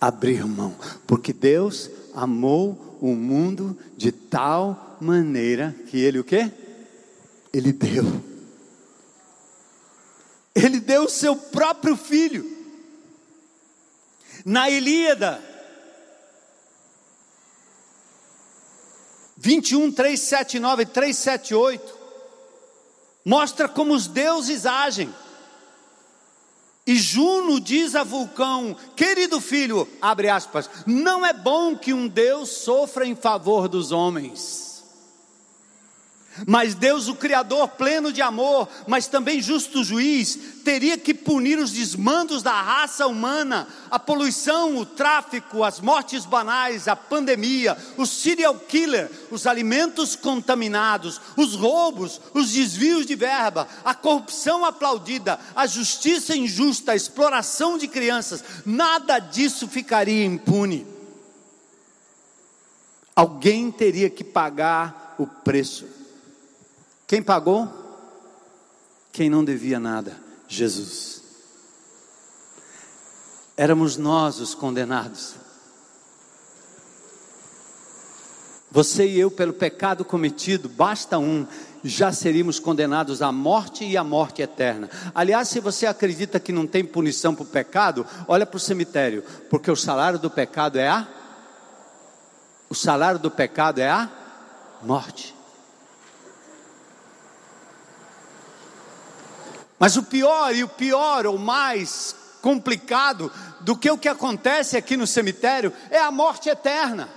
abrir 0.00 0.44
mão, 0.46 0.76
porque 1.06 1.32
Deus 1.32 1.90
amou 2.14 2.98
o 3.00 3.14
mundo 3.14 3.76
de 3.96 4.12
tal 4.12 4.96
maneira 5.00 5.74
que 5.88 5.98
ele 5.98 6.20
o 6.20 6.24
quê? 6.24 6.50
Ele 7.52 7.72
deu. 7.72 8.04
Ele 10.54 10.80
deu 10.80 11.04
o 11.04 11.10
seu 11.10 11.36
próprio 11.36 11.96
filho. 11.96 12.44
Na 14.44 14.70
Ilíada 14.70 15.42
21, 19.40 19.92
379 19.92 20.82
e 20.82 20.86
378 20.86 21.98
mostra 23.24 23.68
como 23.68 23.94
os 23.94 24.08
deuses 24.08 24.66
agem. 24.66 25.14
E 26.84 26.96
Juno 26.96 27.60
diz 27.60 27.94
a 27.94 28.02
Vulcão: 28.02 28.76
Querido 28.96 29.40
filho, 29.40 29.86
abre 30.02 30.28
aspas, 30.28 30.68
não 30.86 31.24
é 31.24 31.32
bom 31.32 31.76
que 31.76 31.92
um 31.92 32.08
Deus 32.08 32.48
sofra 32.48 33.06
em 33.06 33.14
favor 33.14 33.68
dos 33.68 33.92
homens. 33.92 34.67
Mas 36.46 36.74
Deus, 36.74 37.08
o 37.08 37.14
Criador 37.14 37.68
pleno 37.68 38.12
de 38.12 38.22
amor, 38.22 38.68
mas 38.86 39.06
também 39.06 39.40
justo 39.40 39.82
juiz, 39.82 40.38
teria 40.64 40.98
que 40.98 41.14
punir 41.14 41.58
os 41.58 41.72
desmandos 41.72 42.42
da 42.42 42.52
raça 42.52 43.06
humana, 43.06 43.66
a 43.90 43.98
poluição, 43.98 44.76
o 44.76 44.84
tráfico, 44.84 45.64
as 45.64 45.80
mortes 45.80 46.24
banais, 46.24 46.88
a 46.88 46.94
pandemia, 46.94 47.76
o 47.96 48.06
serial 48.06 48.54
killer, 48.54 49.10
os 49.30 49.46
alimentos 49.46 50.14
contaminados, 50.14 51.20
os 51.36 51.54
roubos, 51.54 52.20
os 52.34 52.52
desvios 52.52 53.06
de 53.06 53.14
verba, 53.14 53.66
a 53.84 53.94
corrupção 53.94 54.64
aplaudida, 54.64 55.38
a 55.54 55.66
justiça 55.66 56.36
injusta, 56.36 56.92
a 56.92 56.96
exploração 56.96 57.78
de 57.78 57.88
crianças, 57.88 58.44
nada 58.64 59.18
disso 59.18 59.66
ficaria 59.66 60.24
impune. 60.24 60.86
Alguém 63.16 63.70
teria 63.70 64.08
que 64.08 64.22
pagar 64.22 65.16
o 65.18 65.26
preço. 65.26 65.97
Quem 67.08 67.22
pagou? 67.22 67.66
Quem 69.10 69.30
não 69.30 69.42
devia 69.42 69.80
nada? 69.80 70.14
Jesus. 70.46 71.22
Éramos 73.56 73.96
nós 73.96 74.38
os 74.40 74.54
condenados. 74.54 75.34
Você 78.70 79.08
e 79.08 79.18
eu, 79.18 79.30
pelo 79.30 79.54
pecado 79.54 80.04
cometido, 80.04 80.68
basta 80.68 81.18
um, 81.18 81.46
já 81.82 82.12
seríamos 82.12 82.60
condenados 82.60 83.22
à 83.22 83.32
morte 83.32 83.86
e 83.86 83.96
à 83.96 84.04
morte 84.04 84.42
eterna. 84.42 84.90
Aliás, 85.14 85.48
se 85.48 85.60
você 85.60 85.86
acredita 85.86 86.38
que 86.38 86.52
não 86.52 86.66
tem 86.66 86.84
punição 86.84 87.34
para 87.34 87.44
o 87.44 87.46
pecado, 87.46 88.06
olha 88.28 88.44
para 88.44 88.58
o 88.58 88.60
cemitério, 88.60 89.24
porque 89.48 89.70
o 89.70 89.76
salário 89.76 90.18
do 90.18 90.30
pecado 90.30 90.78
é 90.78 90.88
a. 90.88 91.08
O 92.68 92.74
salário 92.74 93.18
do 93.18 93.30
pecado 93.30 93.78
é 93.78 93.88
a 93.88 94.10
morte. 94.82 95.37
Mas 99.78 99.96
o 99.96 100.02
pior, 100.02 100.54
e 100.54 100.64
o 100.64 100.68
pior, 100.68 101.26
ou 101.26 101.38
mais 101.38 102.16
complicado 102.42 103.30
do 103.60 103.76
que 103.76 103.90
o 103.90 103.98
que 103.98 104.08
acontece 104.08 104.76
aqui 104.76 104.96
no 104.96 105.06
cemitério, 105.06 105.72
é 105.90 105.98
a 105.98 106.10
morte 106.10 106.48
eterna. 106.48 107.08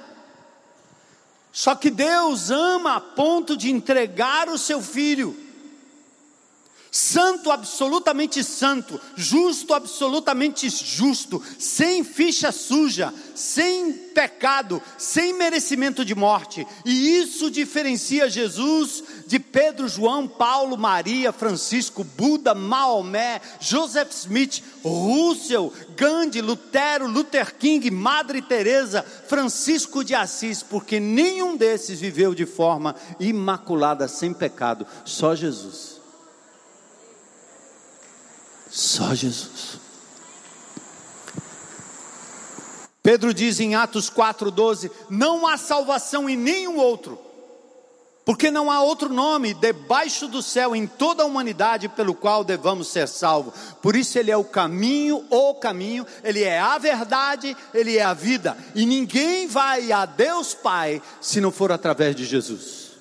Só 1.52 1.76
que 1.76 1.90
Deus 1.90 2.50
ama 2.50 2.96
a 2.96 3.02
ponto 3.02 3.58
de 3.58 3.72
entregar 3.72 4.48
o 4.48 4.58
seu 4.58 4.82
filho 4.82 5.36
santo 6.94 7.50
absolutamente 7.50 8.44
santo, 8.44 9.00
justo 9.16 9.74
absolutamente 9.74 10.70
justo, 10.70 11.42
sem 11.58 12.04
ficha 12.04 12.52
suja, 12.52 13.14
sem 13.34 13.94
pecado, 13.94 14.82
sem 14.98 15.32
merecimento 15.32 16.04
de 16.04 16.14
morte. 16.14 16.68
E 16.84 17.18
isso 17.18 17.50
diferencia 17.50 18.30
Jesus 18.30 19.02
de 19.26 19.40
Pedro, 19.40 19.88
João, 19.88 20.28
Paulo, 20.28 20.78
Maria, 20.78 21.32
Francisco, 21.32 22.04
Buda, 22.04 22.54
Maomé, 22.54 23.40
Joseph 23.62 24.12
Smith, 24.12 24.62
Russell, 24.84 25.72
Gandhi, 25.96 26.42
Lutero, 26.42 27.08
Luther 27.08 27.56
King, 27.56 27.90
Madre 27.90 28.42
Teresa, 28.42 29.02
Francisco 29.02 30.04
de 30.04 30.14
Assis, 30.14 30.62
porque 30.62 31.00
nenhum 31.00 31.56
desses 31.56 32.02
viveu 32.02 32.36
de 32.36 32.46
forma 32.46 32.98
imaculada, 33.18 34.10
sem 34.10 34.34
pecado, 34.34 34.86
só 35.06 35.34
Jesus. 35.34 35.91
Só 38.72 39.14
Jesus. 39.14 39.82
Pedro 43.04 43.34
diz 43.34 43.60
em 43.60 43.76
Atos 43.76 44.10
4,12: 44.10 44.90
Não 45.10 45.46
há 45.46 45.58
salvação 45.58 46.30
em 46.30 46.38
nenhum 46.38 46.78
outro, 46.78 47.20
porque 48.24 48.50
não 48.50 48.72
há 48.72 48.82
outro 48.82 49.10
nome 49.10 49.54
debaixo 49.54 50.28
do 50.28 50.42
céu 50.42 50.74
em 50.74 50.88
toda 50.88 51.24
a 51.24 51.26
humanidade 51.26 51.90
pelo 51.90 52.16
qual 52.16 52.46
devamos 52.46 52.88
ser 52.88 53.10
salvos. 53.10 53.54
Por 53.82 53.94
isso, 53.94 54.18
Ele 54.18 54.32
é 54.32 54.38
o 54.38 54.44
caminho, 54.44 55.26
o 55.30 55.54
caminho, 55.56 56.06
Ele 56.24 56.44
é 56.44 56.58
a 56.58 56.78
verdade, 56.78 57.58
Ele 57.74 57.98
é 57.98 58.04
a 58.04 58.14
vida, 58.14 58.56
e 58.74 58.86
ninguém 58.86 59.48
vai 59.48 59.92
a 59.92 60.06
Deus 60.06 60.54
Pai 60.54 61.02
se 61.20 61.42
não 61.42 61.52
for 61.52 61.74
através 61.74 62.16
de 62.16 62.24
Jesus. 62.24 62.92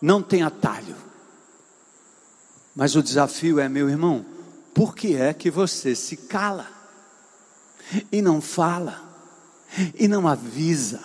Não 0.00 0.22
tem 0.22 0.42
atalho. 0.42 0.94
Mas 2.74 2.94
o 2.94 3.02
desafio 3.02 3.58
é, 3.58 3.70
meu 3.70 3.88
irmão, 3.88 4.35
por 4.76 4.94
que 4.94 5.16
é 5.16 5.32
que 5.32 5.50
você 5.50 5.96
se 5.96 6.18
cala 6.18 6.68
e 8.12 8.20
não 8.20 8.42
fala 8.42 9.02
e 9.98 10.06
não 10.06 10.28
avisa 10.28 11.00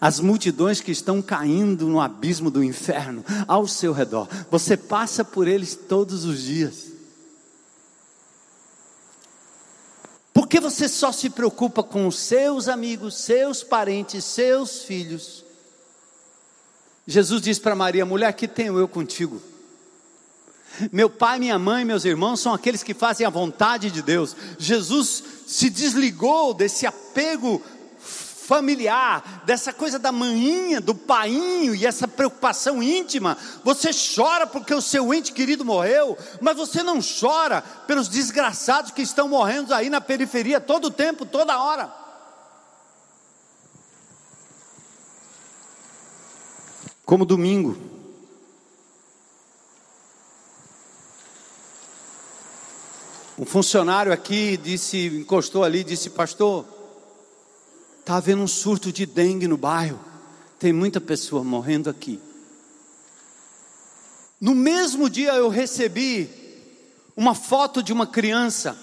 as 0.00 0.18
multidões 0.18 0.80
que 0.80 0.90
estão 0.90 1.22
caindo 1.22 1.86
no 1.86 2.00
abismo 2.00 2.50
do 2.50 2.62
inferno 2.62 3.24
ao 3.46 3.68
seu 3.68 3.92
redor. 3.92 4.28
Você 4.50 4.76
passa 4.76 5.24
por 5.24 5.46
eles 5.46 5.76
todos 5.76 6.24
os 6.24 6.42
dias. 6.42 6.90
Por 10.34 10.48
que 10.48 10.58
você 10.58 10.88
só 10.88 11.12
se 11.12 11.30
preocupa 11.30 11.84
com 11.84 12.08
os 12.08 12.18
seus 12.18 12.66
amigos, 12.66 13.16
seus 13.16 13.62
parentes, 13.62 14.24
seus 14.24 14.82
filhos? 14.82 15.44
Jesus 17.06 17.40
diz 17.40 17.60
para 17.60 17.76
Maria: 17.76 18.04
mulher, 18.04 18.32
que 18.32 18.48
tenho 18.48 18.76
eu 18.76 18.88
contigo? 18.88 19.51
Meu 20.90 21.10
pai, 21.10 21.38
minha 21.38 21.58
mãe, 21.58 21.84
meus 21.84 22.04
irmãos 22.04 22.40
são 22.40 22.54
aqueles 22.54 22.82
que 22.82 22.94
fazem 22.94 23.26
a 23.26 23.30
vontade 23.30 23.90
de 23.90 24.02
Deus. 24.02 24.34
Jesus 24.58 25.22
se 25.46 25.68
desligou 25.68 26.54
desse 26.54 26.86
apego 26.86 27.62
familiar, 28.42 29.42
dessa 29.46 29.72
coisa 29.72 29.98
da 29.98 30.10
manhinha, 30.10 30.80
do 30.80 30.94
painho 30.94 31.74
e 31.74 31.86
essa 31.86 32.08
preocupação 32.08 32.82
íntima. 32.82 33.38
Você 33.64 33.90
chora 33.92 34.46
porque 34.46 34.74
o 34.74 34.82
seu 34.82 35.12
ente 35.14 35.32
querido 35.32 35.64
morreu, 35.64 36.18
mas 36.40 36.56
você 36.56 36.82
não 36.82 36.98
chora 37.00 37.62
pelos 37.86 38.08
desgraçados 38.08 38.90
que 38.90 39.02
estão 39.02 39.28
morrendo 39.28 39.72
aí 39.72 39.88
na 39.88 40.00
periferia 40.00 40.60
todo 40.60 40.86
o 40.86 40.90
tempo, 40.90 41.24
toda 41.24 41.62
hora. 41.62 41.92
Como 47.04 47.24
domingo, 47.24 47.91
um 53.42 53.44
funcionário 53.44 54.12
aqui 54.12 54.56
disse, 54.56 55.06
encostou 55.06 55.64
ali, 55.64 55.84
disse, 55.84 56.10
pastor, 56.10 56.64
Está 58.02 58.16
havendo 58.16 58.42
um 58.42 58.48
surto 58.48 58.92
de 58.92 59.06
dengue 59.06 59.46
no 59.46 59.56
bairro. 59.56 60.00
Tem 60.58 60.72
muita 60.72 61.00
pessoa 61.00 61.44
morrendo 61.44 61.88
aqui. 61.88 62.18
No 64.40 64.56
mesmo 64.56 65.08
dia 65.08 65.34
eu 65.34 65.48
recebi 65.48 66.28
uma 67.16 67.32
foto 67.32 67.80
de 67.80 67.92
uma 67.92 68.04
criança, 68.04 68.76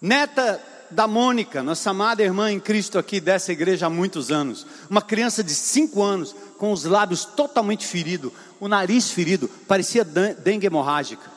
neta 0.00 0.62
da 0.88 1.08
Mônica, 1.08 1.64
nossa 1.64 1.90
amada 1.90 2.22
irmã 2.22 2.52
em 2.52 2.60
Cristo 2.60 2.96
aqui 2.96 3.18
dessa 3.18 3.50
igreja 3.50 3.86
há 3.86 3.90
muitos 3.90 4.30
anos. 4.30 4.64
Uma 4.88 5.02
criança 5.02 5.42
de 5.42 5.52
5 5.52 6.00
anos, 6.00 6.32
com 6.58 6.70
os 6.70 6.84
lábios 6.84 7.24
totalmente 7.24 7.84
feridos, 7.84 8.30
o 8.60 8.68
nariz 8.68 9.10
ferido, 9.10 9.48
parecia 9.66 10.04
dengue 10.04 10.66
hemorrágica. 10.66 11.35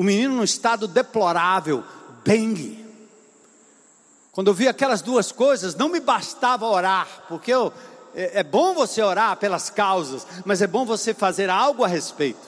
O 0.00 0.02
menino 0.02 0.34
num 0.34 0.44
estado 0.44 0.88
deplorável, 0.88 1.84
dengue. 2.24 2.86
Quando 4.32 4.46
eu 4.46 4.54
vi 4.54 4.66
aquelas 4.66 5.02
duas 5.02 5.30
coisas, 5.30 5.74
não 5.74 5.90
me 5.90 6.00
bastava 6.00 6.64
orar, 6.64 7.06
porque 7.28 7.52
eu, 7.52 7.70
é, 8.14 8.40
é 8.40 8.42
bom 8.42 8.72
você 8.72 9.02
orar 9.02 9.36
pelas 9.36 9.68
causas, 9.68 10.26
mas 10.46 10.62
é 10.62 10.66
bom 10.66 10.86
você 10.86 11.12
fazer 11.12 11.50
algo 11.50 11.84
a 11.84 11.86
respeito. 11.86 12.40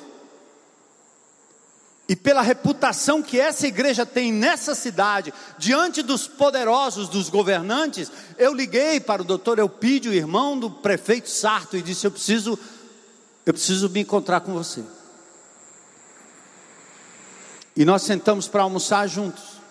E 2.09 2.17
pela 2.17 2.41
reputação 2.41 3.23
que 3.23 3.39
essa 3.39 3.67
igreja 3.67 4.07
tem 4.07 4.33
nessa 4.33 4.75
cidade, 4.75 5.31
diante 5.59 6.01
dos 6.01 6.27
poderosos, 6.27 7.07
dos 7.07 7.29
governantes, 7.29 8.11
eu 8.39 8.55
liguei 8.55 8.99
para 8.99 9.21
o 9.21 9.27
doutor 9.27 9.59
Eupídio, 9.59 10.15
irmão 10.15 10.59
do 10.59 10.71
prefeito 10.71 11.29
Sarto, 11.29 11.77
e 11.77 11.83
disse: 11.83 12.07
Eu 12.07 12.13
preciso, 12.13 12.59
eu 13.45 13.53
preciso 13.53 13.91
me 13.91 14.01
encontrar 14.01 14.41
com 14.41 14.55
você. 14.55 14.83
E 17.77 17.85
nós 17.85 18.03
sentamos 18.03 18.49
para 18.49 18.63
almoçar 18.63 19.07
juntos. 19.07 19.63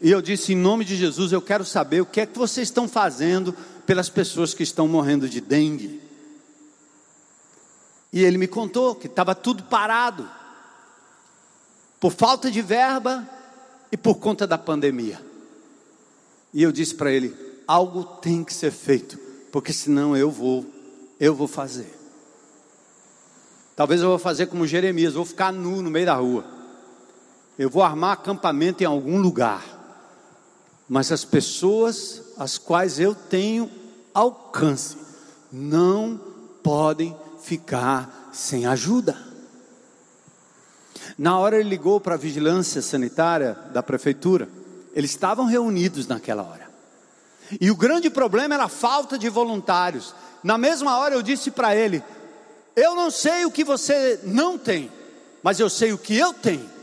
E 0.00 0.10
eu 0.10 0.22
disse: 0.22 0.52
em 0.52 0.56
nome 0.56 0.84
de 0.84 0.96
Jesus, 0.96 1.32
eu 1.32 1.42
quero 1.42 1.64
saber 1.64 2.00
o 2.00 2.06
que 2.06 2.20
é 2.20 2.26
que 2.26 2.38
vocês 2.38 2.68
estão 2.68 2.88
fazendo 2.88 3.54
pelas 3.86 4.08
pessoas 4.08 4.54
que 4.54 4.62
estão 4.62 4.86
morrendo 4.86 5.28
de 5.28 5.40
dengue. 5.40 6.00
E 8.12 8.24
ele 8.24 8.38
me 8.38 8.48
contou 8.48 8.94
que 8.94 9.06
estava 9.06 9.34
tudo 9.34 9.62
parado, 9.64 10.28
por 11.98 12.12
falta 12.12 12.50
de 12.50 12.60
verba 12.60 13.28
e 13.92 13.96
por 13.96 14.16
conta 14.16 14.46
da 14.46 14.58
pandemia. 14.58 15.20
E 16.52 16.62
eu 16.62 16.72
disse 16.72 16.94
para 16.94 17.12
ele: 17.12 17.34
algo 17.66 18.04
tem 18.04 18.42
que 18.42 18.52
ser 18.52 18.72
feito, 18.72 19.18
porque 19.52 19.72
senão 19.72 20.16
eu 20.16 20.30
vou, 20.30 20.66
eu 21.18 21.34
vou 21.34 21.46
fazer. 21.46 21.99
Talvez 23.76 24.00
eu 24.00 24.08
vou 24.08 24.18
fazer 24.18 24.46
como 24.46 24.66
Jeremias, 24.66 25.14
vou 25.14 25.24
ficar 25.24 25.52
nu 25.52 25.82
no 25.82 25.90
meio 25.90 26.06
da 26.06 26.14
rua. 26.14 26.44
Eu 27.58 27.70
vou 27.70 27.82
armar 27.82 28.12
acampamento 28.12 28.82
em 28.82 28.86
algum 28.86 29.18
lugar 29.18 29.80
mas 30.90 31.12
as 31.12 31.24
pessoas 31.24 32.20
às 32.36 32.58
quais 32.58 32.98
eu 32.98 33.14
tenho 33.14 33.70
alcance 34.12 34.96
não 35.52 36.20
podem 36.64 37.16
ficar 37.44 38.30
sem 38.32 38.66
ajuda. 38.66 39.16
Na 41.16 41.38
hora 41.38 41.60
ele 41.60 41.68
ligou 41.68 42.00
para 42.00 42.16
a 42.16 42.18
vigilância 42.18 42.82
sanitária 42.82 43.56
da 43.72 43.84
prefeitura, 43.84 44.48
eles 44.92 45.12
estavam 45.12 45.46
reunidos 45.46 46.08
naquela 46.08 46.42
hora. 46.42 46.68
E 47.60 47.70
o 47.70 47.76
grande 47.76 48.10
problema 48.10 48.56
era 48.56 48.64
a 48.64 48.68
falta 48.68 49.16
de 49.16 49.28
voluntários. 49.28 50.12
Na 50.42 50.58
mesma 50.58 50.98
hora 50.98 51.14
eu 51.14 51.22
disse 51.22 51.52
para 51.52 51.74
ele: 51.74 52.02
Eu 52.76 52.94
não 52.94 53.10
sei 53.10 53.44
o 53.44 53.50
que 53.50 53.64
você 53.64 54.20
não 54.24 54.56
tem, 54.56 54.90
mas 55.42 55.60
eu 55.60 55.68
sei 55.68 55.92
o 55.92 55.98
que 55.98 56.16
eu 56.16 56.32
tenho 56.32 56.80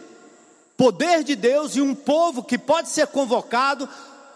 poder 0.77 1.23
de 1.23 1.35
Deus 1.35 1.75
e 1.75 1.81
um 1.81 1.95
povo 1.95 2.43
que 2.43 2.57
pode 2.57 2.89
ser 2.89 3.07
convocado, 3.07 3.89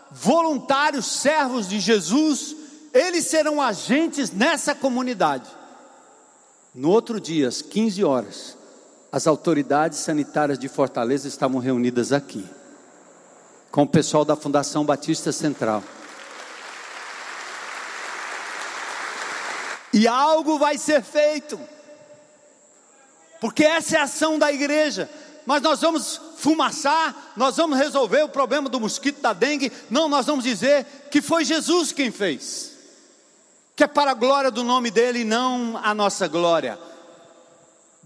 voluntários, 0.10 1.06
servos 1.06 1.70
de 1.70 1.80
Jesus, 1.80 2.56
eles 2.92 3.28
serão 3.28 3.62
agentes 3.62 4.32
nessa 4.32 4.74
comunidade. 4.74 5.48
No 6.74 6.90
outro 6.90 7.22
dia, 7.22 7.48
às 7.48 7.62
15 7.62 8.04
horas, 8.04 8.58
as 9.12 9.28
autoridades 9.28 10.00
sanitárias 10.00 10.58
de 10.58 10.68
Fortaleza 10.68 11.28
estavam 11.28 11.60
reunidas 11.60 12.12
aqui, 12.12 12.44
com 13.70 13.84
o 13.84 13.88
pessoal 13.88 14.26
da 14.26 14.36
Fundação 14.36 14.84
Batista 14.84 15.32
Central. 15.32 15.84
E 20.02 20.08
algo 20.08 20.58
vai 20.58 20.80
ser 20.80 21.04
feito, 21.04 21.60
porque 23.40 23.64
essa 23.64 23.98
é 23.98 24.00
a 24.00 24.04
ação 24.04 24.40
da 24.40 24.52
igreja 24.52 25.08
mas 25.46 25.62
nós 25.62 25.82
vamos 25.82 26.22
fumaçar, 26.38 27.34
nós 27.36 27.58
vamos 27.58 27.78
resolver 27.78 28.24
o 28.24 28.30
problema 28.30 28.70
do 28.70 28.80
mosquito 28.80 29.22
da 29.22 29.34
dengue. 29.34 29.72
Não, 29.90 30.08
nós 30.08 30.26
vamos 30.26 30.44
dizer 30.44 30.86
que 31.10 31.22
foi 31.22 31.44
Jesus 31.44 31.92
quem 31.92 32.12
fez, 32.12 32.72
que 33.76 33.84
é 33.84 33.88
para 33.88 34.12
a 34.12 34.16
glória 34.16 34.52
do 34.52 34.64
nome 34.64 34.92
dele 34.92 35.20
e 35.20 35.26
não 35.26 35.80
a 35.82 35.94
nossa 35.94 36.28
glória. 36.28 36.78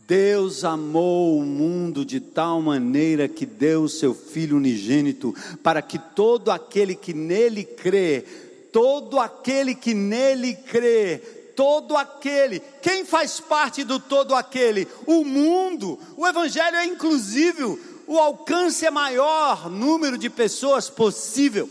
Deus 0.07 0.63
amou 0.63 1.39
o 1.39 1.43
mundo 1.43 2.05
de 2.05 2.19
tal 2.19 2.61
maneira 2.61 3.27
que 3.27 3.45
deu 3.45 3.83
o 3.83 3.89
seu 3.89 4.13
Filho 4.13 4.57
unigênito, 4.57 5.35
para 5.63 5.81
que 5.81 5.97
todo 5.97 6.51
aquele 6.51 6.95
que 6.95 7.13
nele 7.13 7.63
crê, 7.63 8.23
todo 8.71 9.19
aquele 9.19 9.73
que 9.73 9.93
nele 9.93 10.53
crê, 10.53 11.44
todo 11.55 11.95
aquele. 11.95 12.59
Quem 12.81 13.05
faz 13.05 13.39
parte 13.39 13.83
do 13.83 13.99
todo 13.99 14.35
aquele? 14.35 14.87
O 15.05 15.23
mundo. 15.23 15.99
O 16.17 16.27
Evangelho 16.27 16.77
é 16.77 16.85
inclusivo. 16.85 17.79
O 18.07 18.19
alcance 18.19 18.85
é 18.85 18.91
maior 18.91 19.69
número 19.69 20.17
de 20.17 20.29
pessoas 20.29 20.89
possível. 20.89 21.69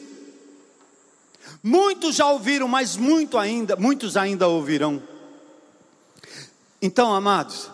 Muitos 1.63 2.17
já 2.17 2.31
ouviram, 2.31 2.69
mas 2.69 2.97
muito 2.97 3.39
ainda, 3.39 3.77
muitos 3.77 4.17
ainda 4.17 4.49
ouvirão. 4.49 5.03
Então, 6.83 7.15
amados, 7.15 7.71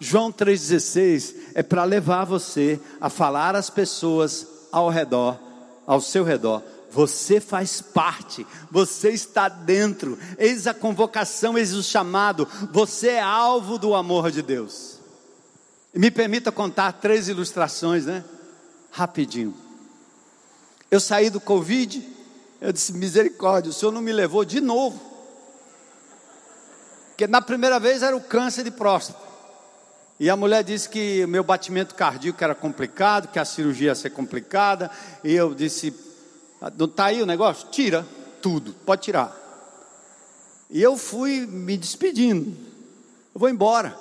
João 0.00 0.32
3,16 0.32 1.34
é 1.54 1.62
para 1.62 1.84
levar 1.84 2.24
você 2.24 2.80
a 3.00 3.10
falar 3.10 3.54
às 3.54 3.68
pessoas 3.68 4.46
ao 4.70 4.88
redor, 4.88 5.38
ao 5.86 6.00
seu 6.00 6.24
redor, 6.24 6.62
você 6.98 7.40
faz 7.40 7.80
parte, 7.80 8.44
você 8.72 9.10
está 9.10 9.48
dentro, 9.48 10.18
eis 10.36 10.66
a 10.66 10.74
convocação, 10.74 11.56
eis 11.56 11.72
o 11.72 11.80
chamado, 11.80 12.44
você 12.72 13.10
é 13.10 13.20
alvo 13.20 13.78
do 13.78 13.94
amor 13.94 14.32
de 14.32 14.42
Deus. 14.42 14.98
Me 15.94 16.10
permita 16.10 16.50
contar 16.50 16.90
três 16.94 17.28
ilustrações, 17.28 18.04
né? 18.04 18.24
Rapidinho. 18.90 19.54
Eu 20.90 20.98
saí 20.98 21.30
do 21.30 21.38
Covid, 21.40 22.04
eu 22.60 22.72
disse: 22.72 22.92
misericórdia, 22.92 23.70
o 23.70 23.72
Senhor 23.72 23.92
não 23.92 24.02
me 24.02 24.12
levou 24.12 24.44
de 24.44 24.60
novo. 24.60 25.00
Porque 27.10 27.28
na 27.28 27.40
primeira 27.40 27.78
vez 27.78 28.02
era 28.02 28.16
o 28.16 28.20
câncer 28.20 28.64
de 28.64 28.72
próstata. 28.72 29.20
E 30.18 30.28
a 30.28 30.34
mulher 30.34 30.64
disse 30.64 30.88
que 30.88 31.24
o 31.24 31.28
meu 31.28 31.44
batimento 31.44 31.94
cardíaco 31.94 32.42
era 32.42 32.56
complicado, 32.56 33.28
que 33.28 33.38
a 33.38 33.44
cirurgia 33.44 33.90
ia 33.90 33.94
ser 33.94 34.10
complicada. 34.10 34.90
E 35.22 35.32
eu 35.32 35.54
disse: 35.54 36.07
está 36.60 37.06
aí 37.06 37.22
o 37.22 37.26
negócio? 37.26 37.68
Tira 37.70 38.06
tudo, 38.42 38.72
pode 38.84 39.02
tirar. 39.02 39.36
E 40.70 40.82
eu 40.82 40.96
fui 40.96 41.46
me 41.46 41.76
despedindo. 41.76 42.56
Eu 43.34 43.40
vou 43.40 43.48
embora. 43.48 43.96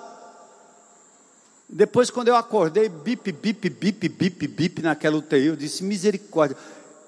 Depois, 1.70 2.10
quando 2.10 2.30
eu 2.30 2.36
acordei, 2.36 2.88
bip, 2.88 3.32
bip, 3.32 3.70
bip, 3.70 4.10
bip, 4.10 4.48
bip 4.48 4.82
naquela 4.82 5.18
UTI, 5.18 5.48
eu 5.48 5.56
disse: 5.56 5.84
misericórdia, 5.84 6.58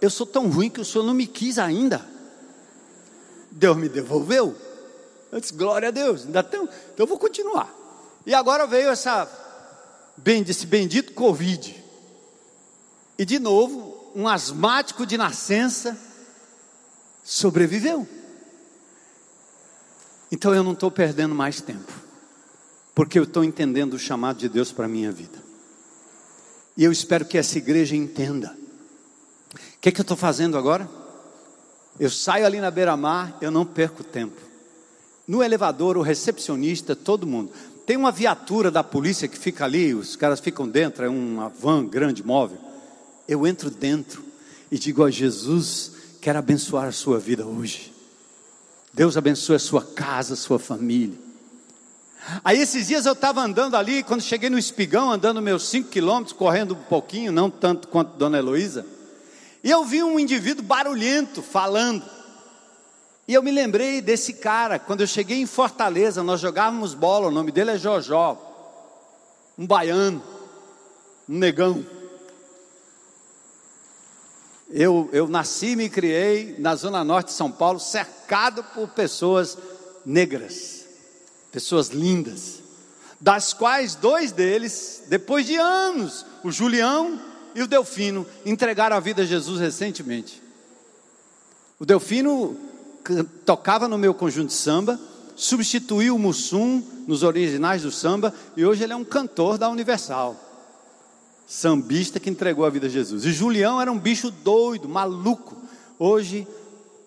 eu 0.01 0.09
sou 0.09 0.25
tão 0.25 0.49
ruim 0.49 0.69
que 0.69 0.81
o 0.81 0.85
senhor 0.85 1.03
não 1.03 1.13
me 1.13 1.25
quis 1.25 1.57
ainda. 1.57 2.05
Deus 3.51 3.77
me 3.77 3.89
devolveu. 3.89 4.55
Eu 5.31 5.39
disse, 5.39 5.53
glória 5.53 5.89
a 5.89 5.91
Deus, 5.91 6.25
ainda 6.25 6.41
tem, 6.41 6.61
então 6.61 6.71
eu 6.97 7.07
vou 7.07 7.17
continuar. 7.17 7.73
E 8.25 8.33
agora 8.33 8.65
veio 8.65 8.89
essa, 8.89 9.29
esse 10.47 10.65
bendito 10.65 11.13
Covid. 11.13 11.83
E 13.17 13.25
de 13.25 13.37
novo, 13.37 13.88
um 14.15 14.27
asmático 14.27 15.05
de 15.05 15.17
nascença 15.17 15.97
sobreviveu. 17.23 18.07
Então 20.31 20.53
eu 20.53 20.63
não 20.63 20.73
estou 20.73 20.91
perdendo 20.91 21.33
mais 21.33 21.61
tempo, 21.61 21.91
porque 22.93 23.17
eu 23.17 23.23
estou 23.23 23.43
entendendo 23.43 23.93
o 23.93 23.99
chamado 23.99 24.37
de 24.37 24.49
Deus 24.49 24.71
para 24.71 24.85
a 24.85 24.89
minha 24.89 25.11
vida. 25.11 25.37
E 26.77 26.83
eu 26.83 26.91
espero 26.91 27.25
que 27.25 27.37
essa 27.37 27.57
igreja 27.57 27.95
entenda. 27.95 28.55
O 29.53 29.79
que, 29.81 29.91
que 29.91 29.99
eu 29.99 30.03
estou 30.03 30.17
fazendo 30.17 30.57
agora? 30.57 30.89
Eu 31.99 32.09
saio 32.09 32.45
ali 32.45 32.61
na 32.61 32.71
beira-mar, 32.71 33.37
eu 33.41 33.51
não 33.51 33.65
perco 33.65 34.03
tempo. 34.03 34.39
No 35.27 35.43
elevador, 35.43 35.97
o 35.97 36.01
recepcionista, 36.01 36.95
todo 36.95 37.27
mundo. 37.27 37.51
Tem 37.85 37.97
uma 37.97 38.11
viatura 38.11 38.69
da 38.71 38.83
polícia 38.83 39.27
que 39.27 39.37
fica 39.37 39.65
ali, 39.65 39.93
os 39.93 40.15
caras 40.15 40.39
ficam 40.39 40.67
dentro, 40.67 41.03
é 41.03 41.09
uma 41.09 41.49
van 41.49 41.85
grande, 41.85 42.23
móvel. 42.23 42.68
Eu 43.29 43.45
entro 43.45 43.69
dentro 43.69 44.25
e 44.71 44.79
digo 44.79 45.03
a 45.03 45.11
Jesus: 45.11 45.91
quero 46.19 46.39
abençoar 46.39 46.87
a 46.87 46.91
sua 46.91 47.19
vida 47.19 47.45
hoje. 47.45 47.93
Deus 48.91 49.15
abençoe 49.15 49.55
a 49.55 49.59
sua 49.59 49.83
casa, 49.83 50.33
a 50.33 50.37
sua 50.37 50.57
família. 50.57 51.15
Aí 52.43 52.59
esses 52.59 52.87
dias 52.87 53.05
eu 53.05 53.13
estava 53.13 53.41
andando 53.41 53.77
ali, 53.77 54.01
quando 54.01 54.21
cheguei 54.21 54.49
no 54.49 54.57
espigão, 54.57 55.11
andando 55.11 55.43
meus 55.43 55.69
cinco 55.69 55.89
quilômetros, 55.89 56.35
correndo 56.35 56.73
um 56.73 56.81
pouquinho, 56.81 57.31
não 57.31 57.51
tanto 57.51 57.87
quanto 57.87 58.17
Dona 58.17 58.39
Heloísa, 58.39 58.83
e 59.63 59.69
eu 59.69 59.85
vi 59.85 60.01
um 60.01 60.19
indivíduo 60.19 60.65
barulhento 60.65 61.43
falando. 61.43 62.03
E 63.27 63.33
eu 63.35 63.43
me 63.43 63.51
lembrei 63.51 64.01
desse 64.01 64.33
cara, 64.33 64.79
quando 64.79 65.01
eu 65.01 65.07
cheguei 65.07 65.39
em 65.39 65.45
Fortaleza, 65.45 66.23
nós 66.23 66.41
jogávamos 66.41 66.95
bola, 66.95 67.27
o 67.27 67.31
nome 67.31 67.51
dele 67.51 67.71
é 67.71 67.77
Jojó, 67.77 68.35
um 69.55 69.67
baiano, 69.67 70.23
um 71.29 71.37
negão. 71.37 71.98
Eu, 74.69 75.09
eu 75.11 75.27
nasci 75.27 75.69
e 75.69 75.75
me 75.75 75.89
criei 75.89 76.55
na 76.59 76.75
zona 76.75 77.03
norte 77.03 77.27
de 77.27 77.33
São 77.33 77.51
Paulo, 77.51 77.79
cercado 77.79 78.63
por 78.63 78.87
pessoas 78.89 79.57
negras, 80.05 80.85
pessoas 81.51 81.89
lindas, 81.89 82.59
das 83.19 83.51
quais 83.51 83.95
dois 83.95 84.31
deles, 84.31 85.03
depois 85.07 85.45
de 85.45 85.55
anos, 85.55 86.25
o 86.43 86.51
Julião 86.51 87.19
e 87.55 87.63
o 87.63 87.67
Delfino, 87.67 88.27
entregaram 88.45 88.95
a 88.95 88.99
vida 88.99 89.23
a 89.23 89.25
Jesus 89.25 89.59
recentemente. 89.59 90.41
O 91.79 91.85
Delfino 91.85 92.55
tocava 93.45 93.87
no 93.87 93.97
meu 93.97 94.13
conjunto 94.13 94.49
de 94.49 94.53
samba, 94.53 94.99
substituiu 95.35 96.15
o 96.15 96.19
Mussum 96.19 96.83
nos 97.07 97.23
originais 97.23 97.81
do 97.81 97.91
samba 97.91 98.33
e 98.55 98.63
hoje 98.63 98.83
ele 98.83 98.93
é 98.93 98.95
um 98.95 99.05
cantor 99.05 99.57
da 99.57 99.67
Universal 99.69 100.48
sambista 101.49 102.19
que 102.19 102.29
entregou 102.29 102.63
a 102.63 102.69
vida 102.69 102.85
a 102.85 102.89
Jesus. 102.89 103.25
E 103.25 103.31
Julião 103.31 103.81
era 103.81 103.91
um 103.91 103.97
bicho 103.97 104.29
doido, 104.29 104.87
maluco. 104.87 105.57
Hoje 105.97 106.47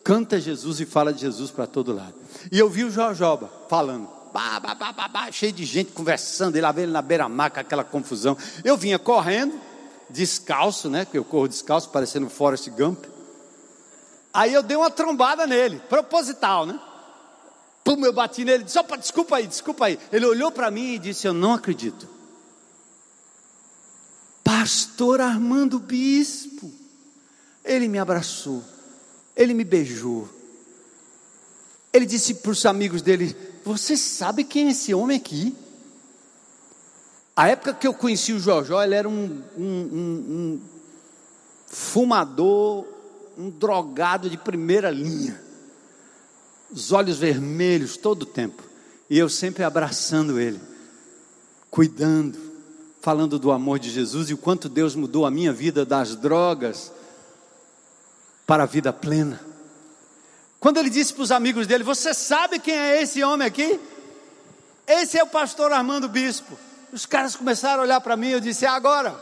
canta 0.02 0.40
Jesus 0.40 0.80
e 0.80 0.84
fala 0.84 1.12
de 1.12 1.20
Jesus 1.20 1.52
para 1.52 1.64
todo 1.64 1.94
lado. 1.94 2.14
E 2.50 2.58
eu 2.58 2.68
vi 2.68 2.82
o 2.82 2.90
Jojoba 2.90 3.48
falando, 3.68 4.08
bah, 4.34 4.58
bah, 4.58 4.74
bah, 4.74 5.30
cheio 5.30 5.52
de 5.52 5.64
gente 5.64 5.92
conversando, 5.92 6.56
ele 6.56 6.62
lá 6.62 6.74
ele 6.76 6.90
na 6.90 7.00
beira-mar 7.00 7.52
com 7.52 7.60
aquela 7.60 7.84
confusão. 7.84 8.36
Eu 8.64 8.76
vinha 8.76 8.98
correndo, 8.98 9.54
descalço, 10.10 10.90
né? 10.90 11.04
Que 11.04 11.16
eu 11.16 11.24
corro 11.24 11.46
descalço, 11.46 11.88
parecendo 11.90 12.28
Forrest 12.28 12.68
Gump. 12.70 13.04
Aí 14.34 14.52
eu 14.52 14.62
dei 14.62 14.76
uma 14.76 14.90
trombada 14.90 15.46
nele, 15.46 15.78
proposital, 15.88 16.66
né? 16.66 16.80
Pum, 17.84 18.04
eu 18.04 18.12
bati 18.12 18.44
nele, 18.44 18.64
disse, 18.64 18.78
opa, 18.78 18.96
desculpa 18.96 19.36
aí, 19.36 19.46
desculpa 19.46 19.86
aí. 19.86 19.98
Ele 20.10 20.26
olhou 20.26 20.50
para 20.50 20.68
mim 20.68 20.94
e 20.94 20.98
disse, 20.98 21.28
eu 21.28 21.32
não 21.32 21.54
acredito. 21.54 22.21
Pastor 24.62 25.20
Armando 25.20 25.80
Bispo. 25.80 26.70
Ele 27.64 27.88
me 27.88 27.98
abraçou, 27.98 28.62
ele 29.34 29.54
me 29.54 29.64
beijou. 29.64 30.28
Ele 31.92 32.06
disse 32.06 32.34
para 32.34 32.52
os 32.52 32.64
amigos 32.64 33.02
dele: 33.02 33.36
Você 33.64 33.96
sabe 33.96 34.44
quem 34.44 34.68
é 34.68 34.70
esse 34.70 34.94
homem 34.94 35.16
aqui? 35.16 35.52
A 37.34 37.48
época 37.48 37.74
que 37.74 37.88
eu 37.88 37.92
conheci 37.92 38.32
o 38.32 38.38
Jojó, 38.38 38.80
ele 38.84 38.94
era 38.94 39.08
um, 39.08 39.42
um, 39.58 39.64
um, 39.64 40.00
um 40.30 40.60
fumador, 41.66 42.86
um 43.36 43.50
drogado 43.50 44.30
de 44.30 44.36
primeira 44.36 44.92
linha, 44.92 45.42
os 46.70 46.92
olhos 46.92 47.18
vermelhos 47.18 47.96
todo 47.96 48.22
o 48.22 48.26
tempo, 48.26 48.62
e 49.10 49.18
eu 49.18 49.28
sempre 49.28 49.64
abraçando 49.64 50.38
ele, 50.38 50.60
cuidando, 51.68 52.51
falando 53.02 53.36
do 53.36 53.50
amor 53.50 53.80
de 53.80 53.90
Jesus 53.90 54.30
e 54.30 54.34
o 54.34 54.38
quanto 54.38 54.68
Deus 54.68 54.94
mudou 54.94 55.26
a 55.26 55.30
minha 55.30 55.52
vida 55.52 55.84
das 55.84 56.14
drogas 56.14 56.92
para 58.46 58.62
a 58.62 58.66
vida 58.66 58.92
plena. 58.92 59.40
Quando 60.60 60.76
ele 60.76 60.88
disse 60.88 61.12
para 61.12 61.24
os 61.24 61.32
amigos 61.32 61.66
dele: 61.66 61.82
Você 61.82 62.14
sabe 62.14 62.60
quem 62.60 62.74
é 62.74 63.02
esse 63.02 63.22
homem 63.24 63.46
aqui? 63.46 63.80
Esse 64.86 65.18
é 65.18 65.22
o 65.24 65.26
pastor 65.26 65.72
Armando 65.72 66.08
Bispo. 66.08 66.56
Os 66.92 67.04
caras 67.04 67.34
começaram 67.34 67.80
a 67.80 67.82
olhar 67.82 68.00
para 68.00 68.16
mim 68.16 68.28
e 68.28 68.32
eu 68.32 68.40
disse: 68.40 68.64
É 68.64 68.68
agora. 68.68 69.20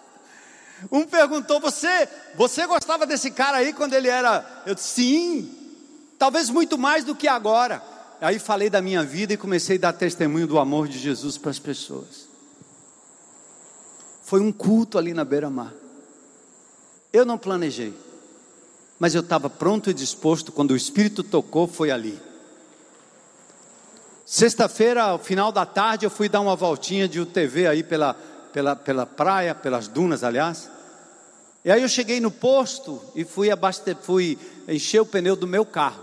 um 0.92 1.06
perguntou: 1.06 1.60
Você, 1.60 2.06
você 2.34 2.66
gostava 2.66 3.06
desse 3.06 3.30
cara 3.30 3.56
aí 3.56 3.72
quando 3.72 3.94
ele 3.94 4.08
era? 4.08 4.64
Eu 4.66 4.74
disse: 4.74 4.88
Sim, 4.88 5.78
talvez 6.18 6.50
muito 6.50 6.76
mais 6.76 7.04
do 7.04 7.16
que 7.16 7.26
agora. 7.26 7.82
Aí 8.20 8.38
falei 8.38 8.68
da 8.68 8.82
minha 8.82 9.02
vida 9.02 9.32
e 9.32 9.38
comecei 9.38 9.78
a 9.78 9.80
dar 9.80 9.92
testemunho 9.94 10.46
do 10.46 10.58
amor 10.58 10.86
de 10.86 10.98
Jesus 10.98 11.38
para 11.38 11.50
as 11.50 11.58
pessoas. 11.58 12.31
Foi 14.32 14.40
um 14.40 14.50
culto 14.50 14.96
ali 14.96 15.12
na 15.12 15.26
beira-mar. 15.26 15.74
Eu 17.12 17.26
não 17.26 17.36
planejei, 17.36 17.92
mas 18.98 19.14
eu 19.14 19.20
estava 19.20 19.50
pronto 19.50 19.90
e 19.90 19.92
disposto 19.92 20.50
quando 20.50 20.70
o 20.70 20.76
Espírito 20.76 21.22
tocou, 21.22 21.68
foi 21.68 21.90
ali. 21.90 22.18
Sexta-feira, 24.24 25.02
ao 25.02 25.18
final 25.18 25.52
da 25.52 25.66
tarde, 25.66 26.06
eu 26.06 26.10
fui 26.10 26.30
dar 26.30 26.40
uma 26.40 26.56
voltinha 26.56 27.06
de 27.06 27.20
UTV 27.20 27.66
aí 27.66 27.82
pela, 27.82 28.14
pela, 28.54 28.74
pela 28.74 29.04
praia, 29.04 29.54
pelas 29.54 29.86
dunas, 29.86 30.24
aliás. 30.24 30.70
E 31.62 31.70
aí 31.70 31.82
eu 31.82 31.88
cheguei 31.90 32.18
no 32.18 32.30
posto 32.30 33.02
e 33.14 33.26
fui, 33.26 33.50
abaste... 33.50 33.94
fui 34.00 34.38
encher 34.66 35.02
o 35.02 35.04
pneu 35.04 35.36
do 35.36 35.46
meu 35.46 35.66
carro. 35.66 36.02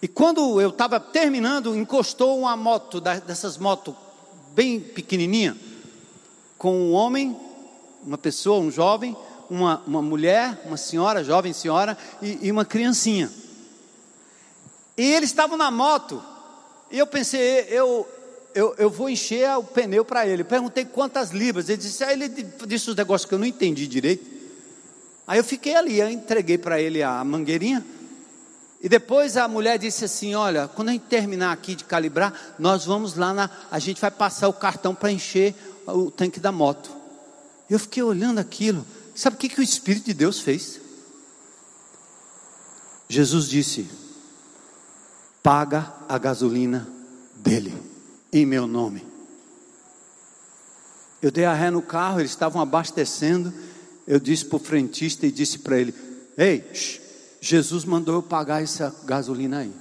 E 0.00 0.06
quando 0.06 0.60
eu 0.60 0.68
estava 0.68 1.00
terminando, 1.00 1.76
encostou 1.76 2.38
uma 2.38 2.56
moto, 2.56 3.00
dessas 3.00 3.58
motos 3.58 3.96
bem 4.54 4.78
pequenininha, 4.78 5.56
com 6.60 6.76
um 6.76 6.92
homem, 6.92 7.34
uma 8.04 8.18
pessoa, 8.18 8.60
um 8.60 8.70
jovem, 8.70 9.16
uma, 9.48 9.82
uma 9.86 10.02
mulher, 10.02 10.60
uma 10.66 10.76
senhora, 10.76 11.24
jovem 11.24 11.54
senhora 11.54 11.96
e, 12.20 12.38
e 12.42 12.52
uma 12.52 12.66
criancinha. 12.66 13.32
E 14.94 15.02
eles 15.02 15.30
estavam 15.30 15.56
na 15.56 15.70
moto. 15.70 16.22
E 16.90 16.98
eu 16.98 17.06
pensei, 17.06 17.66
eu, 17.70 18.06
eu, 18.54 18.74
eu 18.76 18.90
vou 18.90 19.08
encher 19.08 19.48
o 19.56 19.64
pneu 19.64 20.04
para 20.04 20.26
ele. 20.26 20.44
perguntei 20.44 20.84
quantas 20.84 21.30
libras. 21.30 21.70
Ele 21.70 21.78
disse, 21.78 22.04
ah, 22.04 22.12
ele 22.12 22.28
disse 22.28 22.90
os 22.90 22.96
negócios 22.96 23.26
que 23.26 23.34
eu 23.34 23.38
não 23.38 23.46
entendi 23.46 23.86
direito. 23.86 24.30
Aí 25.26 25.38
eu 25.38 25.44
fiquei 25.44 25.74
ali, 25.74 25.98
eu 25.98 26.10
entreguei 26.10 26.58
para 26.58 26.78
ele 26.78 27.02
a 27.02 27.24
mangueirinha. 27.24 27.82
E 28.82 28.88
depois 28.88 29.36
a 29.36 29.46
mulher 29.46 29.78
disse 29.78 30.06
assim: 30.06 30.34
Olha, 30.34 30.66
quando 30.66 30.88
a 30.88 30.92
gente 30.92 31.04
terminar 31.04 31.52
aqui 31.52 31.74
de 31.74 31.84
calibrar, 31.84 32.54
nós 32.58 32.86
vamos 32.86 33.14
lá 33.14 33.34
na. 33.34 33.50
A 33.70 33.78
gente 33.78 34.00
vai 34.00 34.10
passar 34.10 34.48
o 34.48 34.54
cartão 34.54 34.94
para 34.94 35.12
encher 35.12 35.54
o 35.92 36.10
tanque 36.10 36.40
da 36.40 36.52
moto. 36.52 36.90
Eu 37.68 37.78
fiquei 37.78 38.02
olhando 38.02 38.38
aquilo. 38.38 38.84
Sabe 39.14 39.36
o 39.36 39.38
que, 39.38 39.48
que 39.48 39.60
o 39.60 39.62
Espírito 39.62 40.06
de 40.06 40.14
Deus 40.14 40.40
fez? 40.40 40.80
Jesus 43.08 43.48
disse: 43.48 43.88
Paga 45.42 45.92
a 46.08 46.18
gasolina 46.18 46.88
dele, 47.36 47.72
em 48.32 48.46
meu 48.46 48.66
nome. 48.66 49.06
Eu 51.22 51.30
dei 51.30 51.44
a 51.44 51.52
ré 51.52 51.70
no 51.70 51.82
carro, 51.82 52.20
eles 52.20 52.30
estavam 52.30 52.62
abastecendo. 52.62 53.52
Eu 54.06 54.18
disse 54.18 54.44
para 54.44 54.56
o 54.56 54.60
frentista 54.60 55.26
e 55.26 55.30
disse 55.30 55.58
para 55.58 55.78
ele: 55.78 55.94
Ei, 56.36 56.68
Jesus 57.40 57.84
mandou 57.84 58.16
eu 58.16 58.22
pagar 58.22 58.62
essa 58.62 58.94
gasolina 59.04 59.58
aí. 59.58 59.72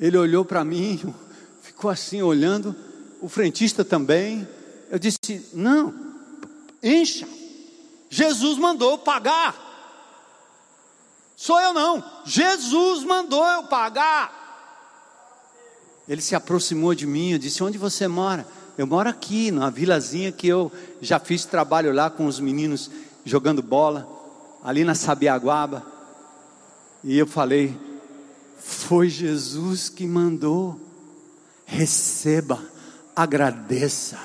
Ele 0.00 0.16
olhou 0.16 0.44
para 0.44 0.64
mim, 0.64 1.14
ficou 1.62 1.90
assim 1.90 2.22
olhando 2.22 2.74
o 3.20 3.28
frentista 3.28 3.84
também. 3.84 4.46
Eu 4.90 4.98
disse: 4.98 5.48
não, 5.52 5.94
encha. 6.82 7.26
Jesus 8.10 8.58
mandou 8.58 8.98
pagar. 8.98 9.66
Sou 11.36 11.60
eu 11.60 11.72
não. 11.72 12.02
Jesus 12.24 13.04
mandou 13.04 13.44
eu 13.46 13.64
pagar. 13.64 14.38
Ele 16.08 16.22
se 16.22 16.34
aproximou 16.34 16.94
de 16.94 17.06
mim 17.06 17.32
e 17.32 17.38
disse: 17.38 17.62
Onde 17.62 17.76
você 17.78 18.08
mora? 18.08 18.46
Eu 18.76 18.86
moro 18.86 19.08
aqui, 19.08 19.50
numa 19.50 19.70
vilazinha 19.70 20.32
que 20.32 20.46
eu 20.48 20.72
já 21.00 21.18
fiz 21.18 21.44
trabalho 21.44 21.92
lá 21.92 22.08
com 22.08 22.26
os 22.26 22.40
meninos 22.40 22.90
jogando 23.24 23.62
bola. 23.62 24.08
ali 24.64 24.84
na 24.84 24.94
Sabiaguaba. 24.94 25.84
E 27.04 27.16
eu 27.16 27.26
falei: 27.26 27.78
Foi 28.58 29.08
Jesus 29.08 29.88
que 29.88 30.06
mandou. 30.06 30.80
Receba, 31.66 32.58
agradeça, 33.18 34.16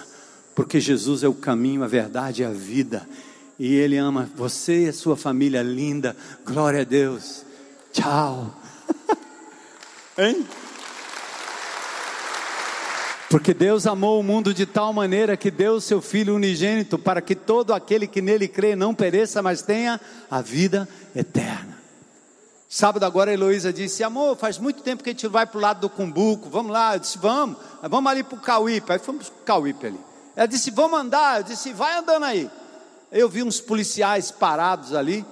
porque 0.54 0.80
Jesus 0.80 1.24
é 1.24 1.28
o 1.28 1.34
caminho, 1.34 1.84
a 1.84 1.88
verdade 1.88 2.44
e 2.44 2.46
a 2.46 2.52
vida. 2.52 3.08
E 3.58 3.74
Ele 3.74 3.98
ama 3.98 4.30
você 4.36 4.86
e 4.86 4.90
a 4.90 4.94
sua 4.94 5.18
família 5.18 5.64
linda. 5.64 6.16
Glória 6.46 6.82
a 6.82 6.84
Deus. 6.84 7.44
Tchau. 7.92 8.54
hein? 10.16 10.46
Porque 13.32 13.52
Deus 13.52 13.88
amou 13.88 14.20
o 14.20 14.24
mundo 14.24 14.54
de 14.54 14.68
tal 14.68 14.94
maneira 14.94 15.36
que 15.36 15.50
deu 15.50 15.74
o 15.74 15.82
seu 15.82 16.00
Filho 16.00 16.36
unigênito 16.36 17.00
para 17.00 17.20
que 17.20 17.34
todo 17.34 17.74
aquele 17.74 18.06
que 18.06 18.22
nele 18.22 18.48
crê 18.48 18.76
não 18.76 18.94
pereça, 18.94 19.42
mas 19.42 19.64
tenha 19.64 20.00
a 20.30 20.40
vida 20.40 20.88
eterna. 21.16 21.73
Sábado 22.74 23.04
agora 23.04 23.30
a 23.30 23.36
Heloísa 23.36 23.72
disse: 23.72 24.04
Amor, 24.04 24.36
faz 24.36 24.58
muito 24.58 24.82
tempo 24.82 25.04
que 25.04 25.12
a 25.12 25.14
gente 25.14 25.28
vai 25.28 25.46
para 25.46 25.60
o 25.60 25.62
lado 25.62 25.82
do 25.82 25.90
Cumbuco, 25.92 26.50
vamos 26.50 26.72
lá. 26.72 26.96
Eu 26.96 27.00
disse: 27.00 27.20
Vamos, 27.20 27.56
vamos 27.84 28.12
ali 28.12 28.24
para 28.24 28.36
o 28.36 28.42
Cauípe. 28.42 28.92
Aí 28.92 28.98
fomos 28.98 29.30
para 29.30 29.42
o 29.42 29.46
Cauípe 29.46 29.86
ali. 29.86 30.00
Ela 30.36 30.48
disse: 30.48 30.72
Vamos 30.72 31.00
andar. 31.00 31.38
Eu 31.38 31.44
disse: 31.44 31.72
Vai 31.72 31.96
andando 32.00 32.24
aí. 32.24 32.50
Eu 33.12 33.30
vi 33.30 33.44
uns 33.44 33.62
policiais 33.62 34.32
parados 34.32 34.92
ali 34.92 35.24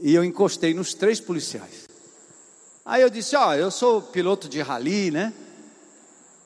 e 0.00 0.14
eu 0.14 0.22
encostei 0.22 0.72
nos 0.72 0.94
três 0.94 1.18
policiais. 1.18 1.88
Aí 2.84 3.02
eu 3.02 3.10
disse: 3.10 3.34
Ó, 3.34 3.48
oh, 3.48 3.54
eu 3.54 3.68
sou 3.68 4.00
piloto 4.00 4.48
de 4.48 4.62
rally, 4.62 5.10
né? 5.10 5.34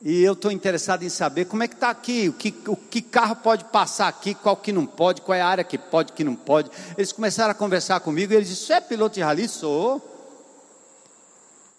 E 0.05 0.21
eu 0.21 0.33
estou 0.33 0.51
interessado 0.51 1.03
em 1.03 1.09
saber 1.09 1.45
como 1.45 1.63
é 1.63 1.67
que 1.67 1.75
está 1.75 1.89
aqui, 1.89 2.27
o 2.27 2.33
que, 2.33 2.53
o 2.67 2.75
que 2.75 3.01
carro 3.01 3.37
pode 3.37 3.63
passar 3.63 4.09
aqui, 4.09 4.35
qual 4.35 4.57
que 4.57 4.73
não 4.73 4.85
pode, 4.85 5.21
qual 5.21 5.33
é 5.33 5.39
a 5.41 5.47
área 5.47 5.63
que 5.63 5.77
pode, 5.77 6.11
que 6.11 6.25
não 6.25 6.35
pode. 6.35 6.69
Eles 6.97 7.13
começaram 7.13 7.51
a 7.51 7.53
conversar 7.53 8.01
comigo 8.01 8.33
e 8.33 8.35
eles 8.35 8.49
disseram, 8.49 8.81
você 8.81 8.85
é 8.85 8.89
piloto 8.89 9.15
de 9.15 9.21
rally? 9.21 9.47
Sou. 9.47 10.01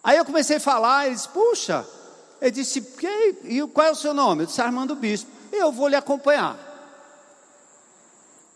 Aí 0.03 0.16
eu 0.16 0.25
comecei 0.25 0.57
a 0.57 0.61
falar, 0.61 1.07
eles, 1.07 1.27
puxa, 1.27 1.87
ele 2.41 2.51
disse, 2.53 2.83
e, 3.45 3.61
qual 3.66 3.89
é 3.89 3.91
o 3.91 3.95
seu 3.95 4.14
nome? 4.14 4.45
Eu 4.45 4.47
disse, 4.47 4.62
Armando 4.62 4.97
Bispo. 4.97 5.31
Eu 5.53 5.70
vou 5.70 5.87
lhe 5.87 5.97
acompanhar. 5.97 6.59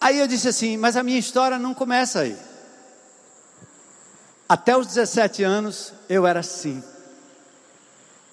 Aí 0.00 0.18
eu 0.18 0.26
disse 0.26 0.48
assim, 0.48 0.78
mas 0.78 0.96
a 0.96 1.02
minha 1.02 1.18
história 1.18 1.58
não 1.58 1.74
começa 1.74 2.20
aí. 2.20 2.38
Até 4.48 4.74
os 4.74 4.86
17 4.86 5.42
anos 5.42 5.92
eu 6.08 6.26
era 6.26 6.40
assim 6.40 6.82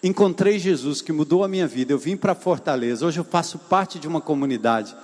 encontrei 0.08 0.60
Jesus 0.60 1.02
que 1.02 1.12
mudou 1.12 1.44
a 1.44 1.48
minha 1.48 1.68
vida. 1.68 1.92
Eu 1.92 1.98
vim 1.98 2.16
para 2.16 2.36
Fortaleza. 2.36 3.06
Hoje 3.08 3.20
eu 3.20 3.24
faço 3.24 3.58
parte 3.58 3.98
de 3.98 4.08
uma 4.08 4.22
comunidade 4.22 4.96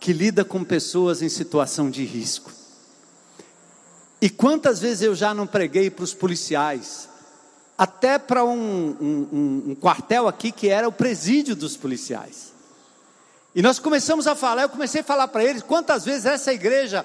que 0.00 0.14
lida 0.14 0.42
com 0.44 0.64
pessoas 0.64 1.20
em 1.20 1.28
situação 1.28 1.90
de 1.90 2.04
risco. 2.04 2.50
E 4.22 4.30
quantas 4.30 4.80
vezes 4.80 5.02
eu 5.02 5.14
já 5.14 5.34
não 5.34 5.46
preguei 5.46 5.90
para 5.90 6.04
os 6.04 6.14
policiais, 6.14 7.06
até 7.76 8.18
para 8.18 8.42
um, 8.44 8.96
um, 8.98 9.62
um, 9.70 9.74
quartel 9.74 10.26
aqui 10.26 10.50
que 10.50 10.70
era 10.70 10.88
o 10.88 10.92
presídio 10.92 11.54
dos 11.54 11.76
policiais. 11.76 12.54
E 13.54 13.60
nós 13.60 13.78
começamos 13.78 14.26
a 14.26 14.34
falar, 14.34 14.62
eu 14.62 14.68
comecei 14.70 15.02
a 15.02 15.04
falar 15.04 15.28
para 15.28 15.44
eles 15.44 15.62
quantas 15.62 16.02
vezes 16.02 16.24
essa 16.24 16.50
igreja 16.50 17.04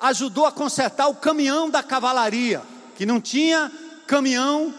ajudou 0.00 0.46
a 0.46 0.52
consertar 0.52 1.08
o 1.08 1.14
caminhão 1.14 1.68
da 1.68 1.82
cavalaria, 1.82 2.62
que 2.96 3.04
não 3.04 3.20
tinha 3.20 3.70
caminhão 4.06 4.72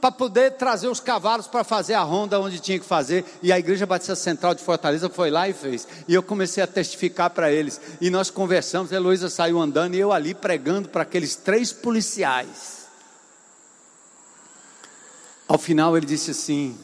para 0.00 0.12
poder 0.12 0.52
trazer 0.52 0.88
os 0.88 1.00
cavalos 1.00 1.46
para 1.46 1.64
fazer 1.64 1.94
a 1.94 2.02
ronda 2.02 2.40
onde 2.40 2.60
tinha 2.60 2.78
que 2.78 2.84
fazer. 2.84 3.24
E 3.42 3.52
a 3.52 3.58
Igreja 3.58 3.86
Batista 3.86 4.14
Central 4.14 4.54
de 4.54 4.62
Fortaleza 4.62 5.08
foi 5.08 5.30
lá 5.30 5.48
e 5.48 5.52
fez. 5.52 5.86
E 6.06 6.14
eu 6.14 6.22
comecei 6.22 6.62
a 6.62 6.66
testificar 6.66 7.30
para 7.30 7.50
eles. 7.50 7.80
E 8.00 8.10
nós 8.10 8.30
conversamos. 8.30 8.92
A 8.92 8.96
Heloísa 8.96 9.28
saiu 9.28 9.60
andando 9.60 9.94
e 9.94 9.98
eu 9.98 10.12
ali 10.12 10.34
pregando 10.34 10.88
para 10.88 11.02
aqueles 11.02 11.34
três 11.34 11.72
policiais. 11.72 12.86
Ao 15.48 15.58
final 15.58 15.96
ele 15.96 16.06
disse 16.06 16.30
assim: 16.30 16.78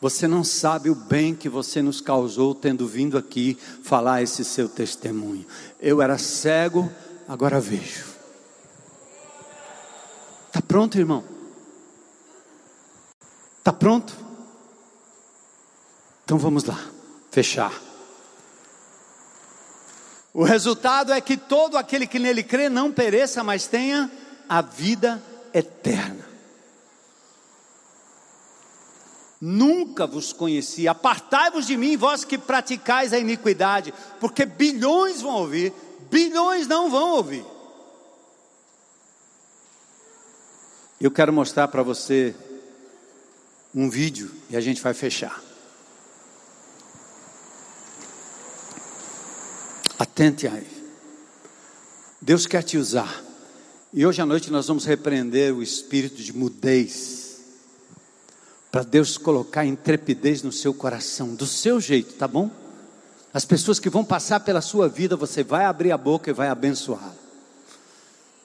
Você 0.00 0.26
não 0.26 0.42
sabe 0.42 0.90
o 0.90 0.94
bem 0.94 1.34
que 1.34 1.48
você 1.48 1.80
nos 1.80 2.00
causou 2.00 2.54
tendo 2.54 2.86
vindo 2.86 3.16
aqui 3.16 3.56
falar 3.84 4.22
esse 4.22 4.44
seu 4.44 4.68
testemunho. 4.68 5.46
Eu 5.80 6.02
era 6.02 6.18
cego, 6.18 6.90
agora 7.28 7.60
vejo. 7.60 8.06
Está 10.48 10.60
pronto, 10.60 10.98
irmão? 10.98 11.39
Está 13.60 13.72
pronto? 13.72 14.16
Então 16.24 16.38
vamos 16.38 16.64
lá, 16.64 16.78
fechar. 17.30 17.72
O 20.32 20.44
resultado 20.44 21.12
é 21.12 21.20
que 21.20 21.36
todo 21.36 21.76
aquele 21.76 22.06
que 22.06 22.18
nele 22.18 22.42
crê 22.42 22.68
não 22.68 22.90
pereça, 22.90 23.44
mas 23.44 23.66
tenha 23.66 24.10
a 24.48 24.62
vida 24.62 25.22
eterna. 25.52 26.24
Nunca 29.40 30.06
vos 30.06 30.32
conheci, 30.32 30.88
apartai-vos 30.88 31.66
de 31.66 31.76
mim, 31.76 31.96
vós 31.96 32.24
que 32.24 32.38
praticais 32.38 33.12
a 33.12 33.18
iniquidade, 33.18 33.92
porque 34.18 34.46
bilhões 34.46 35.20
vão 35.20 35.34
ouvir, 35.34 35.72
bilhões 36.10 36.66
não 36.66 36.90
vão 36.90 37.16
ouvir. 37.16 37.44
Eu 41.00 41.10
quero 41.10 41.32
mostrar 41.32 41.68
para 41.68 41.82
você 41.82 42.34
um 43.74 43.88
vídeo 43.88 44.30
e 44.48 44.56
a 44.56 44.60
gente 44.60 44.82
vai 44.82 44.94
fechar. 44.94 45.42
Atente 49.98 50.46
aí. 50.46 50.66
Deus 52.20 52.46
quer 52.46 52.62
te 52.62 52.76
usar. 52.76 53.22
E 53.92 54.06
hoje 54.06 54.20
à 54.20 54.26
noite 54.26 54.50
nós 54.50 54.66
vamos 54.66 54.84
repreender 54.84 55.54
o 55.54 55.62
espírito 55.62 56.22
de 56.22 56.32
mudez. 56.32 57.40
Para 58.70 58.82
Deus 58.82 59.18
colocar 59.18 59.64
intrepidez 59.64 60.42
no 60.42 60.52
seu 60.52 60.72
coração, 60.72 61.34
do 61.34 61.46
seu 61.46 61.80
jeito, 61.80 62.14
tá 62.14 62.28
bom? 62.28 62.50
As 63.32 63.44
pessoas 63.44 63.78
que 63.78 63.90
vão 63.90 64.04
passar 64.04 64.40
pela 64.40 64.60
sua 64.60 64.88
vida, 64.88 65.16
você 65.16 65.42
vai 65.42 65.64
abrir 65.64 65.92
a 65.92 65.98
boca 65.98 66.30
e 66.30 66.34
vai 66.34 66.48
abençoar. 66.48 67.14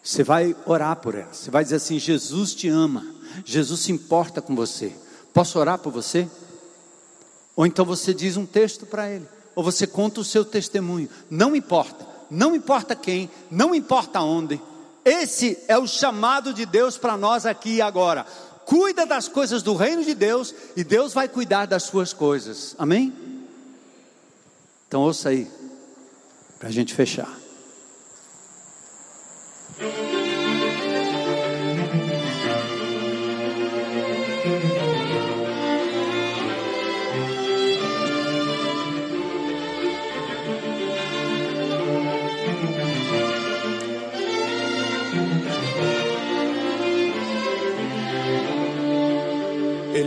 Você 0.04 0.24
vai 0.24 0.56
orar 0.66 0.98
por 0.98 1.16
elas. 1.16 1.38
Você 1.38 1.52
vai 1.52 1.64
dizer 1.64 1.78
assim: 1.78 1.98
Jesus 1.98 2.54
te 2.54 2.68
ama. 2.68 3.06
Jesus 3.44 3.82
se 3.82 3.92
importa 3.92 4.42
com 4.42 4.56
você. 4.56 4.94
Posso 5.36 5.60
orar 5.60 5.78
por 5.78 5.92
você? 5.92 6.30
Ou 7.58 7.66
então 7.66 7.84
você 7.84 8.14
diz 8.14 8.38
um 8.38 8.46
texto 8.46 8.86
para 8.86 9.12
ele, 9.12 9.28
ou 9.54 9.62
você 9.62 9.86
conta 9.86 10.22
o 10.22 10.24
seu 10.24 10.46
testemunho. 10.46 11.10
Não 11.30 11.54
importa, 11.54 12.08
não 12.32 12.56
importa 12.56 12.96
quem, 12.96 13.30
não 13.52 13.76
importa 13.76 14.22
onde. 14.22 14.62
Esse 15.04 15.60
é 15.68 15.78
o 15.78 15.86
chamado 15.86 16.54
de 16.54 16.66
Deus 16.66 16.98
para 16.98 17.18
nós 17.18 17.46
aqui 17.46 17.76
e 17.76 17.82
agora. 17.82 18.26
Cuida 18.66 19.06
das 19.06 19.28
coisas 19.28 19.62
do 19.62 19.76
reino 19.76 20.06
de 20.06 20.16
Deus 20.16 20.56
e 20.74 20.86
Deus 20.86 21.14
vai 21.14 21.28
cuidar 21.28 21.66
das 21.66 21.84
suas 21.84 22.14
coisas. 22.14 22.74
Amém? 22.78 23.14
Então 24.88 25.02
ouça 25.02 25.30
aí, 25.30 25.52
para 26.58 26.70
a 26.70 26.72
gente 26.72 26.94
fechar. 26.94 27.38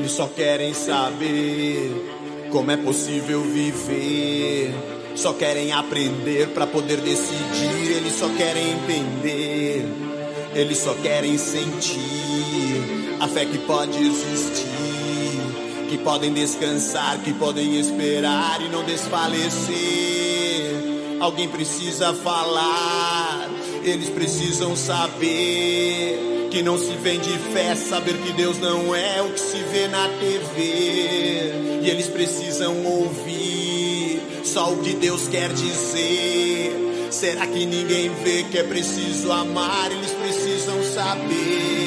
Eles 0.08 0.16
só 0.16 0.26
querem 0.26 0.72
saber 0.72 2.48
como 2.50 2.70
é 2.70 2.78
possível 2.78 3.42
viver. 3.42 4.74
Só 5.14 5.34
querem 5.34 5.70
aprender 5.70 6.48
para 6.54 6.66
poder 6.66 6.96
decidir. 7.02 7.90
Eles 7.94 8.14
só 8.14 8.26
querem 8.30 8.70
entender. 8.70 9.84
Eles 10.54 10.78
só 10.78 10.94
querem 10.94 11.36
sentir 11.36 12.00
a 13.20 13.28
fé 13.28 13.44
que 13.44 13.58
pode 13.58 13.98
existir. 13.98 15.90
Que 15.90 15.98
podem 15.98 16.32
descansar, 16.32 17.18
que 17.18 17.34
podem 17.34 17.78
esperar 17.78 18.62
e 18.62 18.70
não 18.70 18.84
desfalecer. 18.84 19.76
Alguém 21.20 21.48
precisa 21.48 22.14
falar. 22.14 23.46
Eles 23.84 24.08
precisam 24.08 24.74
saber 24.74 26.27
que 26.50 26.62
não 26.62 26.78
se 26.78 26.92
vende 26.96 27.30
fé, 27.52 27.74
saber 27.74 28.16
que 28.18 28.32
Deus 28.32 28.58
não 28.58 28.94
é 28.94 29.20
o 29.22 29.30
que 29.30 29.40
se 29.40 29.58
vê 29.64 29.88
na 29.88 30.08
TV. 30.08 31.80
E 31.82 31.90
eles 31.90 32.08
precisam 32.08 32.84
ouvir 32.84 34.20
só 34.44 34.72
o 34.72 34.78
que 34.78 34.94
Deus 34.94 35.28
quer 35.28 35.52
dizer. 35.52 37.08
Será 37.10 37.46
que 37.46 37.66
ninguém 37.66 38.10
vê 38.22 38.44
que 38.44 38.58
é 38.58 38.62
preciso 38.62 39.30
amar? 39.30 39.90
Eles 39.90 40.12
precisam 40.12 40.82
saber. 40.82 41.77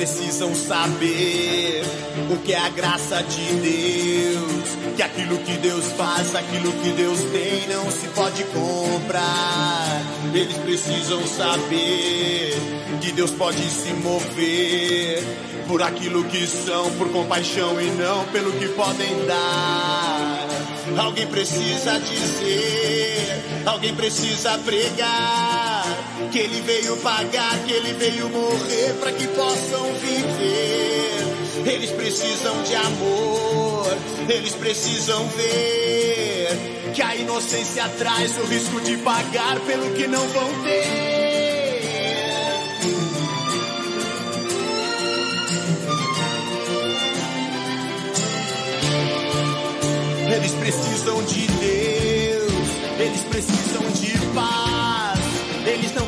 Precisam 0.00 0.54
saber 0.54 1.82
o 2.30 2.38
que 2.38 2.54
é 2.54 2.58
a 2.58 2.70
graça 2.70 3.22
de 3.22 3.44
Deus. 3.56 4.96
Que 4.96 5.02
aquilo 5.02 5.36
que 5.40 5.52
Deus 5.58 5.84
faz, 5.92 6.34
aquilo 6.34 6.72
que 6.72 6.90
Deus 6.92 7.18
tem, 7.30 7.68
não 7.68 7.90
se 7.90 8.08
pode 8.08 8.42
comprar. 8.44 10.02
Eles 10.32 10.56
precisam 10.56 11.20
saber 11.26 12.54
que 13.02 13.12
Deus 13.12 13.30
pode 13.32 13.62
se 13.62 13.92
mover 13.92 15.22
por 15.68 15.82
aquilo 15.82 16.24
que 16.24 16.46
são, 16.46 16.90
por 16.92 17.10
compaixão 17.10 17.78
e 17.78 17.90
não 17.90 18.24
pelo 18.28 18.52
que 18.52 18.68
podem 18.68 19.26
dar. 19.26 20.48
Alguém 20.96 21.26
precisa 21.26 22.00
dizer, 22.00 23.42
alguém 23.66 23.94
precisa 23.94 24.56
pregar 24.64 25.69
que 26.30 26.38
ele 26.38 26.60
veio 26.60 26.96
pagar, 26.98 27.58
que 27.66 27.72
ele 27.72 27.92
veio 27.94 28.28
morrer 28.28 28.94
para 29.00 29.12
que 29.12 29.26
possam 29.28 29.92
viver. 29.94 31.72
Eles 31.72 31.90
precisam 31.90 32.62
de 32.62 32.74
amor, 32.76 33.98
eles 34.28 34.54
precisam 34.54 35.26
ver 35.28 36.92
que 36.94 37.02
a 37.02 37.16
inocência 37.16 37.88
traz 37.98 38.38
o 38.38 38.44
risco 38.44 38.80
de 38.80 38.96
pagar 38.98 39.58
pelo 39.60 39.92
que 39.94 40.06
não 40.06 40.26
vão 40.28 40.62
ter. 40.62 41.10
Eles 50.36 50.52
precisam 50.52 51.24
de 51.24 51.46
Deus, 51.48 52.52
eles 53.00 53.20
precisam 53.22 53.90
de 54.00 54.26
paz. 54.32 55.10
Eles 55.66 55.94
não 55.94 56.06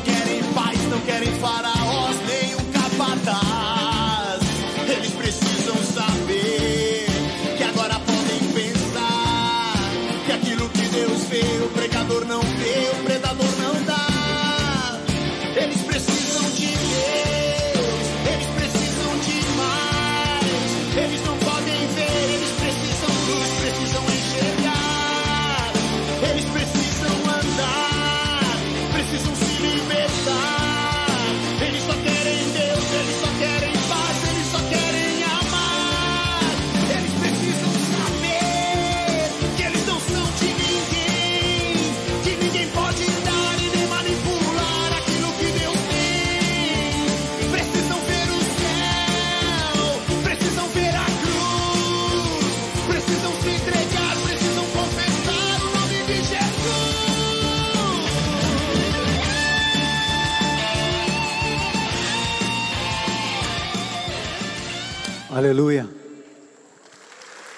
Aleluia. 65.53 65.87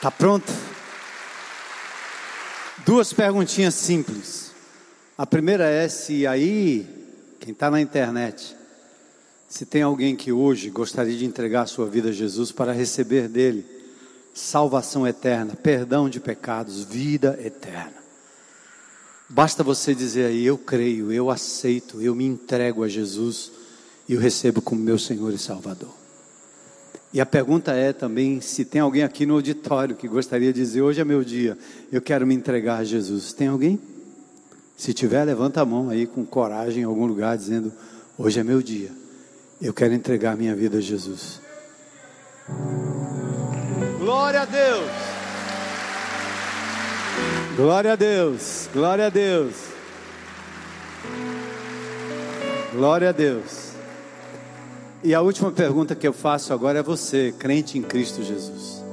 Tá 0.01 0.11
pronto? 0.11 0.51
Duas 2.85 3.13
perguntinhas 3.13 3.73
simples. 3.73 4.51
A 5.17 5.25
primeira 5.25 5.63
é 5.63 5.87
se 5.87 6.27
aí, 6.27 6.85
quem 7.39 7.53
está 7.53 7.71
na 7.71 7.79
internet, 7.79 8.53
se 9.47 9.65
tem 9.65 9.81
alguém 9.81 10.13
que 10.13 10.29
hoje 10.29 10.69
gostaria 10.69 11.15
de 11.15 11.23
entregar 11.23 11.61
a 11.61 11.67
sua 11.67 11.85
vida 11.85 12.09
a 12.09 12.11
Jesus 12.11 12.51
para 12.51 12.73
receber 12.73 13.29
dele 13.29 13.65
salvação 14.33 15.07
eterna, 15.07 15.55
perdão 15.55 16.09
de 16.09 16.19
pecados, 16.19 16.83
vida 16.83 17.39
eterna. 17.41 17.95
Basta 19.29 19.63
você 19.63 19.95
dizer 19.95 20.25
aí, 20.25 20.45
eu 20.45 20.57
creio, 20.57 21.13
eu 21.13 21.29
aceito, 21.31 22.01
eu 22.01 22.13
me 22.13 22.25
entrego 22.25 22.83
a 22.83 22.89
Jesus 22.89 23.53
e 24.05 24.17
o 24.17 24.19
recebo 24.19 24.61
como 24.61 24.81
meu 24.81 24.99
Senhor 24.99 25.33
e 25.33 25.37
Salvador. 25.37 26.04
E 27.15 27.21
a 27.21 27.25
pergunta 27.25 27.71
é 27.71 27.93
também 27.93 28.41
se 28.41 28.65
tem 28.65 28.81
alguém 28.81 29.01
aqui 29.01 29.25
no 29.25 29.35
auditório 29.35 29.95
que 29.95 30.05
gostaria 30.05 30.51
de 30.51 30.59
dizer: 30.59 30.81
hoje 30.81 30.99
é 30.99 31.05
meu 31.05 31.23
dia, 31.23 31.57
eu 31.89 32.01
quero 32.01 32.27
me 32.27 32.35
entregar 32.35 32.79
a 32.79 32.83
Jesus. 32.83 33.31
Tem 33.31 33.47
alguém? 33.47 33.79
Se 34.75 34.93
tiver, 34.93 35.23
levanta 35.23 35.61
a 35.61 35.65
mão 35.65 35.89
aí 35.89 36.05
com 36.05 36.25
coragem 36.25 36.81
em 36.81 36.85
algum 36.85 37.05
lugar, 37.05 37.37
dizendo: 37.37 37.71
hoje 38.17 38.41
é 38.41 38.43
meu 38.43 38.61
dia, 38.61 38.91
eu 39.61 39.73
quero 39.73 39.93
entregar 39.93 40.35
minha 40.35 40.53
vida 40.53 40.79
a 40.79 40.81
Jesus. 40.81 41.39
Glória 43.97 44.41
a 44.41 44.45
Deus! 44.45 44.91
Glória 47.55 47.93
a 47.93 47.95
Deus! 47.95 48.69
Glória 48.73 49.05
a 49.05 49.09
Deus! 49.09 49.53
Glória 52.73 53.07
a 53.07 53.11
Deus! 53.13 53.64
E 55.05 55.13
a 55.13 55.21
última 55.21 55.51
pergunta 55.51 55.93
que 55.93 56.07
eu 56.07 56.11
faço 56.11 56.51
agora 56.51 56.79
é 56.79 56.81
você, 56.81 57.31
crente 57.37 57.77
em 57.77 57.83
Cristo 57.83 58.23
Jesus. 58.23 58.83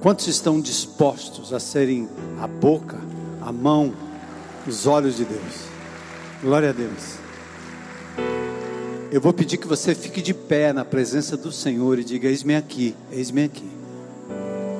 Quantos 0.00 0.28
estão 0.28 0.60
dispostos 0.60 1.52
a 1.52 1.58
serem 1.58 2.08
a 2.40 2.46
boca, 2.46 3.00
a 3.40 3.50
mão, 3.50 3.92
os 4.64 4.86
olhos 4.86 5.16
de 5.16 5.24
Deus? 5.24 5.64
Glória 6.40 6.70
a 6.70 6.72
Deus. 6.72 7.16
Eu 9.10 9.20
vou 9.20 9.32
pedir 9.32 9.56
que 9.56 9.66
você 9.66 9.96
fique 9.96 10.22
de 10.22 10.32
pé 10.32 10.72
na 10.72 10.84
presença 10.84 11.36
do 11.36 11.50
Senhor 11.50 11.98
e 11.98 12.04
diga: 12.04 12.28
Eis-me 12.28 12.54
aqui, 12.54 12.94
eis-me 13.10 13.42
aqui. 13.42 13.68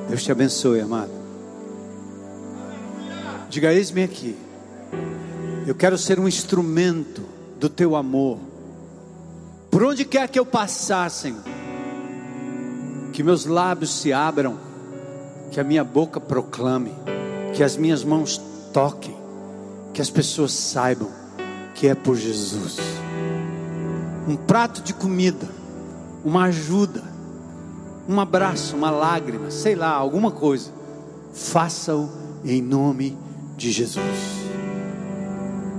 Deus 0.07 0.23
te 0.23 0.31
abençoe, 0.31 0.79
amado. 0.79 1.11
Diga: 3.49 3.73
Eis-me 3.73 4.03
aqui. 4.03 4.37
Eu 5.67 5.75
quero 5.75 5.97
ser 5.97 6.21
um 6.21 6.27
instrumento 6.27 7.21
do 7.59 7.67
teu 7.67 7.97
amor. 7.97 8.54
Por 9.75 9.83
onde 9.83 10.05
quer 10.05 10.29
que 10.29 10.39
eu 10.39 10.45
passar, 10.45 11.11
Senhor, 11.11 11.43
que 13.11 13.21
meus 13.21 13.45
lábios 13.45 13.93
se 13.93 14.13
abram, 14.13 14.57
que 15.51 15.59
a 15.59 15.65
minha 15.65 15.83
boca 15.83 16.17
proclame, 16.17 16.93
que 17.53 17.61
as 17.61 17.75
minhas 17.75 18.01
mãos 18.01 18.41
toquem, 18.71 19.13
que 19.93 20.01
as 20.01 20.09
pessoas 20.09 20.53
saibam 20.53 21.09
que 21.73 21.89
é 21.89 21.93
por 21.93 22.15
Jesus. 22.15 22.77
Um 24.25 24.37
prato 24.37 24.81
de 24.81 24.93
comida, 24.93 25.45
uma 26.23 26.45
ajuda, 26.45 27.03
um 28.07 28.17
abraço, 28.21 28.77
uma 28.77 28.89
lágrima, 28.89 29.51
sei 29.51 29.75
lá, 29.75 29.89
alguma 29.89 30.31
coisa. 30.31 30.71
Faça-o 31.33 32.09
em 32.45 32.61
nome 32.61 33.17
de 33.57 33.73
Jesus. 33.73 34.05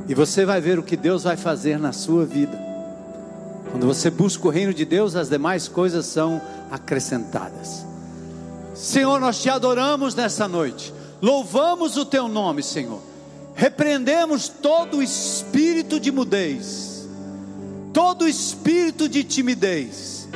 E 0.07 0.15
você 0.15 0.45
vai 0.45 0.61
ver 0.61 0.79
o 0.79 0.83
que 0.83 0.99
Deus 0.99 1.23
vai 1.23 1.39
fazer 1.39 1.79
na 1.79 1.93
sua 1.95 2.27
vida. 2.27 2.66
Quando 3.71 3.87
você 3.87 4.11
busca 4.11 4.47
o 4.47 4.51
reino 4.51 4.73
de 4.73 4.85
Deus, 4.85 5.17
as 5.17 5.29
demais 5.29 5.69
coisas 5.69 6.07
são 6.07 6.41
acrescentadas. 6.71 7.85
Senhor, 8.75 9.21
nós 9.21 9.41
te 9.41 9.49
adoramos 9.49 10.15
nessa 10.15 10.47
noite, 10.47 10.93
louvamos 11.21 11.97
o 11.97 12.05
teu 12.05 12.29
nome, 12.29 12.63
Senhor. 12.63 13.01
Repreendemos 13.55 14.49
todo 14.49 15.03
espírito 15.03 15.99
de 15.99 16.13
mudez, 16.13 17.09
todo 17.93 18.29
espírito 18.29 19.09
de 19.09 19.25
timidez. 19.25 20.29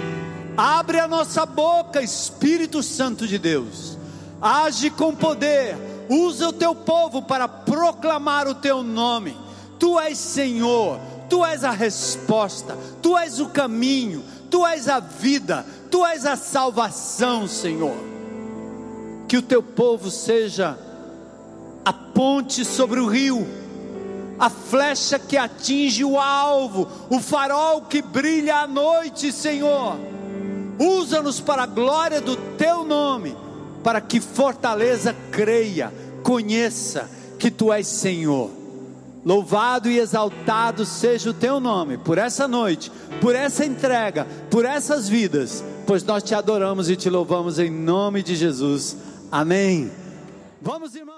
Abre 0.57 0.98
a 0.98 1.09
nossa 1.09 1.47
boca, 1.47 2.02
Espírito 2.02 2.82
Santo 2.82 3.27
de 3.27 3.39
Deus. 3.39 3.97
Age 4.43 4.90
com 4.90 5.15
poder, 5.15 5.77
usa 6.09 6.48
o 6.48 6.52
teu 6.52 6.74
povo 6.74 7.23
para 7.23 7.47
proclamar 7.47 8.48
o 8.48 8.55
teu 8.55 8.82
nome. 8.82 9.36
Tu 9.78 9.98
és 10.01 10.19
Senhor, 10.19 10.98
Tu 11.31 11.47
és 11.47 11.62
a 11.62 11.70
resposta, 11.70 12.77
Tu 13.01 13.16
és 13.16 13.39
o 13.39 13.48
caminho, 13.48 14.24
Tu 14.51 14.66
és 14.66 14.89
a 14.89 14.98
vida, 14.98 15.65
Tu 15.89 16.05
és 16.05 16.27
a 16.27 16.36
salvação, 16.36 17.47
Senhor. 17.47 17.97
Que 19.28 19.36
o 19.36 19.43
Teu 19.43 19.62
povo 19.62 20.11
seja 20.11 20.77
a 21.85 21.93
ponte 21.93 22.65
sobre 22.65 22.98
o 22.98 23.07
rio, 23.07 23.47
a 24.40 24.51
flecha 24.51 25.20
que 25.20 25.36
atinge 25.36 26.05
o 26.05 26.19
alvo, 26.19 26.89
o 27.09 27.20
farol 27.20 27.82
que 27.82 28.02
brilha 28.02 28.57
à 28.57 28.66
noite, 28.66 29.31
Senhor. 29.31 29.97
Usa-nos 30.81 31.40
para 31.40 31.62
a 31.62 31.66
glória 31.66 32.20
do 32.20 32.35
Teu 32.59 32.85
nome, 32.85 33.36
para 33.85 34.01
que 34.01 34.20
Fortaleza 34.20 35.15
creia, 35.31 35.94
conheça 36.24 37.09
que 37.39 37.52
Tu 37.52 37.73
és 37.73 37.86
Senhor 37.86 38.59
Louvado 39.24 39.90
e 39.90 39.98
exaltado 39.98 40.86
seja 40.86 41.30
o 41.30 41.34
teu 41.34 41.60
nome 41.60 41.98
por 41.98 42.16
essa 42.16 42.48
noite, 42.48 42.90
por 43.20 43.34
essa 43.34 43.64
entrega, 43.66 44.26
por 44.51 44.64
essas 44.64 45.09
vidas, 45.09 45.62
pois 45.86 46.02
nós 46.02 46.22
te 46.22 46.34
adoramos 46.34 46.88
e 46.88 46.97
te 46.97 47.10
louvamos 47.10 47.59
em 47.59 47.70
nome 47.70 48.22
de 48.22 48.34
Jesus. 48.34 48.97
Amém. 49.30 49.90
Vamos, 50.62 50.94
irmãos. 50.94 51.09